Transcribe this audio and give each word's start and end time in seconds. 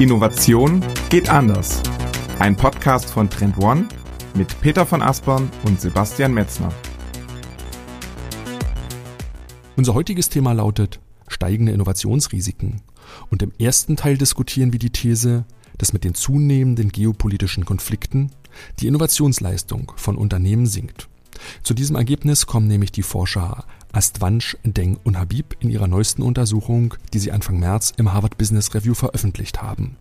Innovation 0.00 0.82
geht 1.10 1.28
anders. 1.28 1.82
Ein 2.38 2.56
Podcast 2.56 3.10
von 3.10 3.28
Trend 3.28 3.58
One 3.58 3.86
mit 4.34 4.58
Peter 4.62 4.86
von 4.86 5.02
Aspern 5.02 5.50
und 5.64 5.78
Sebastian 5.78 6.32
Metzner. 6.32 6.72
Unser 9.76 9.92
heutiges 9.92 10.30
Thema 10.30 10.52
lautet 10.52 11.00
steigende 11.28 11.72
Innovationsrisiken. 11.72 12.80
Und 13.28 13.42
im 13.42 13.52
ersten 13.58 13.96
Teil 13.96 14.16
diskutieren 14.16 14.72
wir 14.72 14.78
die 14.78 14.88
These, 14.88 15.44
dass 15.76 15.92
mit 15.92 16.04
den 16.04 16.14
zunehmenden 16.14 16.88
geopolitischen 16.88 17.66
Konflikten 17.66 18.30
die 18.78 18.86
Innovationsleistung 18.86 19.92
von 19.96 20.16
Unternehmen 20.16 20.64
sinkt. 20.64 21.10
Zu 21.62 21.74
diesem 21.74 21.96
Ergebnis 21.96 22.46
kommen 22.46 22.68
nämlich 22.68 22.90
die 22.90 23.02
Forscher 23.02 23.66
Astvanch, 23.92 24.56
Deng 24.62 24.98
und 25.02 25.18
Habib 25.18 25.56
in 25.60 25.70
ihrer 25.70 25.88
neuesten 25.88 26.22
Untersuchung, 26.22 26.94
die 27.12 27.18
sie 27.18 27.32
Anfang 27.32 27.58
März 27.58 27.92
im 27.96 28.12
Harvard 28.12 28.38
Business 28.38 28.74
Review 28.74 28.94
veröffentlicht 28.94 29.62
haben. 29.62 29.96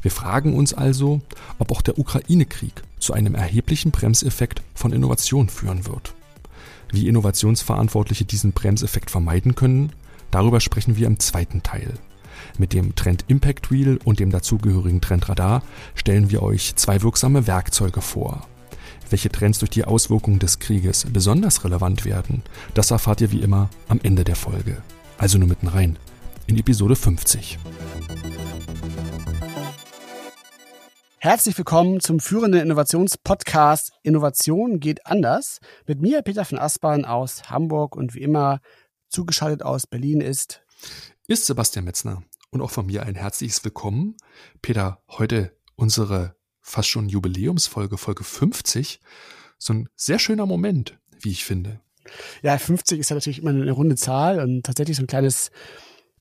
Wir 0.00 0.10
fragen 0.10 0.54
uns 0.54 0.74
also, 0.74 1.20
ob 1.58 1.72
auch 1.72 1.82
der 1.82 1.98
Ukraine-Krieg 1.98 2.82
zu 2.98 3.12
einem 3.12 3.34
erheblichen 3.34 3.90
Bremseffekt 3.90 4.62
von 4.74 4.92
Innovation 4.92 5.48
führen 5.48 5.86
wird. 5.86 6.14
Wie 6.90 7.08
Innovationsverantwortliche 7.08 8.24
diesen 8.24 8.52
Bremseffekt 8.52 9.10
vermeiden 9.10 9.54
können, 9.54 9.92
darüber 10.30 10.60
sprechen 10.60 10.96
wir 10.96 11.06
im 11.06 11.18
zweiten 11.18 11.62
Teil. 11.62 11.94
Mit 12.58 12.72
dem 12.72 12.94
Trend 12.94 13.24
Impact 13.28 13.70
Wheel 13.70 13.98
und 14.04 14.20
dem 14.20 14.30
dazugehörigen 14.30 15.00
Trend 15.00 15.28
Radar 15.28 15.62
stellen 15.94 16.30
wir 16.30 16.42
euch 16.42 16.76
zwei 16.76 17.02
wirksame 17.02 17.46
Werkzeuge 17.46 18.00
vor. 18.00 18.46
Welche 19.12 19.30
Trends 19.30 19.58
durch 19.58 19.68
die 19.68 19.84
Auswirkungen 19.84 20.38
des 20.38 20.58
Krieges 20.58 21.04
besonders 21.12 21.64
relevant 21.64 22.06
werden, 22.06 22.42
das 22.72 22.90
erfahrt 22.90 23.20
ihr 23.20 23.30
wie 23.30 23.42
immer 23.42 23.68
am 23.88 24.00
Ende 24.02 24.24
der 24.24 24.36
Folge. 24.36 24.82
Also 25.18 25.36
nur 25.36 25.48
mitten 25.48 25.68
rein 25.68 25.98
in 26.46 26.56
Episode 26.56 26.96
50. 26.96 27.58
Herzlich 31.18 31.58
willkommen 31.58 32.00
zum 32.00 32.20
führenden 32.20 32.62
Innovationspodcast 32.62 33.92
Innovation 34.02 34.80
geht 34.80 35.04
anders. 35.04 35.58
Mit 35.86 36.00
mir 36.00 36.22
Peter 36.22 36.46
von 36.46 36.58
Aspern 36.58 37.04
aus 37.04 37.50
Hamburg 37.50 37.94
und 37.96 38.14
wie 38.14 38.22
immer 38.22 38.60
zugeschaltet 39.10 39.62
aus 39.62 39.86
Berlin 39.86 40.22
ist 40.22 40.62
ist 41.26 41.44
Sebastian 41.44 41.84
Metzner 41.84 42.22
und 42.48 42.62
auch 42.62 42.70
von 42.70 42.86
mir 42.86 43.02
ein 43.02 43.16
herzliches 43.16 43.62
Willkommen. 43.62 44.16
Peter, 44.62 45.02
heute 45.10 45.54
unsere 45.76 46.34
fast 46.62 46.88
schon 46.88 47.08
Jubiläumsfolge, 47.08 47.98
Folge 47.98 48.24
50. 48.24 49.00
So 49.58 49.74
ein 49.74 49.88
sehr 49.96 50.18
schöner 50.18 50.46
Moment, 50.46 50.98
wie 51.20 51.30
ich 51.30 51.44
finde. 51.44 51.80
Ja, 52.42 52.58
50 52.58 52.98
ist 52.98 53.10
ja 53.10 53.14
natürlich 53.14 53.40
immer 53.40 53.50
eine 53.50 53.70
runde 53.70 53.96
Zahl 53.96 54.40
und 54.40 54.64
tatsächlich 54.64 54.96
so 54.96 55.02
ein 55.02 55.08
kleines 55.08 55.50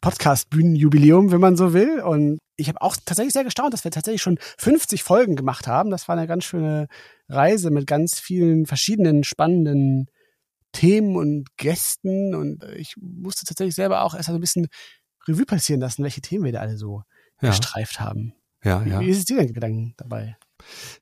Podcast-Bühnenjubiläum, 0.01 1.31
wenn 1.31 1.39
man 1.39 1.55
so 1.55 1.73
will. 1.73 2.01
Und 2.01 2.39
ich 2.57 2.67
habe 2.67 2.81
auch 2.81 2.97
tatsächlich 3.05 3.33
sehr 3.33 3.43
gestaunt, 3.43 3.73
dass 3.73 3.83
wir 3.83 3.91
tatsächlich 3.91 4.21
schon 4.21 4.37
50 4.57 5.03
Folgen 5.03 5.35
gemacht 5.35 5.67
haben. 5.67 5.91
Das 5.91 6.07
war 6.07 6.17
eine 6.17 6.27
ganz 6.27 6.43
schöne 6.43 6.87
Reise 7.29 7.71
mit 7.71 7.87
ganz 7.87 8.19
vielen 8.19 8.65
verschiedenen 8.65 9.23
spannenden 9.23 10.07
Themen 10.71 11.15
und 11.15 11.55
Gästen. 11.57 12.35
Und 12.35 12.63
ich 12.75 12.95
musste 12.99 13.45
tatsächlich 13.45 13.75
selber 13.75 14.01
auch 14.01 14.15
erst 14.15 14.29
ein 14.29 14.39
bisschen 14.39 14.67
Revue 15.27 15.45
passieren 15.45 15.81
lassen, 15.81 16.03
welche 16.03 16.21
Themen 16.21 16.45
wir 16.45 16.51
da 16.51 16.59
alle 16.59 16.77
so 16.77 17.03
ja. 17.41 17.49
gestreift 17.49 17.99
haben. 17.99 18.33
Ja, 18.63 18.83
ja. 18.83 18.99
Wie 18.99 19.09
ist 19.09 19.17
es 19.19 19.25
dir 19.25 19.37
denn 19.37 19.53
Gedanken 19.53 19.93
dabei? 19.97 20.37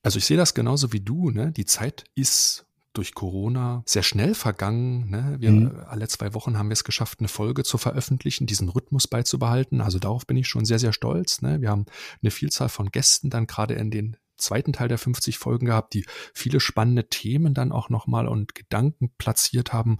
Also 0.04 0.18
ich 0.18 0.26
sehe 0.26 0.38
das 0.38 0.54
genauso 0.54 0.94
wie 0.94 1.02
du. 1.02 1.32
Ne? 1.32 1.52
Die 1.52 1.66
Zeit 1.66 2.06
ist 2.16 2.66
durch 2.94 3.14
Corona 3.14 3.84
sehr 3.86 4.04
schnell 4.04 4.34
vergangen. 4.34 5.10
Ne? 5.10 5.36
Wir, 5.40 5.52
mhm. 5.52 5.80
Alle 5.88 6.08
zwei 6.08 6.34
Wochen 6.34 6.58
haben 6.58 6.70
wir 6.70 6.74
es 6.74 6.84
geschafft, 6.84 7.20
eine 7.20 7.28
Folge 7.28 7.64
zu 7.64 7.78
veröffentlichen, 7.78 8.48
diesen 8.48 8.70
Rhythmus 8.70 9.08
beizubehalten. 9.08 9.82
Also 9.82 10.00
darauf 10.00 10.26
bin 10.26 10.38
ich 10.38 10.48
schon 10.48 10.66
sehr, 10.66 10.80
sehr 10.80 10.94
stolz. 10.94 11.42
Ne? 11.42 11.62
Wir 11.62 11.70
haben 11.70 11.86
eine 12.22 12.32
Vielzahl 12.32 12.70
von 12.70 12.90
Gästen 12.90 13.30
dann 13.30 13.48
gerade 13.48 13.76
in 13.76 13.92
den 13.92 14.18
zweiten 14.40 14.74
Teil 14.74 14.88
der 14.88 14.98
50 14.98 15.38
Folgen 15.38 15.68
gehabt, 15.68 15.94
die 15.94 16.06
viele 16.34 16.60
spannende 16.60 17.08
Themen 17.08 17.54
dann 17.54 17.72
auch 17.72 17.90
nochmal 17.90 18.28
und 18.28 18.56
Gedanken 18.56 19.12
platziert 19.18 19.74
haben, 19.74 20.00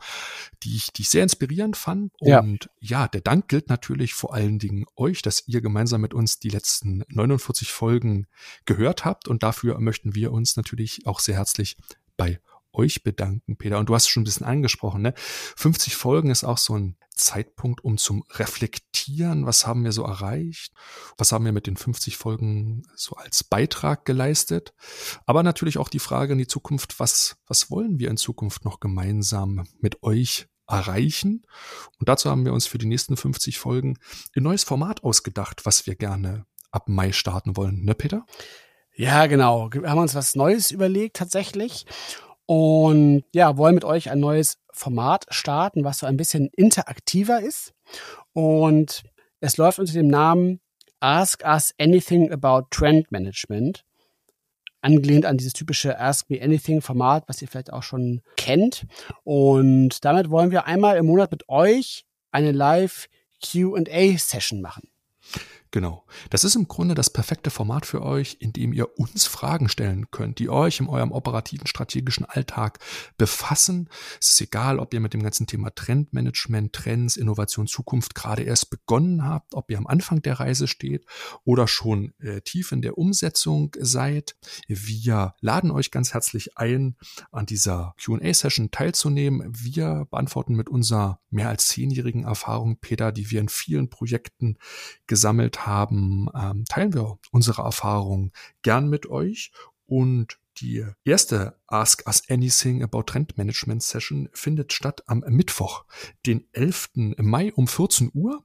die 0.64 0.76
ich, 0.76 0.92
die 0.92 1.04
ich 1.04 1.10
sehr 1.10 1.24
inspirierend 1.24 1.78
fand. 1.78 2.12
Ja. 2.22 2.40
Und 2.40 2.70
ja, 2.80 3.08
der 3.08 3.22
Dank 3.22 3.48
gilt 3.48 3.70
natürlich 3.70 4.14
vor 4.14 4.34
allen 4.34 4.60
Dingen 4.60 4.86
euch, 4.96 5.22
dass 5.22 5.48
ihr 5.48 5.62
gemeinsam 5.62 6.02
mit 6.02 6.14
uns 6.14 6.40
die 6.40 6.50
letzten 6.50 7.04
49 7.10 7.72
Folgen 7.72 8.28
gehört 8.66 9.06
habt. 9.06 9.28
Und 9.28 9.44
dafür 9.44 9.80
möchten 9.80 10.16
wir 10.16 10.32
uns 10.32 10.56
natürlich 10.58 11.06
auch 11.06 11.20
sehr 11.20 11.36
herzlich 11.36 11.78
bei 12.18 12.40
euch 12.80 13.04
bedanken, 13.04 13.58
Peter. 13.58 13.78
Und 13.78 13.90
du 13.90 13.96
hast 13.96 14.08
schon 14.08 14.22
ein 14.22 14.26
bisschen 14.26 14.46
angesprochen, 14.46 15.02
ne? 15.02 15.14
50 15.18 15.96
Folgen 15.96 16.32
ist 16.32 16.44
auch 16.44 16.58
so 16.58 16.78
ein 16.78 16.96
Zeitpunkt, 17.16 17.84
um 17.84 17.98
zum 17.98 18.24
Reflektieren, 18.32 19.46
was 19.46 19.68
haben 19.68 19.84
wir 19.84 19.92
so 19.92 20.04
erreicht, 20.04 20.74
was 21.18 21.32
haben 21.32 21.46
wir 21.46 21.52
mit 21.52 21.68
den 21.68 21.76
50 21.76 22.18
Folgen 22.18 22.84
so 22.96 23.16
als 23.16 23.44
Beitrag 23.44 24.06
geleistet. 24.06 24.74
Aber 25.26 25.44
natürlich 25.44 25.78
auch 25.78 25.90
die 25.90 26.00
Frage 26.00 26.34
in 26.34 26.40
die 26.40 26.48
Zukunft, 26.48 27.00
was, 27.00 27.36
was 27.46 27.70
wollen 27.70 28.00
wir 28.00 28.10
in 28.10 28.18
Zukunft 28.18 28.64
noch 28.66 28.80
gemeinsam 28.80 29.66
mit 29.82 30.02
euch 30.02 30.48
erreichen? 30.68 31.46
Und 32.00 32.08
dazu 32.08 32.30
haben 32.30 32.46
wir 32.46 32.54
uns 32.54 32.68
für 32.68 32.78
die 32.78 32.88
nächsten 32.88 33.18
50 33.18 33.60
Folgen 33.60 33.98
ein 34.36 34.44
neues 34.44 34.64
Format 34.64 35.04
ausgedacht, 35.04 35.66
was 35.66 35.86
wir 35.86 35.96
gerne 35.96 36.46
ab 36.72 36.88
Mai 36.88 37.12
starten 37.12 37.58
wollen, 37.58 37.84
ne, 37.84 37.96
Peter? 37.96 38.26
Ja, 38.96 39.28
genau. 39.28 39.70
Wir 39.72 39.90
haben 39.90 40.00
uns 40.00 40.16
was 40.16 40.36
Neues 40.36 40.72
überlegt 40.72 41.16
tatsächlich. 41.16 41.86
Und 42.50 43.26
ja, 43.32 43.58
wollen 43.58 43.76
mit 43.76 43.86
euch 43.86 44.10
ein 44.10 44.20
neues 44.20 44.58
Format 44.72 45.28
starten, 45.30 45.84
was 45.84 46.00
so 46.00 46.08
ein 46.08 46.18
bisschen 46.18 46.50
interaktiver 46.56 47.42
ist. 47.42 47.76
Und 48.34 49.04
es 49.40 49.58
läuft 49.58 49.78
unter 49.78 49.94
dem 49.94 50.08
Namen 50.08 50.60
Ask 51.00 51.44
Us 51.46 51.76
Anything 51.78 52.32
About 52.32 52.70
Trend 52.72 53.12
Management. 53.12 53.86
Angelehnt 54.82 55.28
an 55.28 55.38
dieses 55.38 55.54
typische 55.54 56.00
Ask 56.00 56.32
Me 56.32 56.42
Anything 56.42 56.82
Format, 56.82 57.26
was 57.28 57.40
ihr 57.40 57.48
vielleicht 57.48 57.72
auch 57.72 57.84
schon 57.84 58.24
kennt. 58.36 58.88
Und 59.24 60.04
damit 60.04 60.32
wollen 60.32 60.50
wir 60.50 60.66
einmal 60.66 60.98
im 60.98 61.06
Monat 61.06 61.30
mit 61.30 61.48
euch 61.50 62.08
eine 62.32 62.52
Live 62.52 63.10
Q&A 63.46 64.18
Session 64.18 64.62
machen. 64.62 64.90
Genau. 65.72 66.04
Das 66.32 66.44
ist 66.44 66.56
im 66.56 66.68
Grunde 66.68 66.96
das 66.96 67.12
perfekte 67.12 67.52
Format 67.52 67.86
für 67.86 68.02
euch, 68.02 68.38
in 68.40 68.54
dem 68.54 68.74
ihr 68.74 68.98
uns 68.98 69.28
Fragen 69.28 69.70
stellen 69.70 70.10
könnt, 70.10 70.40
die 70.40 70.50
euch 70.50 70.80
in 70.80 70.88
eurem 70.88 71.12
operativen 71.12 71.68
strategischen 71.68 72.26
Alltag 72.26 72.80
befassen. 73.20 73.88
Es 74.20 74.30
ist 74.30 74.42
egal, 74.42 74.80
ob 74.80 74.96
ihr 74.96 75.00
mit 75.00 75.14
dem 75.14 75.22
ganzen 75.22 75.46
Thema 75.46 75.70
Trendmanagement, 75.70 76.74
Trends, 76.74 77.18
Innovation, 77.18 77.68
Zukunft 77.68 78.16
gerade 78.16 78.42
erst 78.42 78.72
begonnen 78.72 79.24
habt, 79.24 79.54
ob 79.54 79.70
ihr 79.70 79.78
am 79.78 79.86
Anfang 79.86 80.24
der 80.24 80.40
Reise 80.40 80.68
steht 80.68 81.06
oder 81.44 81.68
schon 81.68 82.14
äh, 82.20 82.42
tief 82.42 82.72
in 82.72 82.82
der 82.82 82.98
Umsetzung 82.98 83.76
seid. 83.80 84.38
Wir 84.68 85.36
laden 85.40 85.70
euch 85.70 85.92
ganz 85.92 86.16
herzlich 86.16 86.58
ein, 86.58 86.96
an 87.32 87.46
dieser 87.46 87.94
Q&A-Session 88.04 88.72
teilzunehmen. 88.72 89.54
Wir 89.56 90.08
beantworten 90.10 90.56
mit 90.56 90.68
unserer 90.68 91.20
mehr 91.30 91.50
als 91.50 91.68
zehnjährigen 91.68 92.24
Erfahrung, 92.24 92.78
Peter, 92.80 93.12
die 93.12 93.30
wir 93.30 93.40
in 93.40 93.50
vielen 93.50 93.92
Projekten 93.92 94.58
gesammelt 95.06 95.59
haben, 95.66 96.28
ähm, 96.36 96.66
teilen 96.66 96.94
wir 96.94 97.20
unsere 97.32 97.64
Erfahrungen 97.64 98.32
gern 98.62 98.90
mit 98.90 99.08
euch 99.08 99.52
und 99.86 100.40
die 100.60 100.86
erste 101.06 101.58
Ask 101.68 102.06
Us 102.06 102.24
Anything 102.30 102.84
About 102.84 103.04
Trend 103.04 103.38
Management 103.38 103.82
Session 103.82 104.30
findet 104.34 104.74
statt 104.74 105.04
am 105.08 105.24
Mittwoch, 105.28 105.86
den 106.26 106.48
11. 106.52 106.90
Mai 107.18 107.54
um 107.54 107.68
14 107.68 108.12
Uhr. 108.14 108.44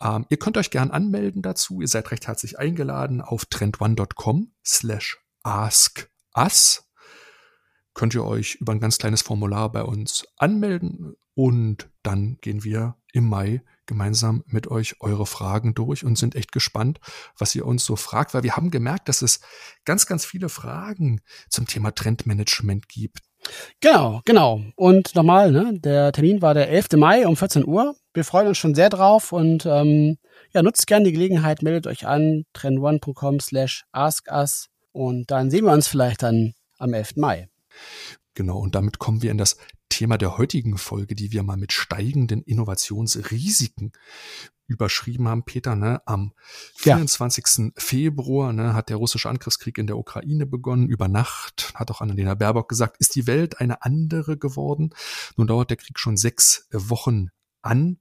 Ähm, 0.00 0.24
ihr 0.30 0.38
könnt 0.38 0.56
euch 0.56 0.70
gern 0.70 0.90
anmelden 0.90 1.42
dazu. 1.42 1.80
Ihr 1.80 1.88
seid 1.88 2.10
recht 2.10 2.26
herzlich 2.26 2.58
eingeladen 2.58 3.20
auf 3.20 3.44
trendone.com 3.44 4.52
slash 4.64 5.18
ask 5.42 6.10
us. 6.36 6.88
Könnt 7.92 8.14
ihr 8.14 8.24
euch 8.24 8.54
über 8.54 8.72
ein 8.72 8.80
ganz 8.80 8.98
kleines 8.98 9.22
Formular 9.22 9.70
bei 9.70 9.82
uns 9.82 10.26
anmelden 10.38 11.14
und 11.34 11.90
dann 12.02 12.38
gehen 12.40 12.64
wir 12.64 12.96
im 13.12 13.28
Mai 13.28 13.62
gemeinsam 13.90 14.44
mit 14.46 14.68
euch 14.68 15.00
eure 15.00 15.26
Fragen 15.26 15.74
durch 15.74 16.04
und 16.04 16.16
sind 16.16 16.36
echt 16.36 16.52
gespannt, 16.52 17.00
was 17.36 17.54
ihr 17.56 17.66
uns 17.66 17.84
so 17.84 17.96
fragt, 17.96 18.32
weil 18.32 18.44
wir 18.44 18.56
haben 18.56 18.70
gemerkt, 18.70 19.08
dass 19.08 19.20
es 19.20 19.40
ganz, 19.84 20.06
ganz 20.06 20.24
viele 20.24 20.48
Fragen 20.48 21.20
zum 21.48 21.66
Thema 21.66 21.90
Trendmanagement 21.90 22.88
gibt. 22.88 23.18
Genau, 23.80 24.20
genau. 24.24 24.60
Und 24.76 25.16
nochmal, 25.16 25.50
ne, 25.50 25.72
der 25.80 26.12
Termin 26.12 26.40
war 26.40 26.54
der 26.54 26.68
11. 26.68 26.92
Mai 26.92 27.26
um 27.26 27.36
14 27.36 27.66
Uhr. 27.66 27.96
Wir 28.14 28.24
freuen 28.24 28.46
uns 28.46 28.58
schon 28.58 28.76
sehr 28.76 28.90
drauf 28.90 29.32
und 29.32 29.66
ähm, 29.66 30.18
ja, 30.52 30.62
nutzt 30.62 30.86
gerne 30.86 31.06
die 31.06 31.12
Gelegenheit, 31.12 31.62
meldet 31.62 31.88
euch 31.88 32.06
an, 32.06 32.44
trendone.com 32.52 33.40
slash 33.40 33.84
askus 33.90 34.68
und 34.92 35.32
dann 35.32 35.50
sehen 35.50 35.64
wir 35.64 35.72
uns 35.72 35.88
vielleicht 35.88 36.22
dann 36.22 36.54
am 36.78 36.94
11. 36.94 37.16
Mai. 37.16 37.48
Genau, 38.34 38.58
und 38.58 38.74
damit 38.74 38.98
kommen 38.98 39.22
wir 39.22 39.30
in 39.30 39.38
das 39.38 39.56
Thema 39.88 40.16
der 40.16 40.38
heutigen 40.38 40.78
Folge, 40.78 41.14
die 41.14 41.32
wir 41.32 41.42
mal 41.42 41.56
mit 41.56 41.72
steigenden 41.72 42.42
Innovationsrisiken 42.42 43.92
überschrieben 44.70 45.26
haben, 45.26 45.44
Peter, 45.44 45.74
ne, 45.74 46.00
am 46.06 46.32
24. 46.76 47.44
Ja. 47.58 47.70
Februar 47.76 48.52
ne, 48.52 48.72
hat 48.72 48.88
der 48.88 48.96
russische 48.96 49.28
Angriffskrieg 49.28 49.78
in 49.78 49.88
der 49.88 49.98
Ukraine 49.98 50.46
begonnen. 50.46 50.88
Über 50.88 51.08
Nacht 51.08 51.72
hat 51.74 51.90
auch 51.90 52.00
Annalena 52.00 52.34
Baerbock 52.34 52.68
gesagt, 52.68 52.96
ist 52.98 53.16
die 53.16 53.26
Welt 53.26 53.60
eine 53.60 53.82
andere 53.82 54.38
geworden. 54.38 54.90
Nun 55.36 55.48
dauert 55.48 55.70
der 55.70 55.76
Krieg 55.76 55.98
schon 55.98 56.16
sechs 56.16 56.68
Wochen 56.70 57.30
an. 57.62 57.98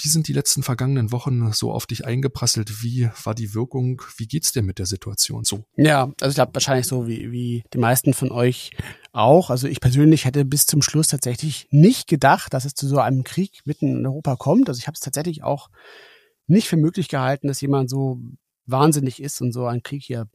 Wie 0.00 0.08
sind 0.08 0.28
die 0.28 0.32
letzten 0.32 0.62
vergangenen 0.62 1.12
Wochen 1.12 1.52
so 1.52 1.72
auf 1.72 1.86
dich 1.86 2.04
eingeprasselt? 2.04 2.82
Wie 2.82 3.10
war 3.24 3.34
die 3.34 3.54
Wirkung? 3.54 4.02
Wie 4.16 4.26
geht's 4.26 4.52
dir 4.52 4.62
mit 4.62 4.78
der 4.78 4.86
Situation 4.86 5.44
so? 5.44 5.64
Ja, 5.76 6.12
also 6.20 6.30
ich 6.30 6.34
glaube 6.34 6.54
wahrscheinlich 6.54 6.86
so 6.86 7.06
wie, 7.06 7.32
wie 7.32 7.64
die 7.72 7.78
meisten 7.78 8.14
von 8.14 8.30
euch 8.30 8.70
auch. 9.12 9.50
Also 9.50 9.66
ich 9.66 9.80
persönlich 9.80 10.24
hätte 10.24 10.44
bis 10.44 10.66
zum 10.66 10.82
Schluss 10.82 11.08
tatsächlich 11.08 11.66
nicht 11.70 12.06
gedacht, 12.06 12.54
dass 12.54 12.64
es 12.64 12.74
zu 12.74 12.86
so 12.86 12.98
einem 12.98 13.24
Krieg 13.24 13.62
mitten 13.64 13.98
in 13.98 14.06
Europa 14.06 14.36
kommt. 14.36 14.68
Also 14.68 14.78
ich 14.78 14.86
habe 14.86 14.94
es 14.94 15.00
tatsächlich 15.00 15.42
auch 15.42 15.68
nicht 16.46 16.68
für 16.68 16.76
möglich 16.76 17.08
gehalten, 17.08 17.48
dass 17.48 17.60
jemand 17.60 17.90
so 17.90 18.20
wahnsinnig 18.66 19.20
ist 19.22 19.40
und 19.40 19.52
so 19.52 19.66
einen 19.66 19.82
Krieg 19.82 20.02
hier 20.04 20.28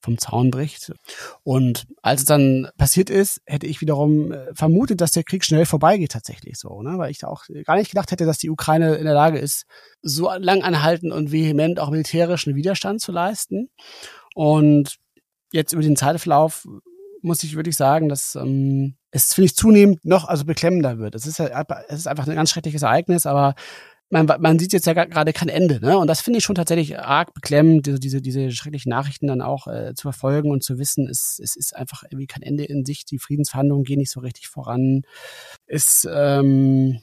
vom 0.00 0.18
Zaun 0.18 0.50
bricht. 0.50 0.92
Und 1.42 1.86
als 2.02 2.20
es 2.20 2.26
dann 2.26 2.68
passiert 2.76 3.10
ist, 3.10 3.40
hätte 3.46 3.66
ich 3.66 3.80
wiederum 3.80 4.32
äh, 4.32 4.54
vermutet, 4.54 5.00
dass 5.00 5.10
der 5.10 5.24
Krieg 5.24 5.44
schnell 5.44 5.66
vorbeigeht 5.66 6.12
tatsächlich 6.12 6.58
so, 6.58 6.82
ne? 6.82 6.98
weil 6.98 7.10
ich 7.10 7.18
da 7.18 7.28
auch 7.28 7.44
gar 7.64 7.76
nicht 7.76 7.90
gedacht 7.90 8.10
hätte, 8.10 8.26
dass 8.26 8.38
die 8.38 8.50
Ukraine 8.50 8.94
in 8.94 9.04
der 9.04 9.14
Lage 9.14 9.38
ist, 9.38 9.64
so 10.02 10.30
lang 10.38 10.62
anhalten 10.62 11.12
und 11.12 11.32
vehement 11.32 11.80
auch 11.80 11.90
militärischen 11.90 12.54
Widerstand 12.54 13.00
zu 13.00 13.12
leisten. 13.12 13.70
Und 14.34 14.96
jetzt 15.52 15.72
über 15.72 15.82
den 15.82 15.96
Zeitverlauf 15.96 16.66
muss 17.22 17.42
ich 17.42 17.56
wirklich 17.56 17.76
sagen, 17.76 18.08
dass 18.08 18.36
ähm, 18.36 18.94
es 19.10 19.34
finde 19.34 19.46
ich 19.46 19.56
zunehmend 19.56 20.04
noch 20.04 20.28
also 20.28 20.44
beklemmender 20.44 20.98
wird. 20.98 21.14
Es 21.14 21.26
ist 21.26 21.38
ja, 21.38 21.64
es 21.88 21.98
ist 21.98 22.06
einfach 22.06 22.26
ein 22.26 22.34
ganz 22.34 22.50
schreckliches 22.50 22.82
Ereignis, 22.82 23.26
aber 23.26 23.54
man, 24.10 24.26
man 24.26 24.58
sieht 24.58 24.72
jetzt 24.72 24.86
ja 24.86 24.92
gerade 24.92 25.32
kein 25.32 25.48
Ende, 25.48 25.80
ne? 25.80 25.98
Und 25.98 26.06
das 26.06 26.20
finde 26.20 26.38
ich 26.38 26.44
schon 26.44 26.54
tatsächlich 26.54 26.98
arg 26.98 27.34
beklemmend, 27.34 27.86
diese, 27.86 28.00
diese, 28.00 28.22
diese 28.22 28.50
schrecklichen 28.52 28.90
Nachrichten 28.90 29.26
dann 29.26 29.42
auch 29.42 29.66
äh, 29.66 29.94
zu 29.94 30.02
verfolgen 30.02 30.50
und 30.50 30.62
zu 30.62 30.78
wissen, 30.78 31.08
es, 31.08 31.38
es 31.42 31.56
ist 31.56 31.76
einfach 31.76 32.04
irgendwie 32.04 32.26
kein 32.26 32.42
Ende 32.42 32.64
in 32.64 32.84
sich, 32.84 33.04
die 33.04 33.18
Friedensverhandlungen 33.18 33.84
gehen 33.84 33.98
nicht 33.98 34.10
so 34.10 34.20
richtig 34.20 34.48
voran. 34.48 35.02
Ist 35.66 36.08
ähm, 36.10 37.00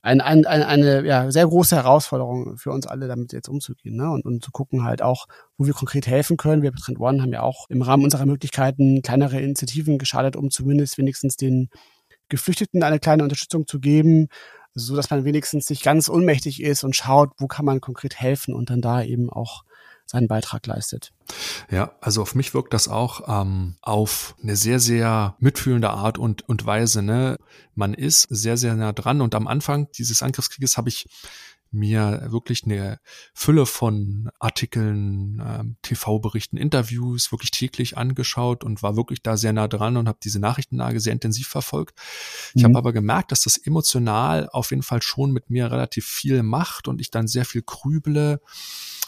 ein, 0.00 0.20
ein, 0.22 0.46
ein, 0.46 0.62
eine 0.62 1.04
ja, 1.04 1.30
sehr 1.30 1.46
große 1.46 1.76
Herausforderung 1.76 2.56
für 2.56 2.70
uns 2.70 2.86
alle, 2.86 3.08
damit 3.08 3.32
jetzt 3.34 3.48
umzugehen, 3.48 3.96
ne? 3.96 4.10
Und, 4.10 4.24
und 4.24 4.42
zu 4.42 4.50
gucken 4.50 4.84
halt 4.84 5.02
auch, 5.02 5.26
wo 5.58 5.66
wir 5.66 5.74
konkret 5.74 6.06
helfen 6.06 6.38
können. 6.38 6.62
Wir 6.62 6.72
bei 6.72 6.78
Trend 6.80 6.98
One 6.98 7.20
haben 7.20 7.32
ja 7.32 7.42
auch 7.42 7.68
im 7.68 7.82
Rahmen 7.82 8.04
unserer 8.04 8.24
Möglichkeiten 8.24 9.02
kleinere 9.02 9.40
Initiativen 9.40 9.98
geschadet, 9.98 10.34
um 10.34 10.50
zumindest 10.50 10.96
wenigstens 10.96 11.36
den 11.36 11.68
Geflüchteten 12.30 12.82
eine 12.82 12.98
kleine 12.98 13.22
Unterstützung 13.22 13.66
zu 13.66 13.80
geben 13.80 14.28
so 14.74 14.96
dass 14.96 15.10
man 15.10 15.24
wenigstens 15.24 15.68
nicht 15.70 15.82
ganz 15.82 16.08
ohnmächtig 16.08 16.62
ist 16.62 16.84
und 16.84 16.96
schaut, 16.96 17.32
wo 17.38 17.46
kann 17.46 17.64
man 17.64 17.80
konkret 17.80 18.16
helfen 18.20 18.54
und 18.54 18.70
dann 18.70 18.80
da 18.80 19.02
eben 19.02 19.30
auch 19.30 19.64
seinen 20.06 20.26
Beitrag 20.26 20.66
leistet. 20.66 21.12
Ja, 21.70 21.92
also 22.00 22.22
auf 22.22 22.34
mich 22.34 22.54
wirkt 22.54 22.72
das 22.72 22.88
auch 22.88 23.42
ähm, 23.42 23.76
auf 23.82 24.34
eine 24.42 24.56
sehr, 24.56 24.80
sehr 24.80 25.36
mitfühlende 25.38 25.90
Art 25.90 26.16
und, 26.16 26.48
und 26.48 26.64
Weise. 26.64 27.02
Ne? 27.02 27.38
Man 27.74 27.92
ist 27.92 28.22
sehr, 28.30 28.56
sehr 28.56 28.74
nah 28.74 28.92
dran 28.92 29.20
und 29.20 29.34
am 29.34 29.46
Anfang 29.46 29.90
dieses 29.92 30.22
Angriffskrieges 30.22 30.78
habe 30.78 30.88
ich 30.88 31.08
mir 31.70 32.26
wirklich 32.28 32.64
eine 32.64 32.98
Fülle 33.34 33.66
von 33.66 34.30
Artikeln, 34.38 35.42
ähm, 35.44 35.76
TV-Berichten, 35.82 36.56
Interviews 36.56 37.30
wirklich 37.32 37.50
täglich 37.50 37.96
angeschaut 37.96 38.64
und 38.64 38.82
war 38.82 38.96
wirklich 38.96 39.22
da 39.22 39.36
sehr 39.36 39.52
nah 39.52 39.68
dran 39.68 39.96
und 39.96 40.08
habe 40.08 40.18
diese 40.22 40.40
Nachrichtenlage 40.40 41.00
sehr 41.00 41.12
intensiv 41.12 41.48
verfolgt. 41.48 41.98
Ich 42.54 42.62
mhm. 42.62 42.68
habe 42.68 42.78
aber 42.78 42.92
gemerkt, 42.92 43.32
dass 43.32 43.42
das 43.42 43.58
emotional 43.58 44.48
auf 44.50 44.70
jeden 44.70 44.82
Fall 44.82 45.02
schon 45.02 45.32
mit 45.32 45.50
mir 45.50 45.70
relativ 45.70 46.06
viel 46.06 46.42
macht 46.42 46.88
und 46.88 47.00
ich 47.00 47.10
dann 47.10 47.28
sehr 47.28 47.44
viel 47.44 47.62
grüble, 47.62 48.40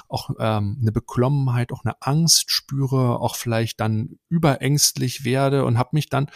auch 0.09 0.31
ähm, 0.39 0.79
eine 0.81 0.93
Beklommenheit, 0.93 1.73
auch 1.73 1.85
eine 1.85 2.01
Angst 2.01 2.51
spüre, 2.51 3.21
auch 3.21 3.37
vielleicht 3.37 3.81
dann 3.81 4.19
überängstlich 4.29 5.25
werde 5.25 5.65
und 5.65 5.79
habe 5.79 5.91
mich 5.93 6.09
dann 6.09 6.31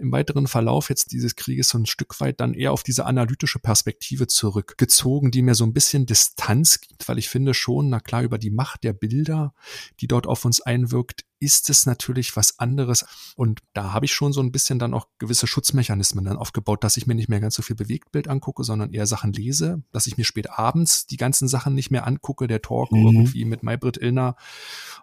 im 0.00 0.12
weiteren 0.12 0.46
Verlauf 0.46 0.88
jetzt 0.88 1.12
dieses 1.12 1.36
Krieges 1.36 1.68
so 1.68 1.78
ein 1.78 1.86
Stück 1.86 2.20
weit 2.20 2.40
dann 2.40 2.54
eher 2.54 2.72
auf 2.72 2.82
diese 2.82 3.06
analytische 3.06 3.58
Perspektive 3.58 4.26
zurückgezogen, 4.26 5.30
die 5.30 5.42
mir 5.42 5.54
so 5.54 5.64
ein 5.64 5.72
bisschen 5.72 6.06
Distanz 6.06 6.80
gibt, 6.80 7.08
weil 7.08 7.18
ich 7.18 7.28
finde 7.28 7.54
schon, 7.54 7.90
na 7.90 8.00
klar, 8.00 8.22
über 8.22 8.38
die 8.38 8.50
Macht 8.50 8.84
der 8.84 8.92
Bilder, 8.92 9.54
die 10.00 10.08
dort 10.08 10.26
auf 10.26 10.44
uns 10.44 10.60
einwirkt, 10.60 11.24
ist 11.40 11.70
es 11.70 11.86
natürlich 11.86 12.36
was 12.36 12.58
anderes. 12.58 13.06
Und 13.34 13.60
da 13.72 13.92
habe 13.92 14.04
ich 14.04 14.12
schon 14.12 14.32
so 14.32 14.42
ein 14.42 14.52
bisschen 14.52 14.78
dann 14.78 14.94
auch 14.94 15.08
gewisse 15.18 15.46
Schutzmechanismen 15.46 16.24
dann 16.24 16.36
aufgebaut, 16.36 16.84
dass 16.84 16.96
ich 16.96 17.06
mir 17.06 17.14
nicht 17.14 17.28
mehr 17.28 17.40
ganz 17.40 17.54
so 17.54 17.62
viel 17.62 17.76
Bewegtbild 17.76 18.28
angucke, 18.28 18.62
sondern 18.62 18.92
eher 18.92 19.06
Sachen 19.06 19.32
lese, 19.32 19.82
dass 19.90 20.06
ich 20.06 20.18
mir 20.18 20.24
spät 20.24 20.50
abends 20.50 21.06
die 21.06 21.16
ganzen 21.16 21.48
Sachen 21.48 21.74
nicht 21.74 21.90
mehr 21.90 22.06
angucke. 22.06 22.46
Der 22.46 22.62
Talk 22.62 22.92
mhm. 22.92 23.06
irgendwie 23.06 23.44
mit 23.46 23.62
Maybrit 23.62 23.96
Illner, 23.96 24.36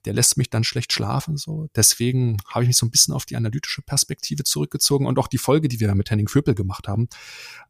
der 0.06 0.14
lässt 0.14 0.38
mich 0.38 0.50
dann 0.50 0.64
schlecht 0.64 0.94
schlafen. 0.94 1.38
So. 1.38 1.68
Deswegen 1.76 2.38
habe 2.48 2.64
ich 2.64 2.68
mich 2.68 2.78
so 2.78 2.86
ein 2.86 2.92
bisschen 2.92 3.14
auf 3.14 3.26
die 3.26 3.36
analytische 3.36 3.82
Perspektive 3.82 4.44
zurückgezogen 4.44 5.08
und 5.08 5.18
auch 5.18 5.28
die 5.28 5.40
Folge, 5.40 5.68
die 5.68 5.80
wir 5.80 5.94
mit 5.96 6.12
Henning 6.12 6.28
Vöpel 6.28 6.54
gemacht 6.54 6.88
haben, 6.88 7.10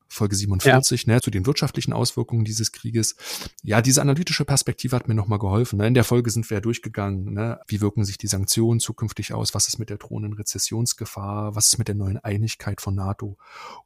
Folge 0.09 0.35
47, 0.35 1.05
ja. 1.05 1.13
ne, 1.13 1.21
zu 1.21 1.31
den 1.31 1.45
wirtschaftlichen 1.45 1.93
Auswirkungen 1.93 2.45
dieses 2.45 2.71
Krieges. 2.71 3.15
Ja, 3.63 3.81
diese 3.81 4.01
analytische 4.01 4.45
Perspektive 4.45 4.95
hat 4.95 5.07
mir 5.07 5.15
nochmal 5.15 5.39
geholfen. 5.39 5.77
Ne? 5.77 5.87
In 5.87 5.93
der 5.93 6.03
Folge 6.03 6.29
sind 6.29 6.49
wir 6.49 6.57
ja 6.57 6.61
durchgegangen, 6.61 7.33
ne? 7.33 7.59
wie 7.67 7.81
wirken 7.81 8.05
sich 8.05 8.17
die 8.17 8.27
Sanktionen 8.27 8.79
zukünftig 8.79 9.33
aus, 9.33 9.53
was 9.53 9.67
ist 9.67 9.79
mit 9.79 9.89
der 9.89 9.97
drohenden 9.97 10.33
Rezessionsgefahr, 10.33 11.55
was 11.55 11.67
ist 11.67 11.77
mit 11.77 11.87
der 11.87 11.95
neuen 11.95 12.17
Einigkeit 12.17 12.81
von 12.81 12.95
NATO 12.95 13.37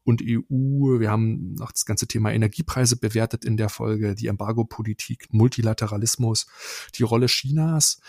und 0.03 0.21
EU. 0.21 0.99
Wir 0.99 1.09
haben 1.09 1.55
noch 1.55 1.71
das 1.71 1.85
ganze 1.85 2.07
Thema 2.07 2.31
Energiepreise 2.31 2.97
bewertet 2.97 3.45
in 3.45 3.57
der 3.57 3.69
Folge, 3.69 4.15
die 4.15 4.27
Embargo-Politik, 4.27 5.27
Multilateralismus, 5.31 6.47
die 6.95 7.03
Rolle 7.03 7.27
Chinas. 7.27 7.99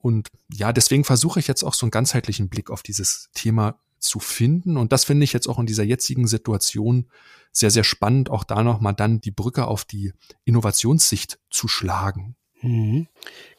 Und 0.00 0.28
ja, 0.52 0.72
deswegen 0.72 1.04
versuche 1.04 1.40
ich 1.40 1.46
jetzt 1.46 1.62
auch 1.62 1.74
so 1.74 1.86
einen 1.86 1.90
ganzheitlichen 1.90 2.48
Blick 2.48 2.70
auf 2.70 2.82
dieses 2.82 3.28
Thema 3.34 3.78
zu 3.98 4.20
finden. 4.20 4.76
Und 4.76 4.92
das 4.92 5.04
finde 5.04 5.24
ich 5.24 5.32
jetzt 5.32 5.48
auch 5.48 5.58
in 5.58 5.66
dieser 5.66 5.82
jetzigen 5.82 6.26
Situation 6.26 7.06
sehr, 7.54 7.70
sehr 7.70 7.84
spannend, 7.84 8.30
auch 8.30 8.44
da 8.44 8.62
nochmal 8.62 8.94
dann 8.94 9.20
die 9.20 9.30
Brücke 9.30 9.66
auf 9.66 9.84
die 9.84 10.12
Innovationssicht 10.44 11.38
zu 11.50 11.68
schlagen. 11.68 12.36
Mhm. 12.62 13.06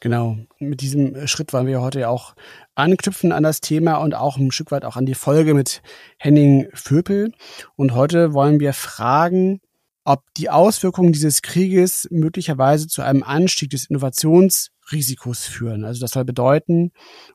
Genau. 0.00 0.36
Mit 0.58 0.80
diesem 0.82 1.26
Schritt 1.26 1.52
wollen 1.52 1.66
wir 1.66 1.80
heute 1.80 2.00
ja 2.00 2.08
auch 2.08 2.34
anknüpfen 2.74 3.32
an 3.32 3.42
das 3.42 3.60
Thema 3.60 3.96
und 3.96 4.14
auch 4.14 4.36
ein 4.36 4.50
Stück 4.50 4.70
weit 4.70 4.84
auch 4.84 4.96
an 4.96 5.06
die 5.06 5.14
Folge 5.14 5.54
mit 5.54 5.80
Henning 6.18 6.68
Vöpel. 6.74 7.32
Und 7.76 7.94
heute 7.94 8.34
wollen 8.34 8.60
wir 8.60 8.74
fragen, 8.74 9.60
ob 10.04 10.22
die 10.36 10.50
Auswirkungen 10.50 11.12
dieses 11.12 11.40
Krieges 11.40 12.06
möglicherweise 12.10 12.88
zu 12.88 13.02
einem 13.02 13.22
Anstieg 13.22 13.70
des 13.70 13.86
Innovationsrisikos 13.86 15.46
führen. 15.46 15.84
Also 15.84 16.00
das 16.00 16.10
soll 16.10 16.24
bedeuten, 16.24 16.92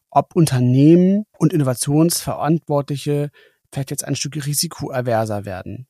ob 0.10 0.36
Unternehmen 0.36 1.26
und 1.40 1.54
Innovationsverantwortliche 1.54 3.32
vielleicht 3.72 3.92
jetzt 3.92 4.06
ein 4.06 4.16
Stück 4.16 4.46
risikoaverser 4.46 5.46
werden 5.46 5.88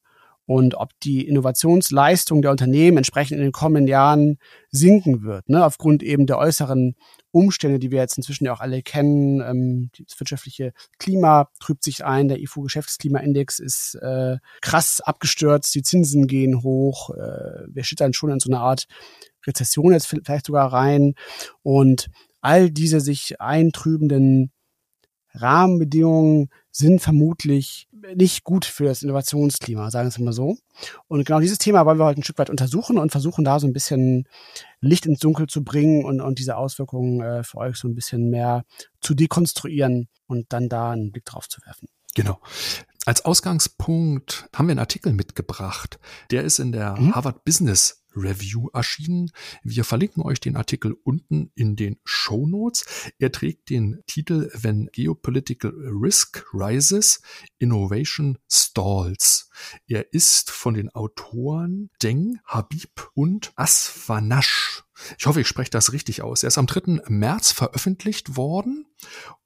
und 0.52 0.76
ob 0.76 0.90
die 1.00 1.26
Innovationsleistung 1.26 2.42
der 2.42 2.52
Unternehmen 2.52 2.98
entsprechend 2.98 3.38
in 3.38 3.44
den 3.44 3.54
kommenden 3.54 3.88
Jahren 3.88 4.38
sinken 4.70 5.24
wird, 5.24 5.48
ne, 5.48 5.66
aufgrund 5.66 6.04
eben 6.04 6.26
der 6.26 6.40
äußeren 6.40 6.96
Umstände, 7.32 7.80
die 7.80 7.90
wir 7.90 8.00
jetzt 8.00 8.18
inzwischen 8.18 8.44
ja 8.44 8.52
auch 8.52 8.60
alle 8.60 8.82
kennen. 8.82 9.40
Ähm, 9.40 9.92
das 9.98 10.20
wirtschaftliche 10.20 10.74
Klima 11.00 11.48
trübt 11.62 11.86
sich 11.86 12.04
ein, 12.04 12.28
der 12.28 12.42
IFO-Geschäftsklimaindex 12.42 13.60
ist 13.60 13.96
äh, 14.02 14.40
krass 14.60 15.00
abgestürzt, 15.00 15.74
die 15.74 15.84
Zinsen 15.84 16.28
gehen 16.28 16.64
hoch, 16.64 17.12
äh, 17.12 17.68
wir 17.70 17.86
schüttern 17.86 18.12
schon 18.12 18.32
in 18.32 18.42
so 18.42 18.50
eine 18.52 18.60
Art 18.60 18.88
Rezession 19.48 19.94
jetzt 19.94 20.08
vielleicht 20.08 20.48
sogar 20.48 20.74
rein 20.74 21.14
und 21.64 22.10
all 22.42 22.72
diese 22.72 23.00
sich 23.00 23.40
eintrübenden 23.40 24.52
Rahmenbedingungen 25.34 26.50
sind 26.72 27.02
vermutlich 27.02 27.88
nicht 28.16 28.44
gut 28.44 28.66
für 28.66 28.86
das 28.86 29.04
Innovationsklima, 29.04 29.92
sagen 29.92 30.06
wir 30.06 30.10
es 30.10 30.20
mal 30.20 30.34
so. 30.34 30.58
Und 31.08 31.26
genau 31.26 31.40
dieses 31.40 31.58
Thema 31.58 31.86
wollen 31.86 32.00
wir 32.00 32.06
heute 32.06 32.22
ein 32.22 32.24
Stück 32.24 32.38
weit 32.38 32.50
untersuchen 32.50 32.98
und 32.98 33.12
versuchen 33.12 33.44
da 33.44 33.60
so 33.60 33.68
ein 33.68 33.74
bisschen 33.74 34.28
Licht 34.80 35.06
ins 35.06 35.20
Dunkel 35.20 35.48
zu 35.48 35.64
bringen 35.64 36.06
und, 36.06 36.22
und 36.22 36.40
diese 36.40 36.58
Auswirkungen 36.58 37.22
äh, 37.22 37.44
für 37.44 37.58
euch 37.58 37.76
so 37.78 37.88
ein 37.88 37.96
bisschen 37.96 38.30
mehr 38.30 38.64
zu 39.02 39.14
dekonstruieren 39.14 40.08
und 40.28 40.54
dann 40.54 40.70
da 40.70 40.92
einen 40.92 41.12
Blick 41.12 41.26
drauf 41.26 41.50
zu 41.50 41.62
werfen. 41.66 41.88
Genau. 42.16 42.40
Als 43.06 43.26
Ausgangspunkt 43.26 44.48
haben 44.56 44.68
wir 44.68 44.72
einen 44.72 44.80
Artikel 44.80 45.14
mitgebracht. 45.14 46.00
Der 46.30 46.44
ist 46.44 46.60
in 46.60 46.72
der 46.72 46.96
mhm. 46.96 47.16
Harvard 47.16 47.44
Business 47.44 48.01
Review 48.16 48.70
erschienen. 48.74 49.32
Wir 49.64 49.84
verlinken 49.84 50.24
euch 50.24 50.40
den 50.40 50.56
Artikel 50.56 50.96
unten 51.04 51.52
in 51.56 51.76
den 51.76 51.98
Show 52.04 52.48
Notes. 52.48 52.86
Er 53.20 53.32
trägt 53.32 53.70
den 53.70 54.02
Titel 54.08 54.50
When 54.54 54.90
Geopolitical 54.92 55.72
Risk 55.72 56.46
Rises, 56.54 57.22
Innovation 57.60 58.38
Stalls. 58.50 59.50
Er 59.88 60.14
ist 60.14 60.52
von 60.52 60.74
den 60.74 60.90
Autoren 60.90 61.90
Deng, 62.02 62.40
Habib 62.46 63.10
und 63.14 63.54
Asfanash 63.56 64.84
Ich 65.18 65.26
hoffe, 65.26 65.42
ich 65.42 65.48
spreche 65.48 65.72
das 65.72 65.94
richtig 65.94 66.22
aus. 66.22 66.44
Er 66.44 66.48
ist 66.48 66.58
am 66.58 66.68
3. 66.68 67.02
März 67.08 67.52
veröffentlicht 67.52 68.36
worden 68.36 68.86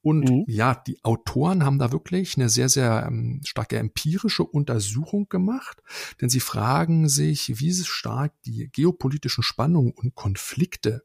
und 0.06 0.30
mhm. 0.30 0.44
ja, 0.48 0.76
die 0.76 1.04
Autoren 1.04 1.66
haben 1.66 1.80
da 1.80 1.92
wirklich 1.92 2.38
eine 2.38 2.48
sehr, 2.48 2.70
sehr 2.70 3.06
ähm, 3.08 3.42
starke 3.44 3.80
empirische 3.80 4.44
Untersuchung 4.44 5.28
gemacht, 5.30 5.82
denn 6.22 6.30
sie 6.30 6.42
fragen 6.42 7.10
sich, 7.10 7.60
wie 7.60 7.74
stark 7.74 8.32
die 8.46 8.70
geopolitischen 8.72 9.44
Spannungen 9.44 9.94
und 9.94 10.14
Konflikte, 10.14 11.04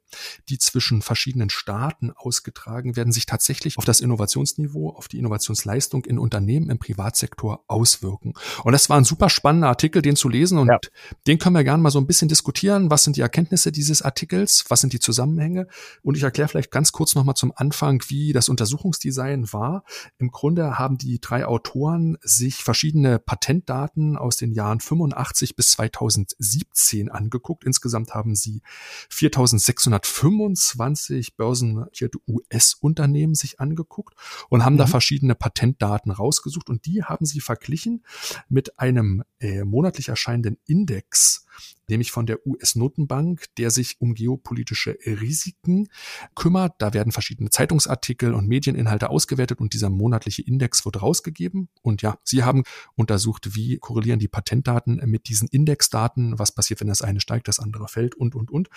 die 0.51 0.59
zwischen 0.59 1.01
verschiedenen 1.01 1.49
Staaten 1.49 2.11
ausgetragen 2.11 2.95
werden, 2.95 3.11
sich 3.11 3.25
tatsächlich 3.25 3.79
auf 3.79 3.87
das 3.87 4.03
Innovationsniveau, 4.03 4.91
auf 4.91 5.09
die 5.09 5.19
Innovationsleistung 5.19 6.05
in 6.05 6.19
Unternehmen 6.19 6.69
im 6.69 6.79
Privatsektor 6.79 7.65
auswirken. 7.69 8.35
Und 8.65 8.73
das 8.73 8.91
war 8.91 8.99
ein 8.99 9.05
super 9.05 9.31
spannender 9.31 9.69
Artikel, 9.69 10.03
den 10.03 10.17
zu 10.17 10.29
lesen 10.29 10.59
und 10.59 10.69
ja. 10.69 10.79
den 11.27 11.39
können 11.39 11.55
wir 11.55 11.65
gerne 11.65 11.83
mal 11.83 11.91
so 11.91 12.01
ein 12.01 12.07
bisschen 12.07 12.29
diskutieren. 12.29 12.91
Was 12.91 13.05
sind 13.05 13.17
die 13.17 13.23
Erkenntnisse 13.23 13.73
dieses 13.73 14.03
Artikels? 14.03 14.40
Was 14.69 14.81
sind 14.81 14.93
die 14.93 15.01
Zusammenhänge? 15.01 15.67
Und 16.03 16.17
ich 16.17 16.23
erkläre 16.23 16.49
vielleicht 16.49 16.71
ganz 16.71 16.93
kurz 16.93 17.15
nochmal 17.15 17.35
zum 17.35 17.53
Anfang, 17.57 18.03
wie 18.09 18.33
das 18.33 18.49
Untersuchungs 18.49 19.01
Verpackungsdesign 19.01 19.53
war. 19.53 19.85
Im 20.19 20.31
Grunde 20.31 20.79
haben 20.79 20.97
die 20.99 21.21
drei 21.21 21.47
Autoren 21.47 22.19
sich 22.23 22.57
verschiedene 22.57 23.19
Patentdaten 23.19 24.17
aus 24.17 24.37
den 24.37 24.53
Jahren 24.53 24.81
85 24.81 25.57
bis 25.57 25.73
2017 25.73 27.11
angeguckt. 27.11 27.65
Insgesamt 27.65 28.15
haben 28.15 28.35
sie 28.35 28.63
4625 29.09 31.37
börsennotierte 31.37 32.19
US-Unternehmen 32.29 33.35
sich 33.35 33.61
angeguckt 33.61 34.15
und 34.49 34.65
haben 34.65 34.75
mhm. 34.75 34.79
da 34.79 34.87
verschiedene 34.87 35.35
Patentdaten 35.35 36.13
rausgesucht 36.13 36.71
und 36.71 36.87
die 36.87 37.03
haben 37.05 37.27
sie 37.27 37.41
verglichen 37.41 38.05
mit 38.49 38.79
einem 38.79 39.25
äh, 39.39 39.65
monatlich 39.65 40.09
erscheinenden 40.09 40.57
Index 40.67 41.45
nämlich 41.91 42.11
von 42.13 42.27
der 42.27 42.47
US-Notenbank, 42.47 43.47
der 43.59 43.71
sich 43.71 44.01
um 44.01 44.15
geopolitische 44.15 44.97
Risiken 45.05 45.89
kümmert. 46.35 46.75
Da 46.79 46.95
werden 46.95 47.13
verschiedene 47.13 47.51
Zeitungsartikel 47.51 48.35
und 48.35 48.49
Medieninhalte 48.49 49.11
ausgewertet 49.11 49.61
und 49.61 49.75
dieser 49.75 49.91
monatliche 49.91 50.43
Index 50.43 50.85
wird 50.85 51.03
rausgegeben. 51.03 51.69
Und 51.83 52.03
ja, 52.03 52.19
Sie 52.25 52.45
haben 52.45 52.65
untersucht, 52.95 53.55
wie 53.55 53.79
korrelieren 53.79 54.19
die 54.19 54.29
Patentdaten 54.29 55.01
mit 55.05 55.29
diesen 55.29 55.49
Indexdaten, 55.49 56.39
was 56.39 56.53
passiert, 56.53 56.81
wenn 56.81 56.89
das 56.89 57.03
eine 57.03 57.21
steigt, 57.21 57.49
das 57.49 57.59
andere 57.59 57.89
fällt 57.89 58.15
und, 58.15 58.35
und, 58.35 58.51
und. 58.51 58.69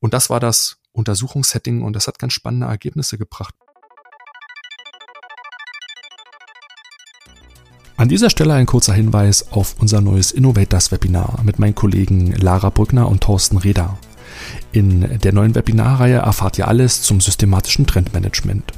Und 0.00 0.14
das 0.14 0.30
war 0.30 0.40
das 0.40 0.80
Untersuchungssetting 0.92 1.82
und 1.82 1.94
das 1.94 2.06
hat 2.06 2.18
ganz 2.18 2.32
spannende 2.32 2.66
Ergebnisse 2.66 3.18
gebracht. 3.18 3.54
An 7.98 8.08
dieser 8.08 8.30
Stelle 8.30 8.54
ein 8.54 8.66
kurzer 8.66 8.92
Hinweis 8.92 9.50
auf 9.50 9.74
unser 9.80 10.00
neues 10.00 10.30
Innovators 10.30 10.92
Webinar 10.92 11.40
mit 11.42 11.58
meinen 11.58 11.74
Kollegen 11.74 12.30
Lara 12.30 12.70
Brückner 12.70 13.08
und 13.08 13.24
Thorsten 13.24 13.56
Reda. 13.56 13.98
In 14.70 15.18
der 15.18 15.32
neuen 15.32 15.56
Webinarreihe 15.56 16.18
erfahrt 16.18 16.58
ihr 16.58 16.68
alles 16.68 17.02
zum 17.02 17.20
systematischen 17.20 17.88
Trendmanagement. 17.88 18.72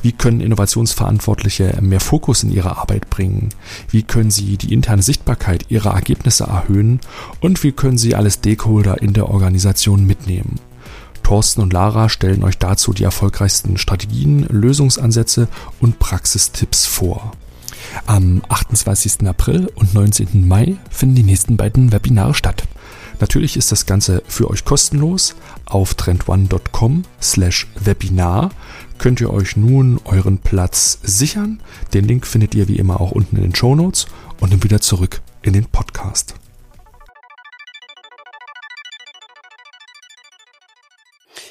Wie 0.00 0.12
können 0.12 0.40
Innovationsverantwortliche 0.40 1.76
mehr 1.82 2.00
Fokus 2.00 2.42
in 2.42 2.50
ihre 2.50 2.78
Arbeit 2.78 3.10
bringen? 3.10 3.50
Wie 3.90 4.02
können 4.02 4.30
sie 4.30 4.56
die 4.56 4.72
interne 4.72 5.02
Sichtbarkeit 5.02 5.66
ihrer 5.68 5.92
Ergebnisse 5.92 6.44
erhöhen? 6.44 7.00
Und 7.40 7.62
wie 7.64 7.72
können 7.72 7.98
sie 7.98 8.14
alle 8.14 8.30
Stakeholder 8.30 9.02
in 9.02 9.12
der 9.12 9.28
Organisation 9.28 10.06
mitnehmen? 10.06 10.58
Thorsten 11.22 11.60
und 11.60 11.74
Lara 11.74 12.08
stellen 12.08 12.42
euch 12.42 12.56
dazu 12.56 12.94
die 12.94 13.04
erfolgreichsten 13.04 13.76
Strategien, 13.76 14.46
Lösungsansätze 14.48 15.48
und 15.80 15.98
Praxistipps 15.98 16.86
vor. 16.86 17.32
Am 18.06 18.42
28. 18.48 19.26
April 19.26 19.70
und 19.74 19.94
19. 19.94 20.46
Mai 20.46 20.76
finden 20.90 21.14
die 21.14 21.22
nächsten 21.22 21.56
beiden 21.56 21.92
Webinare 21.92 22.34
statt. 22.34 22.64
Natürlich 23.20 23.56
ist 23.56 23.72
das 23.72 23.86
Ganze 23.86 24.22
für 24.26 24.50
euch 24.50 24.64
kostenlos. 24.64 25.36
Auf 25.66 25.94
trendone.com 25.94 27.04
slash 27.22 27.68
Webinar 27.76 28.50
könnt 28.98 29.20
ihr 29.20 29.32
euch 29.32 29.56
nun 29.56 30.00
euren 30.04 30.38
Platz 30.38 30.98
sichern. 31.02 31.60
Den 31.92 32.04
Link 32.04 32.26
findet 32.26 32.54
ihr 32.54 32.68
wie 32.68 32.76
immer 32.76 33.00
auch 33.00 33.12
unten 33.12 33.36
in 33.36 33.42
den 33.42 33.54
Show 33.54 33.74
Notes 33.74 34.06
und 34.40 34.52
dann 34.52 34.62
wieder 34.62 34.80
zurück 34.80 35.22
in 35.42 35.52
den 35.52 35.66
Podcast. 35.66 36.34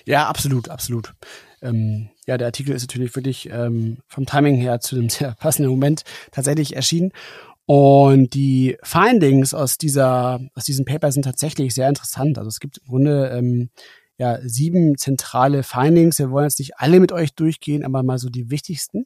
Ja, 0.06 0.28
absolut, 0.28 0.70
absolut. 0.70 1.14
Ähm, 1.62 2.10
ja, 2.28 2.38
der 2.38 2.48
Artikel 2.48 2.76
ist 2.76 2.84
natürlich 2.84 3.16
wirklich 3.16 3.50
ähm, 3.50 3.98
vom 4.08 4.26
Timing 4.26 4.56
her 4.56 4.80
zu 4.80 4.96
einem 4.96 5.10
sehr 5.10 5.34
passenden 5.34 5.72
Moment 5.72 6.04
tatsächlich 6.32 6.76
erschienen. 6.76 7.12
Und 7.66 8.34
die 8.34 8.78
Findings 8.84 9.54
aus 9.54 9.78
dieser, 9.78 10.42
aus 10.54 10.66
diesem 10.66 10.86
Paper 10.86 11.12
sind 11.12 11.24
tatsächlich 11.24 11.74
sehr 11.74 11.88
interessant. 11.88 12.38
Also 12.38 12.50
es 12.50 12.60
gibt 12.60 12.80
im 12.80 12.88
Grunde 12.88 13.30
ähm, 13.30 13.70
ja 14.18 14.38
sieben 14.42 14.98
zentrale 14.98 15.64
Findings. 15.64 16.20
Wir 16.20 16.30
wollen 16.30 16.46
jetzt 16.46 16.60
nicht 16.60 16.78
alle 16.78 17.00
mit 17.00 17.12
euch 17.12 17.34
durchgehen, 17.34 17.86
aber 17.86 18.04
mal 18.04 18.18
so 18.18 18.30
die 18.30 18.50
wichtigsten. 18.50 19.06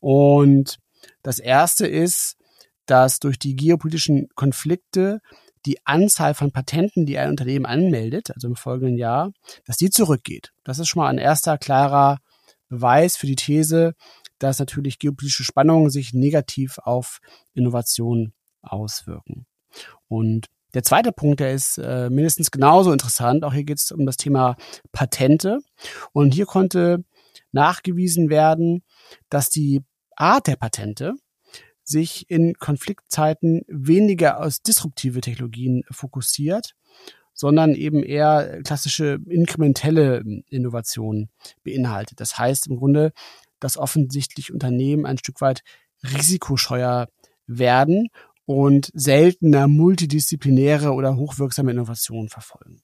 Und 0.00 0.78
das 1.22 1.38
erste 1.38 1.86
ist, 1.86 2.36
dass 2.86 3.20
durch 3.20 3.38
die 3.38 3.54
geopolitischen 3.54 4.28
Konflikte 4.34 5.20
die 5.66 5.84
Anzahl 5.86 6.34
von 6.34 6.50
Patenten, 6.50 7.04
die 7.04 7.18
ein 7.18 7.30
Unternehmen 7.30 7.66
anmeldet, 7.66 8.30
also 8.34 8.48
im 8.48 8.56
folgenden 8.56 8.96
Jahr, 8.96 9.32
dass 9.66 9.76
die 9.76 9.90
zurückgeht. 9.90 10.52
Das 10.64 10.78
ist 10.78 10.88
schon 10.88 11.02
mal 11.02 11.08
ein 11.08 11.18
erster 11.18 11.58
klarer 11.58 12.18
Beweis 12.68 13.16
für 13.16 13.26
die 13.26 13.36
These, 13.36 13.94
dass 14.38 14.58
natürlich 14.58 14.98
geopolitische 14.98 15.44
Spannungen 15.44 15.90
sich 15.90 16.12
negativ 16.14 16.78
auf 16.78 17.20
Innovation 17.54 18.32
auswirken. 18.62 19.46
Und 20.08 20.46
der 20.74 20.82
zweite 20.82 21.12
Punkt, 21.12 21.40
der 21.40 21.52
ist 21.52 21.78
äh, 21.78 22.10
mindestens 22.10 22.50
genauso 22.50 22.92
interessant. 22.92 23.44
Auch 23.44 23.54
hier 23.54 23.64
geht 23.64 23.78
es 23.78 23.90
um 23.90 24.04
das 24.04 24.16
Thema 24.16 24.56
Patente. 24.92 25.60
Und 26.12 26.34
hier 26.34 26.46
konnte 26.46 27.04
nachgewiesen 27.52 28.28
werden, 28.28 28.84
dass 29.30 29.48
die 29.48 29.82
Art 30.14 30.46
der 30.46 30.56
Patente 30.56 31.14
sich 31.84 32.28
in 32.28 32.54
Konfliktzeiten 32.54 33.62
weniger 33.66 34.40
aus 34.40 34.60
disruptive 34.60 35.22
Technologien 35.22 35.84
fokussiert, 35.90 36.74
sondern 37.38 37.76
eben 37.76 38.02
eher 38.02 38.62
klassische 38.64 39.20
inkrementelle 39.28 40.24
Innovationen 40.50 41.30
beinhaltet. 41.62 42.20
Das 42.20 42.36
heißt 42.36 42.66
im 42.66 42.78
Grunde, 42.78 43.12
dass 43.60 43.76
offensichtlich 43.76 44.52
Unternehmen 44.52 45.06
ein 45.06 45.18
Stück 45.18 45.40
weit 45.40 45.62
risikoscheuer 46.02 47.08
werden 47.46 48.08
und 48.44 48.90
seltener 48.92 49.68
multidisziplinäre 49.68 50.92
oder 50.92 51.14
hochwirksame 51.14 51.70
Innovationen 51.70 52.28
verfolgen. 52.28 52.82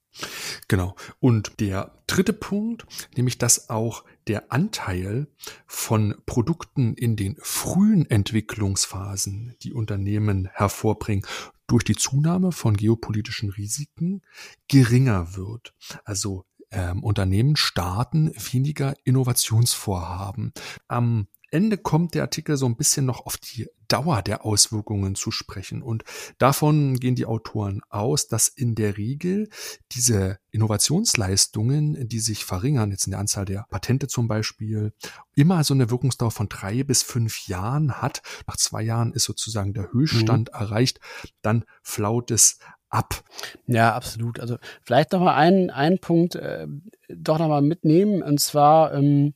Genau. 0.69 0.95
Und 1.19 1.59
der 1.59 1.91
dritte 2.07 2.33
Punkt, 2.33 2.87
nämlich 3.17 3.39
dass 3.39 3.71
auch 3.71 4.05
der 4.29 4.53
Anteil 4.53 5.27
von 5.67 6.15
Produkten 6.27 6.95
in 6.95 7.17
den 7.17 7.37
frühen 7.41 8.09
Entwicklungsphasen, 8.09 9.57
die 9.63 9.73
Unternehmen 9.73 10.49
hervorbringen, 10.53 11.27
durch 11.67 11.85
die 11.85 11.97
Zunahme 11.97 12.53
von 12.53 12.77
geopolitischen 12.77 13.51
Risiken 13.51 14.23
geringer 14.69 15.37
wird. 15.37 15.75
Also 16.05 16.45
ähm, 16.71 17.03
Unternehmen 17.03 17.57
starten 17.57 18.33
weniger 18.53 18.95
Innovationsvorhaben. 19.05 20.53
Am 20.89 21.29
Ende 21.55 21.79
kommt 21.79 22.15
der 22.15 22.23
Artikel 22.23 22.57
so 22.57 22.67
ein 22.67 22.77
bisschen 22.77 23.07
noch 23.07 23.27
auf 23.27 23.37
die 23.37 23.69
Dauer 23.87 24.23
der 24.23 24.45
Auswirkungen 24.45 25.15
zu 25.15 25.31
sprechen. 25.31 25.83
Und 25.83 26.03
davon 26.39 26.99
gehen 26.99 27.15
die 27.15 27.27
Autoren 27.27 27.81
aus, 27.91 28.27
dass 28.27 28.49
in 28.49 28.75
der 28.75 28.97
Regel 28.97 29.49
diese 29.93 30.39
Innovationsleistungen, 30.51 32.09
die 32.09 32.19
sich 32.19 32.45
verringern, 32.45 32.91
jetzt 32.91 33.07
in 33.07 33.13
der 33.13 33.21
Anzahl 33.21 33.45
der 33.45 33.67
Patente 33.71 34.09
zum 34.09 34.27
Beispiel, 34.27 34.93
immer 35.37 35.63
so 35.63 35.75
eine 35.75 35.91
Wirkungsdauer 35.91 36.33
von 36.33 36.49
drei 36.49 36.83
bis 36.83 37.05
fünf 37.05 37.47
Jahren 37.47 38.03
hat. 38.03 38.23
Nach 38.49 38.57
zwei 38.57 38.83
Jahren 38.83 39.13
ist 39.13 39.25
sozusagen 39.25 39.75
der 39.75 39.93
Höchststand 39.93 40.51
mhm. 40.53 40.61
erreicht. 40.61 40.99
Dann 41.41 41.65
flaut 41.83 42.33
es 42.33 42.59
ab. 42.89 43.23
Ja, 43.69 43.95
absolut. 43.95 44.41
Also 44.41 44.57
vielleicht 44.83 45.13
noch 45.13 45.21
mal 45.21 45.37
einen, 45.37 45.71
einen 45.71 46.01
Punkt 46.01 46.35
äh, 46.35 46.67
doch 47.09 47.39
noch 47.39 47.49
mal 47.49 47.63
mitnehmen, 47.63 48.25
und 48.25 48.41
zwar 48.41 48.93
ähm, 48.93 49.35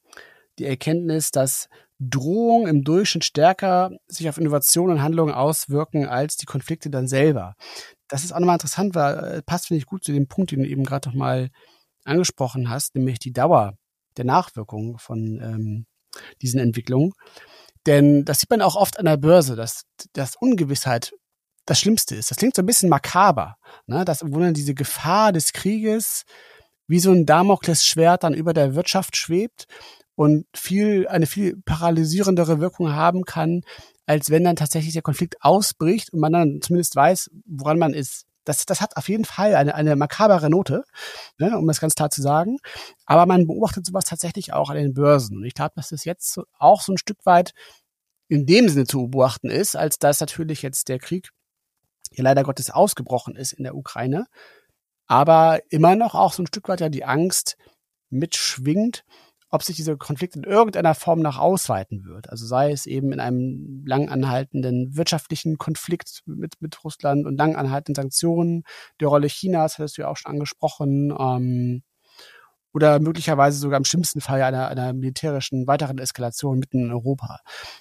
die 0.59 0.65
Erkenntnis, 0.65 1.31
dass 1.31 1.69
Drohungen 2.01 2.69
im 2.69 2.85
Durchschnitt 2.85 3.25
stärker 3.25 3.91
sich 4.07 4.29
auf 4.29 4.39
Innovation 4.39 4.91
und 4.91 5.03
Handlungen 5.03 5.35
auswirken 5.35 6.07
als 6.07 6.37
die 6.37 6.47
Konflikte 6.47 6.91
dann 6.91 7.09
selber. 7.09 7.55
Das 8.09 8.25
ist 8.25 8.33
auch 8.33 8.39
nochmal 8.39 8.57
interessant, 8.57 8.95
weil 8.95 9.19
äh, 9.19 9.43
passt, 9.43 9.67
finde 9.67 9.79
ich, 9.79 9.87
gut 9.87 10.05
zu 10.05 10.13
dem 10.13 10.29
Punkt, 10.29 10.53
den 10.53 10.61
du 10.61 10.69
eben 10.69 10.85
gerade 10.85 11.09
noch 11.09 11.17
mal 11.17 11.51
angesprochen 12.05 12.71
hast, 12.71 12.95
nämlich 12.95 13.19
die 13.19 13.33
Dauer 13.33 13.75
der 14.17 14.25
Nachwirkungen 14.25 14.99
von 14.99 15.41
ähm, 15.43 15.87
diesen 16.41 16.61
Entwicklungen. 16.61 17.13
Denn 17.87 18.25
das 18.25 18.41
sieht 18.41 18.51
man 18.51 18.63
auch 18.63 18.77
oft 18.77 18.99
an 18.99 19.05
der 19.05 19.17
Börse, 19.17 19.57
dass, 19.57 19.83
dass 20.13 20.37
Ungewissheit 20.37 21.13
das 21.67 21.81
Schlimmste 21.81 22.15
ist. 22.15 22.31
Das 22.31 22.39
klingt 22.39 22.57
so 22.57 22.63
ein 22.63 22.67
bisschen 22.67 22.89
makaber, 22.89 23.57
ne? 23.87 24.05
dass 24.05 24.23
im 24.23 24.31
Grunde 24.31 24.53
diese 24.53 24.75
Gefahr 24.75 25.33
des 25.33 25.53
Krieges 25.53 26.25
wie 26.87 27.01
so 27.01 27.13
ein 27.13 27.27
Damoklesschwert 27.27 28.25
dann 28.25 28.35
über 28.35 28.55
der 28.55 28.75
Wirtschaft 28.75 29.17
schwebt 29.17 29.67
und 30.19 30.47
viel, 30.53 31.07
eine 31.07 31.27
viel 31.27 31.63
paralysierendere 31.65 32.59
Wirkung 32.59 32.93
haben 32.93 33.25
kann, 33.25 33.61
als 34.05 34.31
wenn 34.31 34.43
dann 34.43 34.57
tatsächlich 34.57 34.93
der 34.93 35.03
Konflikt 35.03 35.37
ausbricht 35.43 36.13
und 36.13 36.19
man 36.19 36.33
dann 36.33 36.59
zumindest 36.61 36.97
weiß, 36.97 37.31
woran 37.47 37.79
man 37.79 37.95
ist. 37.95 38.27
das, 38.43 38.67
das 38.67 38.81
hat 38.81 38.97
auf 38.97 39.09
jeden 39.09 39.25
Fall 39.25 39.55
eine, 39.55 39.77
eine 39.77 39.95
makabere 39.95 40.51
Note, 40.51 40.83
ne, 41.39 41.57
um 41.57 41.69
das 41.69 41.79
ganz 41.81 41.95
klar 41.95 42.11
zu 42.11 42.21
sagen. 42.21 42.59
Aber 43.07 43.27
man 43.27 43.47
beobachtet 43.47 43.87
sowas 43.87 44.07
tatsächlich 44.07 44.53
auch 44.53 44.71
an 44.71 44.77
den 44.77 44.93
Börsen. 44.93 45.37
Und 45.37 45.45
ich 45.45 45.55
glaube, 45.55 45.75
dass 45.77 45.91
das 45.91 46.05
jetzt 46.05 46.41
auch 46.59 46.81
so 46.81 46.93
ein 46.93 46.99
Stück 46.99 47.25
weit 47.25 47.53
in 48.27 48.45
dem 48.45 48.69
Sinne 48.69 48.87
zu 48.87 49.07
beobachten 49.09 49.51
ist, 49.51 49.77
als 49.77 50.01
dass 50.01 50.19
natürlich 50.19 50.63
jetzt 50.63 50.89
der 50.89 50.99
Krieg 50.99 51.29
hier 52.11 52.25
leider 52.25 52.43
Gottes 52.43 52.71
ausgebrochen 52.71 53.37
ist 53.37 53.53
in 53.53 53.63
der 53.63 53.77
Ukraine, 53.77 54.27
aber 55.07 55.61
immer 55.71 55.95
noch 55.95 56.17
auch 56.17 56.33
so 56.33 56.43
ein 56.43 56.49
Stück 56.49 56.69
weit 56.69 56.81
ja 56.81 56.89
die 56.89 57.05
Angst 57.05 57.57
mitschwingt, 58.11 59.05
ob 59.51 59.63
sich 59.63 59.77
dieser 59.77 59.97
Konflikt 59.97 60.37
in 60.37 60.45
irgendeiner 60.45 60.95
Form 60.95 61.21
noch 61.21 61.39
ausweiten 61.39 62.05
wird. 62.05 62.29
Also 62.29 62.47
sei 62.47 62.71
es 62.71 62.87
eben 62.87 63.13
in 63.13 63.21
einem 63.21 63.85
lang 63.87 64.09
anhaltenden 64.09 64.97
wirtschaftlichen 64.97 65.57
Konflikt 65.57 66.23
mit, 66.27 66.61
mit 66.61 66.85
Russland 66.85 67.27
und 67.27 67.37
lang 67.37 67.57
anhaltenden 67.57 68.03
Sanktionen, 68.03 68.65
der 69.01 69.09
Rolle 69.09 69.29
Chinas, 69.29 69.79
hattest 69.79 69.97
du 69.97 70.03
ja 70.03 70.09
auch 70.09 70.17
schon 70.17 70.33
angesprochen, 70.33 71.15
ähm, 71.19 71.83
oder 72.75 73.01
möglicherweise 73.01 73.59
sogar 73.59 73.79
im 73.79 73.85
schlimmsten 73.85 74.21
Fall 74.21 74.43
einer, 74.43 74.69
einer 74.69 74.93
militärischen 74.93 75.67
weiteren 75.67 75.99
Eskalation 75.99 76.59
mitten 76.59 76.85
in 76.85 76.93
Europa. 76.93 77.41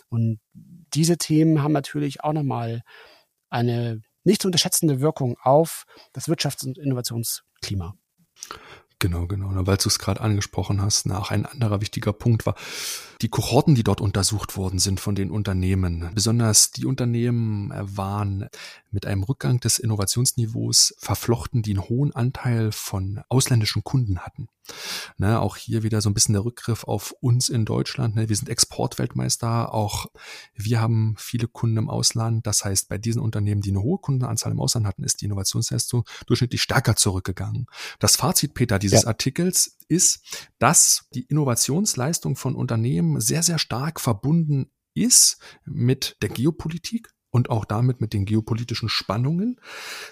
Und 0.09 0.39
diese 0.53 1.17
Themen 1.17 1.61
haben 1.61 1.73
natürlich 1.73 2.23
auch 2.23 2.33
nochmal 2.33 2.83
eine 3.49 4.01
nicht 4.23 4.41
zu 4.41 4.47
unterschätzende 4.47 4.99
Wirkung 4.99 5.37
auf 5.41 5.85
das 6.13 6.27
Wirtschafts- 6.27 6.65
und 6.65 6.77
Innovationsklima. 6.77 7.95
Genau, 8.99 9.27
genau. 9.27 9.51
Weil 9.53 9.77
du 9.77 9.89
es 9.89 9.99
gerade 9.99 10.21
angesprochen 10.21 10.81
hast, 10.81 11.05
nach 11.05 11.29
ein 11.29 11.45
anderer 11.45 11.81
wichtiger 11.81 12.13
Punkt 12.13 12.47
war 12.47 12.55
die 13.21 13.29
Kohorten, 13.29 13.75
die 13.75 13.83
dort 13.83 14.01
untersucht 14.01 14.57
worden 14.57 14.79
sind 14.79 14.99
von 14.99 15.13
den 15.13 15.29
Unternehmen. 15.29 16.09
Besonders 16.15 16.71
die 16.71 16.85
Unternehmen 16.85 17.71
waren 17.75 18.49
mit 18.89 19.05
einem 19.05 19.21
Rückgang 19.21 19.59
des 19.59 19.77
Innovationsniveaus 19.77 20.95
verflochten, 20.97 21.61
die 21.61 21.71
einen 21.71 21.89
hohen 21.89 22.15
Anteil 22.15 22.71
von 22.71 23.21
ausländischen 23.29 23.83
Kunden 23.83 24.19
hatten. 24.19 24.49
Ne, 25.17 25.39
auch 25.39 25.57
hier 25.57 25.83
wieder 25.83 26.01
so 26.01 26.09
ein 26.09 26.13
bisschen 26.13 26.33
der 26.33 26.45
Rückgriff 26.45 26.83
auf 26.83 27.13
uns 27.19 27.49
in 27.49 27.65
Deutschland. 27.65 28.15
Ne, 28.15 28.29
wir 28.29 28.35
sind 28.35 28.49
Exportweltmeister. 28.49 29.73
Auch 29.73 30.07
wir 30.53 30.81
haben 30.81 31.15
viele 31.17 31.47
Kunden 31.47 31.77
im 31.77 31.89
Ausland. 31.89 32.45
Das 32.47 32.65
heißt, 32.65 32.89
bei 32.89 32.97
diesen 32.97 33.21
Unternehmen, 33.21 33.61
die 33.61 33.71
eine 33.71 33.81
hohe 33.81 33.99
Kundenanzahl 33.99 34.51
im 34.51 34.59
Ausland 34.59 34.85
hatten, 34.85 35.03
ist 35.03 35.21
die 35.21 35.25
Innovationsleistung 35.25 36.05
durchschnittlich 36.25 36.61
stärker 36.61 36.95
zurückgegangen. 36.95 37.67
Das 37.99 38.15
Fazit, 38.15 38.53
Peter, 38.53 38.79
dieses 38.79 39.03
ja. 39.03 39.07
Artikels 39.07 39.77
ist, 39.87 40.47
dass 40.59 41.07
die 41.13 41.23
Innovationsleistung 41.23 42.35
von 42.35 42.55
Unternehmen 42.55 43.19
sehr, 43.21 43.43
sehr 43.43 43.59
stark 43.59 43.99
verbunden 43.99 44.71
ist 44.93 45.39
mit 45.65 46.17
der 46.21 46.29
Geopolitik, 46.29 47.09
und 47.37 47.49
auch 47.49 47.63
damit 47.63 48.01
mit 48.01 48.13
den 48.13 48.25
geopolitischen 48.25 48.89
Spannungen. 48.89 49.61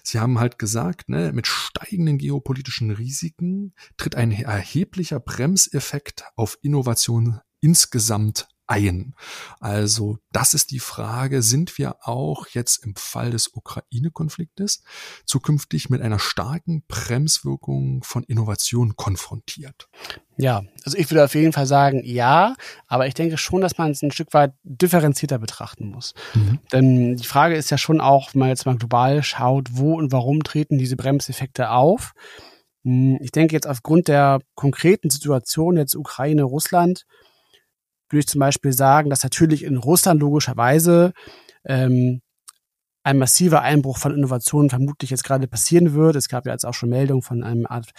Sie 0.03 0.19
haben 0.19 0.39
halt 0.39 0.59
gesagt, 0.59 1.09
ne, 1.09 1.33
mit 1.33 1.47
steigenden 1.47 2.17
geopolitischen 2.17 2.91
Risiken 2.91 3.73
tritt 3.97 4.15
ein 4.15 4.31
erheblicher 4.31 5.19
Bremseffekt 5.19 6.23
auf 6.35 6.57
Innovation 6.61 7.41
insgesamt 7.61 8.47
ein. 8.67 9.13
Also 9.59 10.17
das 10.31 10.53
ist 10.53 10.71
die 10.71 10.79
Frage, 10.79 11.41
sind 11.41 11.77
wir 11.77 12.07
auch 12.07 12.47
jetzt 12.47 12.83
im 12.83 12.95
Fall 12.95 13.31
des 13.31 13.49
Ukraine-Konfliktes 13.53 14.83
zukünftig 15.25 15.89
mit 15.89 16.01
einer 16.01 16.19
starken 16.19 16.83
Bremswirkung 16.87 18.03
von 18.03 18.23
Innovation 18.23 18.95
konfrontiert? 18.95 19.87
Ja, 20.37 20.63
also 20.83 20.97
ich 20.97 21.09
würde 21.09 21.23
auf 21.23 21.35
jeden 21.35 21.53
Fall 21.53 21.65
sagen, 21.65 22.01
ja, 22.03 22.55
aber 22.87 23.07
ich 23.07 23.13
denke 23.13 23.37
schon, 23.37 23.61
dass 23.61 23.77
man 23.77 23.91
es 23.91 24.01
ein 24.01 24.11
Stück 24.11 24.33
weit 24.33 24.53
differenzierter 24.63 25.39
betrachten 25.39 25.87
muss. 25.87 26.13
Mhm. 26.33 26.59
Denn 26.71 27.15
die 27.15 27.25
Frage 27.25 27.55
ist 27.55 27.71
ja 27.71 27.77
schon 27.77 28.01
auch, 28.01 28.33
wenn 28.33 28.39
man 28.39 28.49
jetzt 28.49 28.65
mal 28.65 28.77
global 28.77 29.23
schaut, 29.23 29.69
wo 29.71 29.95
und 29.95 30.11
warum 30.11 30.43
treten 30.43 30.77
diese 30.77 30.97
Bremseffekte 30.97 31.69
auf? 31.71 32.13
Hm, 32.83 33.17
ich 33.21 33.31
denke 33.31 33.53
jetzt 33.55 33.67
aufgrund 33.67 34.07
der 34.07 34.39
konkreten 34.55 35.09
Situation 35.09 35.77
jetzt 35.77 35.95
Ukraine, 35.95 36.43
Russland, 36.43 37.05
würde 38.15 38.21
ich 38.21 38.27
zum 38.27 38.39
Beispiel 38.39 38.73
sagen, 38.73 39.09
dass 39.09 39.23
natürlich 39.23 39.63
in 39.63 39.77
Russland 39.77 40.21
logischerweise 40.21 41.11
ähm, 41.65 42.21
ein 43.03 43.17
massiver 43.17 43.61
Einbruch 43.61 43.97
von 43.97 44.15
Innovationen 44.15 44.69
vermutlich 44.69 45.11
jetzt 45.11 45.23
gerade 45.23 45.47
passieren 45.47 45.93
wird. 45.93 46.15
Es 46.15 46.29
gab 46.29 46.45
ja 46.45 46.53
jetzt 46.53 46.65
auch 46.65 46.73
schon 46.73 46.89
Meldungen 46.89 47.21
von 47.21 47.43
einem 47.43 47.65
Art 47.67 47.91